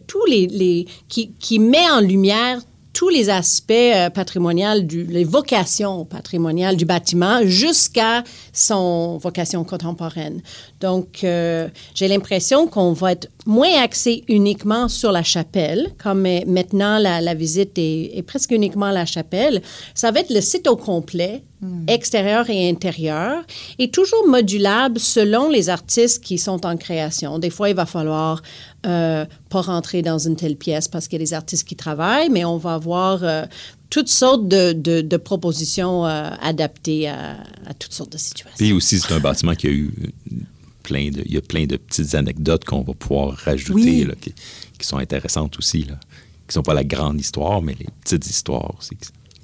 tous 0.09 0.24
les, 0.26 0.48
les 0.48 0.87
qui, 1.09 1.31
qui 1.38 1.61
met 1.61 1.88
en 1.92 2.00
lumière 2.00 2.59
tous 2.92 3.09
les 3.09 3.31
aspects 3.31 3.72
euh, 3.72 4.11
patrimoniaux, 4.11 4.81
du, 4.81 5.05
les 5.05 5.24
vocations 5.24 6.05
patrimoniales 6.05 6.76
du 6.76 6.85
bâtiment 6.85 7.40
jusqu'à 7.44 8.22
son 8.52 9.18
vocation 9.18 9.64
contemporaine. 9.64 10.42
Donc, 10.81 11.24
euh, 11.24 11.68
j'ai 11.94 12.09
l'impression 12.09 12.66
qu'on 12.66 12.92
va 12.92 13.12
être 13.12 13.28
moins 13.46 13.83
axé 13.83 14.24
uniquement 14.28 14.88
sur 14.88 15.11
la 15.11 15.22
chapelle, 15.22 15.90
comme 16.02 16.22
maintenant 16.46 16.98
la, 16.98 17.20
la 17.20 17.35
visite 17.35 17.76
est, 17.76 18.16
est, 18.16 18.22
presque 18.22 18.50
uniquement 18.50 18.90
la 18.90 19.07
chapelle. 19.07 19.62
Ça 19.94 20.11
va 20.11 20.20
être 20.20 20.31
le 20.33 20.40
site 20.40 20.68
au 20.68 20.76
complet, 20.76 21.42
mm. 21.61 21.85
extérieur 21.88 22.50
et 22.50 22.68
intérieur, 22.68 23.42
et 23.78 23.90
toujours 23.90 24.26
modulable 24.28 24.98
selon 24.98 25.48
les 25.48 25.70
artistes 25.70 26.22
qui 26.22 26.38
sont 26.38 26.64
en 26.66 26.76
création. 26.76 27.38
Des 27.38 27.50
fois, 27.50 27.70
il 27.70 27.74
va 27.74 27.87
falloir 27.87 28.42
euh, 28.86 29.24
pas 29.48 29.60
rentrer 29.60 30.02
dans 30.02 30.18
une 30.18 30.36
telle 30.36 30.56
pièce 30.56 30.88
parce 30.88 31.06
qu'il 31.06 31.20
y 31.20 31.22
a 31.22 31.24
des 31.24 31.34
artistes 31.34 31.66
qui 31.66 31.76
travaillent, 31.76 32.30
mais 32.30 32.44
on 32.44 32.56
va 32.56 32.74
avoir 32.74 33.22
euh, 33.22 33.44
toutes 33.90 34.08
sortes 34.08 34.48
de, 34.48 34.72
de, 34.72 35.00
de 35.00 35.16
propositions 35.16 36.06
euh, 36.06 36.30
adaptées 36.40 37.08
à, 37.08 37.36
à, 37.66 37.74
toutes 37.74 37.92
sortes 37.92 38.12
de 38.12 38.18
situations. 38.18 38.56
Puis 38.56 38.72
aussi, 38.72 38.98
c'est 38.98 39.12
un 39.12 39.20
bâtiment 39.20 39.54
qui 39.54 39.66
a 39.68 39.70
eu 39.70 39.92
plein 40.82 41.10
de, 41.10 41.22
il 41.24 41.32
y 41.32 41.36
a 41.36 41.40
plein 41.40 41.66
de 41.66 41.76
petites 41.76 42.14
anecdotes 42.14 42.64
qu'on 42.64 42.82
va 42.82 42.92
pouvoir 42.94 43.36
rajouter 43.36 43.74
oui. 43.74 44.04
là, 44.04 44.14
qui, 44.20 44.34
qui, 44.78 44.86
sont 44.86 44.98
intéressantes 44.98 45.56
aussi, 45.58 45.84
là, 45.84 45.98
qui 46.48 46.54
sont 46.54 46.62
pas 46.62 46.74
la 46.74 46.84
grande 46.84 47.20
histoire, 47.20 47.62
mais 47.62 47.76
les 47.78 47.86
petites 48.02 48.28
histoires 48.28 48.74
aussi. 48.78 48.96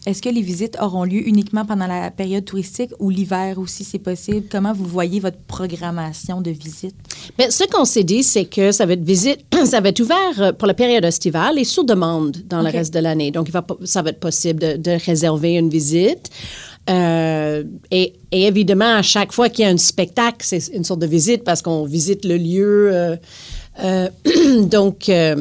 Est-ce 0.08 0.22
que 0.22 0.30
les 0.30 0.40
visites 0.40 0.78
auront 0.80 1.04
lieu 1.04 1.28
uniquement 1.28 1.66
pendant 1.66 1.86
la 1.86 2.10
période 2.10 2.42
touristique 2.42 2.92
ou 2.98 3.10
l'hiver 3.10 3.58
aussi, 3.58 3.84
c'est 3.84 3.98
possible? 3.98 4.46
Comment 4.50 4.72
vous 4.72 4.86
voyez 4.86 5.20
votre 5.20 5.36
programmation 5.36 6.40
de 6.40 6.50
visite? 6.50 6.94
Bien, 7.36 7.50
ce 7.50 7.64
qu'on 7.64 7.84
s'est 7.84 8.04
dit, 8.04 8.22
c'est 8.22 8.46
que 8.46 8.72
ça 8.72 8.86
va 8.86 8.94
être 8.94 9.04
visite, 9.04 9.40
ça 9.66 9.82
va 9.82 9.90
être 9.90 10.00
ouvert 10.00 10.56
pour 10.56 10.66
la 10.66 10.72
période 10.72 11.04
estivale 11.04 11.58
et 11.58 11.64
sous 11.64 11.84
demande 11.84 12.38
dans 12.48 12.60
okay. 12.62 12.72
le 12.72 12.78
reste 12.78 12.94
de 12.94 13.00
l'année. 13.00 13.30
Donc, 13.30 13.48
il 13.48 13.52
va, 13.52 13.66
ça 13.84 14.00
va 14.00 14.08
être 14.08 14.18
possible 14.18 14.60
de, 14.60 14.76
de 14.78 14.92
réserver 15.04 15.56
une 15.56 15.68
visite. 15.68 16.30
Euh, 16.88 17.64
et, 17.90 18.14
et, 18.32 18.46
évidemment, 18.46 18.94
à 18.96 19.02
chaque 19.02 19.32
fois 19.32 19.50
qu'il 19.50 19.66
y 19.66 19.68
a 19.68 19.70
un 19.70 19.76
spectacle, 19.76 20.38
c'est 20.40 20.68
une 20.68 20.84
sorte 20.84 21.00
de 21.00 21.06
visite 21.06 21.44
parce 21.44 21.60
qu'on 21.60 21.84
visite 21.84 22.24
le 22.24 22.38
lieu. 22.38 22.88
Euh, 22.94 23.16
euh, 23.82 24.08
donc, 24.62 25.08
euh, 25.08 25.34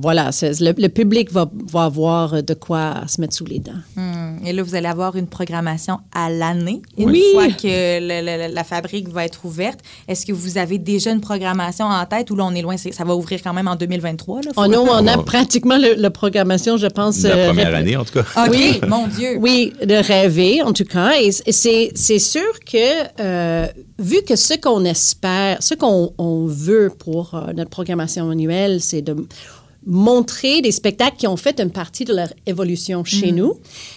voilà, 0.00 0.30
le, 0.42 0.80
le, 0.80 0.88
public 0.88 1.30
va, 1.32 1.48
va, 1.66 1.84
avoir 1.84 2.42
de 2.42 2.54
quoi 2.54 3.02
se 3.06 3.20
mettre 3.20 3.34
sous 3.34 3.44
les 3.44 3.58
dents. 3.58 3.72
Hum. 3.96 4.38
Et 4.44 4.52
là, 4.52 4.62
vous 4.62 4.74
allez 4.74 4.88
avoir 4.88 5.16
une 5.16 5.26
programmation 5.26 5.98
à 6.12 6.30
l'année, 6.30 6.82
une 6.98 7.10
oui. 7.10 7.22
fois 7.32 7.46
que 7.48 8.00
le, 8.00 8.48
le, 8.48 8.54
la 8.54 8.64
fabrique 8.64 9.08
va 9.08 9.24
être 9.24 9.44
ouverte. 9.44 9.80
Est-ce 10.08 10.26
que 10.26 10.32
vous 10.32 10.58
avez 10.58 10.78
déjà 10.78 11.10
une 11.10 11.20
programmation 11.20 11.86
en 11.86 12.04
tête 12.04 12.30
ou 12.30 12.36
là, 12.36 12.44
on 12.44 12.54
est 12.54 12.62
loin? 12.62 12.76
ça 12.76 13.04
va 13.04 13.14
ouvrir 13.14 13.40
quand 13.42 13.54
même 13.54 13.68
en 13.68 13.76
2023? 13.76 14.42
Là, 14.42 14.50
oh 14.56 14.66
non, 14.66 14.86
on 14.90 15.06
a 15.06 15.18
pratiquement 15.18 15.78
la 15.78 16.10
programmation, 16.10 16.76
je 16.76 16.86
pense. 16.86 17.22
La 17.22 17.36
euh, 17.36 17.46
première 17.46 17.74
année, 17.74 17.96
en 17.96 18.04
tout 18.04 18.12
cas. 18.12 18.44
OK, 18.44 18.50
oui, 18.50 18.80
mon 18.88 19.06
Dieu. 19.06 19.36
Oui, 19.38 19.72
de 19.84 19.94
rêver, 19.94 20.62
en 20.62 20.72
tout 20.72 20.84
cas. 20.84 21.12
Et 21.20 21.30
c'est 21.32 22.18
sûr 22.18 22.60
que, 22.70 23.20
euh, 23.20 23.66
vu 23.98 24.22
que 24.22 24.36
ce 24.36 24.54
qu'on 24.54 24.84
espère, 24.84 25.62
ce 25.62 25.74
qu'on 25.74 26.46
veut 26.46 26.90
pour 26.98 27.34
euh, 27.34 27.52
notre 27.52 27.70
programmation 27.70 28.30
annuelle, 28.30 28.80
c'est 28.80 29.02
de 29.02 29.16
montrer 29.86 30.62
des 30.62 30.72
spectacles 30.72 31.16
qui 31.18 31.26
ont 31.26 31.36
fait 31.36 31.60
une 31.60 31.70
partie 31.70 32.04
de 32.04 32.14
leur 32.14 32.32
évolution 32.46 33.04
chez 33.04 33.32
mmh. 33.32 33.36
nous. 33.36 33.54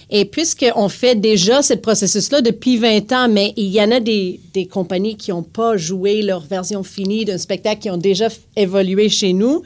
Et 0.10 0.26
puisqu'on 0.26 0.90
fait 0.90 1.16
déjà 1.16 1.62
ce 1.62 1.74
processus-là 1.76 2.42
depuis 2.42 2.78
20 2.78 3.12
ans, 3.14 3.30
mais 3.30 3.54
il 3.56 3.70
y 3.70 3.82
en 3.82 3.92
a 3.92 4.00
des, 4.00 4.40
des 4.54 4.66
compagnies 4.68 5.16
qui 5.16 5.32
n'ont 5.32 5.44
pas 5.44 5.78
joué 5.78 6.22
leur 6.22 6.42
version 6.42 6.84
finie 6.84 7.26
d'un 7.26 7.38
spectacle 7.38 7.82
qui 7.82 7.90
ont 7.90 7.98
déjà 7.98 8.28
évolué 8.56 9.10
chez 9.10 9.34
nous. 9.34 9.64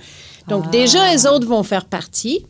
Donc, 0.47 0.65
ah. 0.67 0.71
déjà, 0.71 1.11
les 1.11 1.25
autres 1.25 1.47
vont 1.47 1.63
faire 1.63 1.85
partie. 1.85 2.45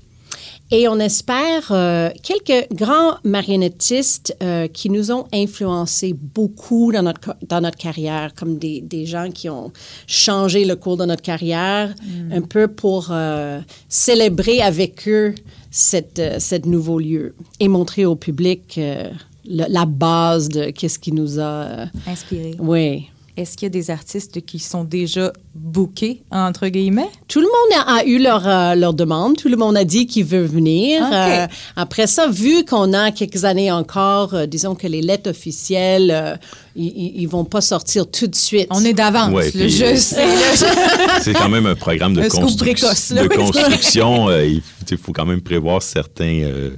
Et 0.74 0.88
on 0.88 1.00
espère 1.00 1.72
euh, 1.72 2.10
quelques 2.24 2.74
grands 2.74 3.18
marionnettistes 3.26 4.38
euh, 4.42 4.70
qui 4.70 4.90
nous 4.90 5.12
ont 5.12 5.26
influencé 5.34 6.14
beaucoup 6.14 6.94
dans 6.94 7.04
notre, 7.04 7.36
dans 7.46 7.60
notre 7.60 7.78
carrière, 7.78 8.34
comme 8.34 8.58
des, 8.58 8.80
des 8.80 9.06
gens 9.06 9.30
qui 9.32 9.50
ont 9.50 9.74
changé 10.08 10.64
le 10.64 10.78
cours 10.78 10.96
de 10.96 11.04
notre 11.04 11.22
carrière, 11.22 11.94
mm. 12.02 12.32
un 12.32 12.42
peu 12.42 12.70
pour 12.70 13.10
euh, 13.12 13.60
célébrer 13.90 14.62
avec 14.62 15.10
eux 15.10 15.36
cette, 15.72 16.22
cette 16.40 16.66
nouveau 16.66 17.00
lieu 17.00 17.36
et 17.60 17.68
montrer 17.68 18.06
au 18.06 18.16
public 18.16 18.80
le, 18.80 19.12
la 19.46 19.86
base 19.86 20.48
de 20.48 20.70
qu'est-ce 20.70 21.00
qui 21.00 21.12
nous 21.12 21.38
a 21.40 21.88
inspiré. 22.08 22.56
Oui. 22.60 23.10
Est-ce 23.38 23.56
qu'il 23.56 23.65
y 23.65 23.67
a 23.67 23.70
des 23.70 23.91
artistes 23.91 24.46
qui 24.46 24.60
sont 24.60 24.84
déjà 24.84 25.32
bookés, 25.56 26.22
entre 26.32 26.67
guillemets? 26.67 27.10
Tout 27.28 27.39
le 27.39 27.46
monde 27.46 27.86
a, 27.86 28.00
a 28.00 28.04
eu 28.04 28.20
leur, 28.20 28.48
euh, 28.48 28.76
leur 28.76 28.94
demande. 28.94 29.38
Tout 29.38 29.48
le 29.48 29.58
monde 29.58 29.78
a 29.78 29.84
dit 29.84 30.06
qu'il 30.06 30.26
veut 30.26 30.44
venir. 30.44 31.02
Okay. 31.02 31.15
Euh, 31.15 31.48
après 31.76 32.08
ça, 32.08 32.28
vu 32.28 32.65
qu'on 32.65 32.94
a 32.94 33.12
quelques 33.12 33.46
années 33.46 33.72
encore, 33.72 34.34
euh, 34.34 34.46
disons 34.46 34.76
que 34.76 34.88
les 34.88 35.02
lettres 35.02 35.30
officielles, 35.30 36.39
ils 36.76 37.24
ne 37.24 37.28
vont 37.30 37.46
pas 37.46 37.62
sortir 37.62 38.10
tout 38.10 38.28
de 38.28 38.36
suite. 38.36 38.67
On 38.70 38.84
est 38.84 38.94
d'avance. 38.94 39.34
Ouais, 39.34 39.52
le 39.56 39.67
jeu, 39.67 39.96
c'est 39.96 41.34
quand 41.34 41.50
même 41.50 41.65
un 41.65 41.76
programme 41.76 42.13
de, 42.13 42.28
construc 42.28 42.78
précoce, 42.78 43.12
là, 43.12 43.24
de 43.24 43.28
construction. 43.28 44.30
il 44.32 44.62
faut 44.98 45.13
quand 45.13 45.26
même 45.26 45.41
prévoir 45.41 45.82
certains 45.82 46.41
euh, 46.44 46.72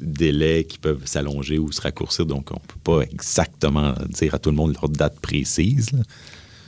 délais 0.00 0.64
qui 0.64 0.78
peuvent 0.78 1.06
s'allonger 1.06 1.58
ou 1.58 1.72
se 1.72 1.80
raccourcir. 1.80 2.26
Donc, 2.26 2.50
on 2.50 2.54
ne 2.54 2.60
peut 2.60 2.80
pas 2.82 3.00
exactement 3.02 3.94
dire 4.08 4.34
à 4.34 4.38
tout 4.38 4.50
le 4.50 4.56
monde 4.56 4.74
leur 4.74 4.88
date 4.88 5.18
précise. 5.20 5.92
Là. 5.92 6.00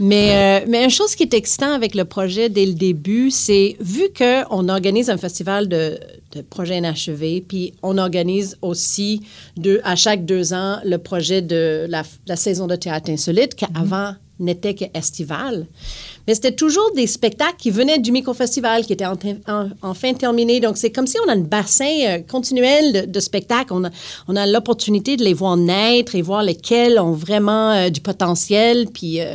Mais, 0.00 0.62
euh, 0.62 0.66
mais 0.68 0.84
une 0.84 0.90
chose 0.90 1.16
qui 1.16 1.24
est 1.24 1.34
excitant 1.34 1.72
avec 1.72 1.94
le 1.94 2.04
projet 2.04 2.48
dès 2.48 2.66
le 2.66 2.74
début, 2.74 3.30
c'est 3.30 3.76
vu 3.80 4.04
qu'on 4.16 4.68
organise 4.68 5.10
un 5.10 5.16
festival 5.16 5.68
de, 5.68 5.98
de 6.32 6.42
projets 6.42 6.78
inachevés, 6.78 7.44
puis 7.46 7.74
on 7.82 7.98
organise 7.98 8.56
aussi 8.62 9.22
deux, 9.56 9.80
à 9.82 9.96
chaque 9.96 10.24
deux 10.24 10.52
ans 10.52 10.78
le 10.84 10.98
projet 10.98 11.42
de 11.42 11.86
la, 11.88 12.04
la 12.26 12.36
saison 12.36 12.66
de 12.68 12.76
théâtre 12.76 13.10
insolite, 13.10 13.56
qui 13.56 13.64
avant 13.74 14.14
n'était 14.40 14.74
qu'estival. 14.74 15.66
Mais 16.26 16.34
c'était 16.34 16.54
toujours 16.54 16.92
des 16.94 17.06
spectacles 17.06 17.56
qui 17.58 17.70
venaient 17.70 17.98
du 17.98 18.12
micro-festival, 18.12 18.84
qui 18.84 18.92
étaient 18.92 19.06
en, 19.06 19.18
en, 19.48 19.68
enfin 19.82 20.12
terminés. 20.14 20.60
Donc, 20.60 20.76
c'est 20.76 20.90
comme 20.90 21.06
si 21.06 21.16
on 21.26 21.28
a 21.28 21.34
un 21.34 21.40
bassin 21.40 21.96
euh, 22.06 22.18
continuel 22.20 23.10
de, 23.10 23.20
spectacles. 23.20 23.72
On 23.72 23.84
a, 23.84 23.90
on 24.28 24.36
a 24.36 24.46
l'opportunité 24.46 25.16
de 25.16 25.24
les 25.24 25.34
voir 25.34 25.56
naître 25.56 26.14
et 26.14 26.22
voir 26.22 26.42
lesquels 26.42 26.98
ont 26.98 27.12
vraiment 27.12 27.72
euh, 27.72 27.90
du 27.90 28.00
potentiel. 28.00 28.88
Puis, 28.92 29.20
euh, 29.20 29.34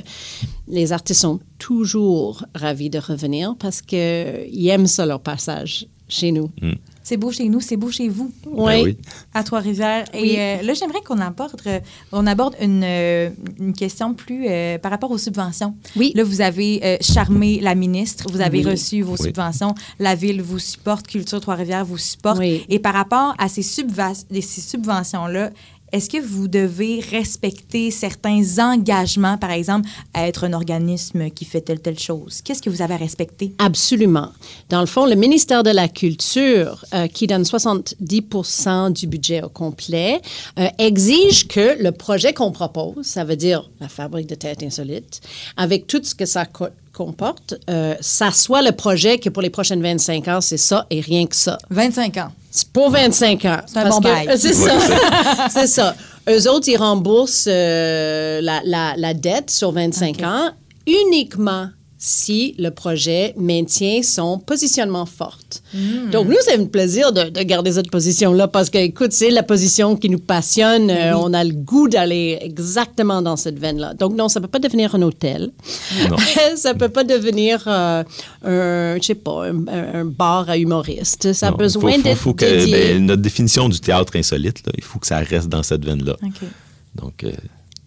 les 0.67 0.93
artistes 0.93 1.21
sont 1.21 1.39
toujours 1.59 2.45
ravis 2.55 2.89
de 2.89 2.99
revenir 2.99 3.55
parce 3.59 3.81
qu'ils 3.81 4.67
aiment 4.67 4.87
ça, 4.87 5.05
leur 5.05 5.19
passage 5.19 5.87
chez 6.07 6.31
nous. 6.31 6.49
Mm. 6.61 6.73
C'est 7.03 7.17
beau 7.17 7.31
chez 7.31 7.49
nous, 7.49 7.59
c'est 7.59 7.75
beau 7.77 7.91
chez 7.91 8.07
vous. 8.07 8.31
Oui. 8.47 8.65
Ben 8.73 8.83
oui. 8.85 8.97
À 9.33 9.43
Trois-Rivières. 9.43 10.05
Et 10.13 10.39
euh, 10.39 10.61
là, 10.61 10.73
j'aimerais 10.73 11.01
qu'on 11.01 11.19
aborde, 11.19 11.61
euh, 11.67 11.79
on 12.13 12.25
aborde 12.25 12.55
une, 12.61 12.81
euh, 12.83 13.29
une 13.59 13.73
question 13.73 14.13
plus 14.13 14.45
euh, 14.47 14.77
par 14.77 14.89
rapport 14.91 15.11
aux 15.11 15.17
subventions. 15.17 15.75
Oui. 15.97 16.13
Là, 16.15 16.23
vous 16.23 16.39
avez 16.41 16.79
euh, 16.83 16.97
charmé 17.01 17.59
la 17.59 17.75
ministre, 17.75 18.25
vous 18.31 18.39
avez 18.41 18.59
Oui. 18.63 18.71
reçu 18.71 19.01
vos 19.01 19.13
Oui. 19.17 19.25
subventions, 19.27 19.75
la 19.99 20.15
ville 20.15 20.41
vous 20.41 20.59
supporte, 20.59 21.07
Culture 21.07 21.41
Trois-Rivières 21.41 21.83
vous 21.85 21.97
supporte. 21.97 22.39
Oui. 22.39 22.65
Et 22.69 22.79
par 22.79 22.93
rapport 22.93 23.35
à 23.37 23.49
ces, 23.49 23.61
subva- 23.63 24.13
ces 24.31 24.61
subventions-là, 24.61 25.51
est-ce 25.93 26.09
que 26.09 26.17
vous 26.17 26.47
devez 26.47 27.01
respecter 27.11 27.91
certains 27.91 28.41
engagements, 28.57 29.37
par 29.37 29.51
exemple, 29.51 29.87
à 30.15 30.27
être 30.27 30.43
un 30.43 30.53
organisme 30.53 31.29
qui 31.29 31.45
fait 31.45 31.61
telle, 31.61 31.79
telle 31.79 31.99
chose? 31.99 32.41
Qu'est-ce 32.41 32.63
que 32.63 32.69
vous 32.71 32.81
avez 32.81 32.95
à 32.95 32.97
respecter? 32.97 33.53
Absolument. 33.59 34.29
Dans 34.69 34.79
le 34.79 34.87
fond, 34.87 35.05
le 35.05 35.13
ministère 35.13 35.61
de 35.61 35.69
la 35.69 35.87
Culture, 35.87 36.83
euh, 36.95 37.05
qui 37.05 37.27
donne 37.27 37.43
70% 37.43 38.91
du 38.91 39.05
budget 39.05 39.43
au 39.43 39.49
complet, 39.49 40.19
euh, 40.57 40.67
exige 40.79 41.47
que 41.47 41.79
le 41.79 41.91
projet 41.91 42.33
qu'on 42.33 42.51
propose, 42.51 43.05
ça 43.05 43.23
veut 43.23 43.35
dire 43.35 43.69
la 43.79 43.87
fabrique 43.87 44.27
de 44.27 44.35
tête 44.35 44.63
insolite, 44.63 45.21
avec 45.57 45.85
tout 45.85 46.01
ce 46.03 46.15
que 46.15 46.25
ça 46.25 46.47
co 46.47 46.65
comporte, 46.93 47.55
euh, 47.69 47.95
ça 47.99 48.31
soit 48.31 48.61
le 48.61 48.71
projet 48.71 49.17
que 49.17 49.29
pour 49.29 49.41
les 49.41 49.49
prochaines 49.49 49.81
25 49.81 50.27
ans, 50.27 50.41
c'est 50.41 50.57
ça 50.57 50.85
et 50.89 51.01
rien 51.01 51.25
que 51.25 51.35
ça. 51.35 51.57
25 51.69 52.17
ans. 52.17 52.31
C'est 52.51 52.69
pour 52.69 52.91
25 52.91 53.45
ans. 53.45 53.57
C'est 53.65 53.79
un 53.79 53.89
bon 53.89 53.99
bail. 53.99 54.29
C'est 54.37 54.53
ça. 54.53 54.77
c'est 55.49 55.67
ça. 55.67 55.95
Eux 56.29 56.49
autres, 56.49 56.69
ils 56.69 56.77
remboursent 56.77 57.49
euh, 57.49 58.39
la, 58.41 58.61
la, 58.63 58.93
la, 58.95 59.13
dette 59.13 59.49
sur 59.49 59.71
25 59.71 60.15
okay. 60.15 60.25
ans 60.25 60.51
uniquement 60.85 61.67
si 62.05 62.53
le 62.59 62.69
projet 62.69 63.33
maintient 63.37 64.03
son 64.03 64.37
positionnement 64.37 65.05
fort. 65.05 65.39
Mm. 65.73 66.09
Donc, 66.11 66.27
nous, 66.27 66.35
c'est 66.41 66.59
un 66.59 66.65
plaisir 66.65 67.13
de, 67.13 67.29
de, 67.29 67.41
garder 67.43 67.71
cette 67.71 67.89
position-là 67.89 68.49
parce 68.49 68.69
que, 68.69 68.77
écoute, 68.77 69.13
c'est 69.13 69.29
la 69.29 69.41
position 69.41 69.95
qui 69.95 70.09
nous 70.09 70.19
passionne. 70.19 70.89
Euh. 70.89 71.15
On 71.15 71.33
a 71.33 71.45
le 71.45 71.53
goût 71.53 71.87
d'aller 71.87 72.39
exactement 72.41 73.21
dans 73.21 73.37
cette 73.37 73.57
veine-là. 73.57 73.93
Donc, 73.93 74.17
non, 74.17 74.27
ça 74.27 74.41
ne 74.41 74.45
peut 74.45 74.51
pas 74.51 74.59
devenir 74.59 74.93
un 74.95 75.01
hôtel. 75.01 75.51
ça 76.57 76.73
ne 76.73 76.77
peut 76.77 76.89
pas 76.89 77.05
devenir, 77.05 77.63
euh, 77.67 78.03
un, 78.43 78.97
je 78.97 79.01
sais 79.01 79.15
pas, 79.15 79.45
un, 79.45 79.65
un, 79.69 80.03
bar 80.03 80.49
à 80.49 80.57
humoristes. 80.57 81.31
Ça 81.31 81.51
non, 81.51 81.53
a 81.53 81.57
besoin 81.57 81.99
d'être 81.99 82.33
ben, 82.33 83.05
Notre 83.05 83.21
définition 83.21 83.69
du 83.69 83.79
théâtre 83.79 84.17
insolite, 84.17 84.61
là, 84.65 84.73
il 84.77 84.83
faut 84.83 84.99
que 84.99 85.07
ça 85.07 85.19
reste 85.19 85.47
dans 85.47 85.63
cette 85.63 85.85
veine-là. 85.85 86.17
Okay. 86.21 86.47
Donc... 86.95 87.23
Euh, 87.23 87.31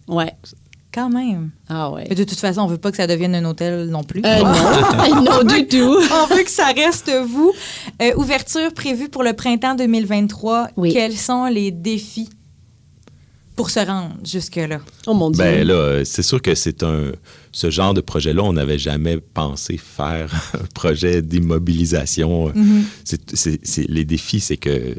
ouais 0.09 0.33
Quand 0.97 1.11
même. 1.11 1.51
Ah 1.69 1.91
ouais. 1.91 2.07
Mais 2.09 2.15
de 2.15 2.25
toute 2.25 2.39
façon, 2.41 2.63
on 2.63 2.67
veut 2.67 2.79
pas 2.79 2.91
que 2.91 2.97
ça 2.97 3.07
devienne 3.07 3.35
un 3.35 3.45
hôtel 3.45 3.87
non 3.91 4.03
plus. 4.03 4.23
Euh, 4.25 4.39
non, 4.41 5.23
non 5.23 5.43
du 5.45 5.67
tout. 5.69 5.99
On 6.11 6.35
veut 6.35 6.43
que 6.43 6.51
ça 6.51 6.69
reste 6.75 7.11
vous. 7.29 7.53
Euh, 8.01 8.15
ouverture 8.17 8.73
prévue 8.73 9.11
pour 9.11 9.23
le 9.23 9.35
printemps 9.35 9.75
2023. 9.75 10.71
Oui. 10.79 10.95
Quels 10.95 11.15
sont 11.15 11.45
les 11.45 11.71
défis 11.71 12.31
pour 13.57 13.69
se 13.69 13.81
rendre 13.81 14.15
jusque-là? 14.25 14.81
Oh 15.07 15.13
mon 15.13 15.31
Dieu. 15.31 15.45
Ben 15.45 15.67
là, 15.67 16.03
c'est 16.07 16.23
sûr 16.23 16.41
que 16.41 16.55
c'est 16.55 16.83
un. 16.83 17.13
Ce 17.53 17.71
genre 17.71 17.93
de 17.93 18.01
projet-là, 18.01 18.43
on 18.43 18.55
n'avait 18.55 18.79
jamais 18.79 19.19
pensé 19.19 19.77
faire 19.77 20.31
un 20.55 20.65
projet 20.75 21.21
d'immobilisation. 21.21 22.55
C'est- 23.05 23.87
les 23.89 24.07
défis, 24.07 24.41
c'est 24.41 24.57
que 24.57 24.95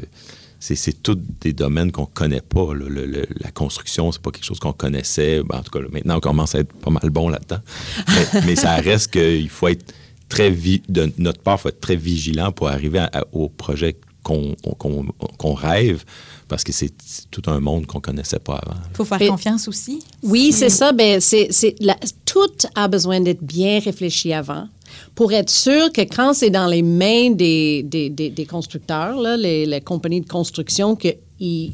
c'est 0.60 0.74
c'est 0.74 1.02
tous 1.02 1.18
des 1.40 1.52
domaines 1.52 1.92
qu'on 1.92 2.06
connaît 2.06 2.40
pas. 2.40 2.74
là. 2.74 2.86
Le- 2.88 3.06
le- 3.06 3.26
la 3.40 3.50
construction, 3.50 4.10
c'est 4.12 4.20
pas 4.22 4.30
quelque 4.30 4.44
chose 4.44 4.58
qu'on 4.58 4.72
connaissait. 4.72 5.42
Ben, 5.44 5.58
en 5.58 5.62
tout 5.62 5.70
cas, 5.70 5.80
là, 5.80 5.86
maintenant, 5.92 6.16
on 6.16 6.20
commence 6.20 6.54
à 6.54 6.60
être 6.60 6.72
pas 6.72 6.90
mal 6.90 7.10
bon 7.10 7.28
là-dedans. 7.28 7.60
mais, 8.34 8.40
mais 8.46 8.56
ça 8.56 8.76
reste 8.76 9.12
qu'il 9.12 9.48
faut 9.48 9.68
être 9.68 9.94
très 10.28 10.50
vi- 10.50 10.82
de 10.88 11.12
notre 11.18 11.40
part, 11.40 11.56
il 11.58 11.62
faut 11.62 11.68
être 11.68 11.80
très 11.80 11.96
vigilant 11.96 12.52
pour 12.52 12.68
arriver 12.68 12.98
à- 12.98 13.10
à- 13.12 13.24
au 13.32 13.48
projet 13.48 13.96
qu'on 14.24 14.54
qu'on- 14.78 15.06
qu'on 15.38 15.54
rêve, 15.54 16.04
parce 16.48 16.64
que 16.64 16.72
c'est 16.72 16.92
c'est 17.02 17.30
tout 17.30 17.42
un 17.46 17.60
monde 17.60 17.86
qu'on 17.86 18.00
connaissait 18.00 18.40
pas 18.40 18.56
avant. 18.56 18.76
Il 18.90 18.96
faut 18.96 19.04
faire 19.04 19.22
Et- 19.22 19.28
confiance 19.28 19.68
aussi. 19.68 20.00
Oui, 20.22 20.52
c'est 20.52 20.68
ça. 20.68 20.92
Ben, 20.92 21.20
c'est, 21.20 21.48
c'est 21.50 21.76
la- 21.80 21.96
tout 22.26 22.50
a 22.74 22.88
besoin 22.88 23.20
d'être 23.20 23.42
bien 23.42 23.78
réfléchi 23.80 24.32
avant 24.32 24.68
pour 25.14 25.32
être 25.32 25.50
sûr 25.50 25.92
que 25.92 26.02
quand 26.02 26.32
c'est 26.32 26.50
dans 26.50 26.66
les 26.66 26.82
mains 26.82 27.30
des, 27.30 27.82
des, 27.82 28.08
des- 28.10 28.46
constructeurs, 28.46 29.20
les, 29.36 29.66
les 29.66 29.80
compagnies 29.80 30.20
de 30.20 30.28
construction, 30.28 30.96
qu'ils 30.96 31.72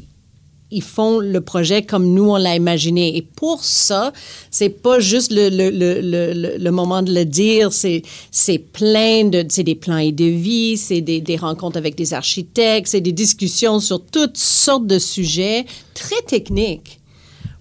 ils 0.71 0.81
font 0.81 1.19
le 1.19 1.41
projet 1.41 1.83
comme 1.83 2.13
nous, 2.13 2.31
on 2.31 2.37
l'a 2.37 2.55
imaginé. 2.55 3.15
Et 3.15 3.21
pour 3.21 3.63
ça, 3.63 4.11
c'est 4.49 4.69
pas 4.69 4.99
juste 4.99 5.31
le, 5.31 5.49
le, 5.49 5.69
le, 5.69 6.57
le, 6.57 6.71
moment 6.71 7.03
de 7.03 7.13
le 7.13 7.23
dire, 7.23 7.71
c'est 7.71 8.01
plein 8.73 9.25
de... 9.25 9.45
C'est 9.47 9.63
des 9.63 9.75
plans 9.75 9.97
et 9.97 10.11
de 10.11 10.25
vie, 10.25 10.75
c'est 10.75 11.01
des, 11.01 11.21
des 11.21 11.37
rencontres 11.37 11.77
avec 11.77 11.95
des 11.95 12.13
architectes, 12.13 12.87
c'est 12.87 12.99
des 13.01 13.11
discussions 13.11 13.79
sur 13.79 14.03
toutes 14.03 14.37
sortes 14.37 14.87
de 14.87 14.99
sujets 14.99 15.65
très 15.93 16.21
techniques 16.27 16.99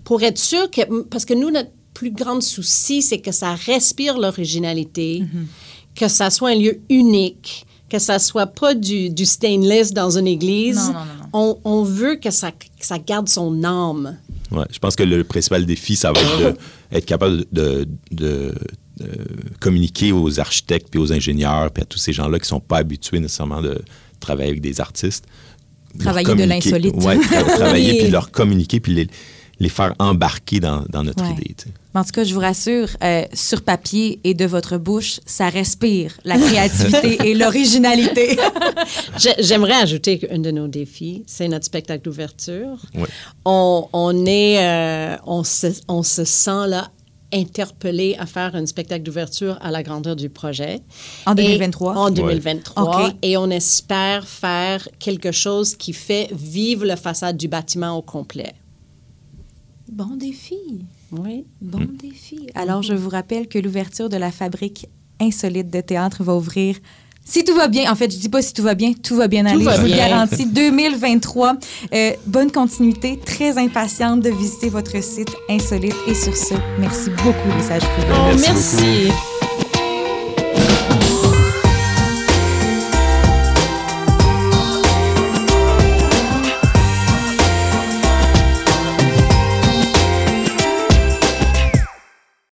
pour 0.02 0.22
être 0.22 0.38
sûr 0.38 0.70
que, 0.70 1.02
parce 1.04 1.24
que 1.24 1.34
nous, 1.34 1.50
notre 1.50 1.70
plus 1.94 2.10
grand 2.10 2.40
souci, 2.40 3.00
c'est 3.02 3.18
que 3.18 3.32
ça 3.32 3.54
respire 3.54 4.18
l'originalité, 4.18 5.22
que 5.94 6.08
ça 6.08 6.28
soit 6.30 6.50
un 6.50 6.56
lieu 6.56 6.80
unique, 6.90 7.66
que 7.88 7.98
ça 7.98 8.18
soit 8.18 8.46
pas 8.48 8.74
du, 8.74 9.10
du 9.10 9.24
stainless 9.24 9.92
dans 9.92 10.18
une 10.18 10.26
église. 10.26 10.76
Non, 10.76 10.92
non, 10.92 10.98
non. 11.04 11.28
On, 11.32 11.58
on 11.64 11.82
veut 11.84 12.16
que 12.16 12.30
ça, 12.30 12.50
que 12.52 12.66
ça 12.80 12.98
garde 12.98 13.28
son 13.28 13.62
âme. 13.64 14.18
Ouais, 14.50 14.64
je 14.70 14.78
pense 14.78 14.96
que 14.96 15.02
le 15.04 15.24
principal 15.24 15.64
défi, 15.66 15.96
ça 15.96 16.12
va 16.12 16.20
être 16.20 16.38
de- 16.38 16.56
être 16.96 17.06
capable 17.06 17.44
de, 17.52 17.86
de- 18.10 18.54
de 18.98 19.16
communiquer 19.60 20.12
aux 20.12 20.38
architectes 20.38 20.88
puis 20.90 21.00
aux 21.00 21.12
ingénieurs 21.12 21.70
puis 21.72 21.82
à 21.82 21.86
tous 21.86 21.98
ces 21.98 22.12
gens-là 22.12 22.38
qui 22.38 22.46
sont 22.48 22.60
pas 22.60 22.78
habitués 22.78 23.18
nécessairement 23.18 23.60
de 23.62 23.82
travailler 24.20 24.50
avec 24.50 24.60
des 24.60 24.80
artistes. 24.80 25.24
Travailler 25.98 26.34
de 26.34 26.44
l'insolite. 26.44 26.94
Ouais, 26.96 27.18
tra- 27.18 27.44
travailler 27.56 27.90
Oui. 27.92 27.98
puis 27.98 28.10
leur 28.10 28.30
communiquer 28.30 28.78
puis 28.80 28.94
les, 28.94 29.08
les 29.58 29.68
faire 29.68 29.94
embarquer 29.98 30.60
dans, 30.60 30.84
dans 30.88 31.02
notre 31.04 31.24
Ouais. 31.24 31.32
idée. 31.32 31.54
tu 31.56 31.64
sais. 31.64 31.70
Mais 31.94 32.00
En 32.00 32.04
tout 32.04 32.10
cas, 32.12 32.24
je 32.24 32.34
vous 32.34 32.40
rassure, 32.40 32.88
euh, 33.02 33.22
sur 33.32 33.62
papier 33.62 34.20
et 34.24 34.34
de 34.34 34.44
votre 34.44 34.76
bouche, 34.78 35.20
ça 35.26 35.48
respire 35.48 36.12
la 36.24 36.36
créativité 36.38 37.18
et 37.28 37.34
l'originalité. 37.34 38.36
J'ai- 39.18 39.36
J'aimerais 39.42 39.74
ajouter 39.74 40.18
qu'un 40.18 40.38
de 40.40 40.50
nos 40.50 40.66
défis, 40.68 41.22
c'est 41.26 41.46
notre 41.48 41.64
spectacle 41.66 42.02
d'ouverture. 42.04 42.78
Ouais. 42.94 43.04
On, 43.44 43.86
on 43.92 44.26
est, 44.26 44.58
euh, 44.64 45.16
on, 45.26 45.44
se, 45.44 45.68
on 45.88 46.02
se 46.02 46.24
sent 46.24 46.66
là 46.68 46.90
interpellé 47.32 48.14
à 48.18 48.26
faire 48.26 48.54
un 48.54 48.64
spectacle 48.64 49.02
d'ouverture 49.02 49.58
à 49.60 49.72
la 49.72 49.82
grandeur 49.82 50.14
du 50.14 50.28
projet. 50.30 50.80
En 51.26 51.32
Et- 51.34 51.42
2023? 51.42 51.94
en 51.96 52.10
2023. 52.10 53.06
OK. 53.08 53.14
Et 53.22 53.36
on 53.36 53.50
espère 53.50 54.28
faire 54.28 54.88
quelque 55.00 55.32
chose 55.32 55.74
qui 55.74 55.92
fait 55.92 56.28
vivre 56.32 56.84
la 56.84 56.96
façade 56.96 57.36
du 57.36 57.48
bâtiment 57.48 57.96
au 57.96 58.02
complet. 58.02 58.52
bon 59.90 60.16
défi. 60.16 60.56
Oui. 61.12 61.44
Bon 61.60 61.86
défi. 62.00 62.48
Alors, 62.54 62.82
je 62.82 62.94
vous 62.94 63.08
rappelle 63.08 63.48
que 63.48 63.58
l'ouverture 63.58 64.08
de 64.08 64.16
la 64.16 64.30
fabrique 64.30 64.88
insolite 65.20 65.70
de 65.70 65.80
théâtre 65.80 66.22
va 66.22 66.34
ouvrir. 66.34 66.76
Si 67.26 67.42
tout 67.42 67.54
va 67.54 67.68
bien, 67.68 67.90
en 67.90 67.94
fait, 67.94 68.10
je 68.12 68.18
dis 68.18 68.28
pas 68.28 68.42
si 68.42 68.52
tout 68.52 68.62
va 68.62 68.74
bien, 68.74 68.92
tout 68.92 69.16
va 69.16 69.28
bien 69.28 69.46
aller. 69.46 69.64
va 69.64 69.76
je 69.76 69.80
vous 69.80 69.86
le 69.86 69.96
garantis. 69.96 70.44
2023. 70.44 71.56
Euh, 71.94 72.12
bonne 72.26 72.52
continuité. 72.52 73.18
Très 73.24 73.56
impatiente 73.56 74.20
de 74.20 74.30
visiter 74.30 74.68
votre 74.68 75.02
site 75.02 75.30
insolite. 75.48 75.96
Et 76.06 76.14
sur 76.14 76.36
ce, 76.36 76.54
merci 76.78 77.08
beaucoup, 77.24 77.56
les 77.56 77.62
sages 77.62 77.82
Oh, 78.10 78.36
Merci 78.36 78.50
merci. 78.50 79.33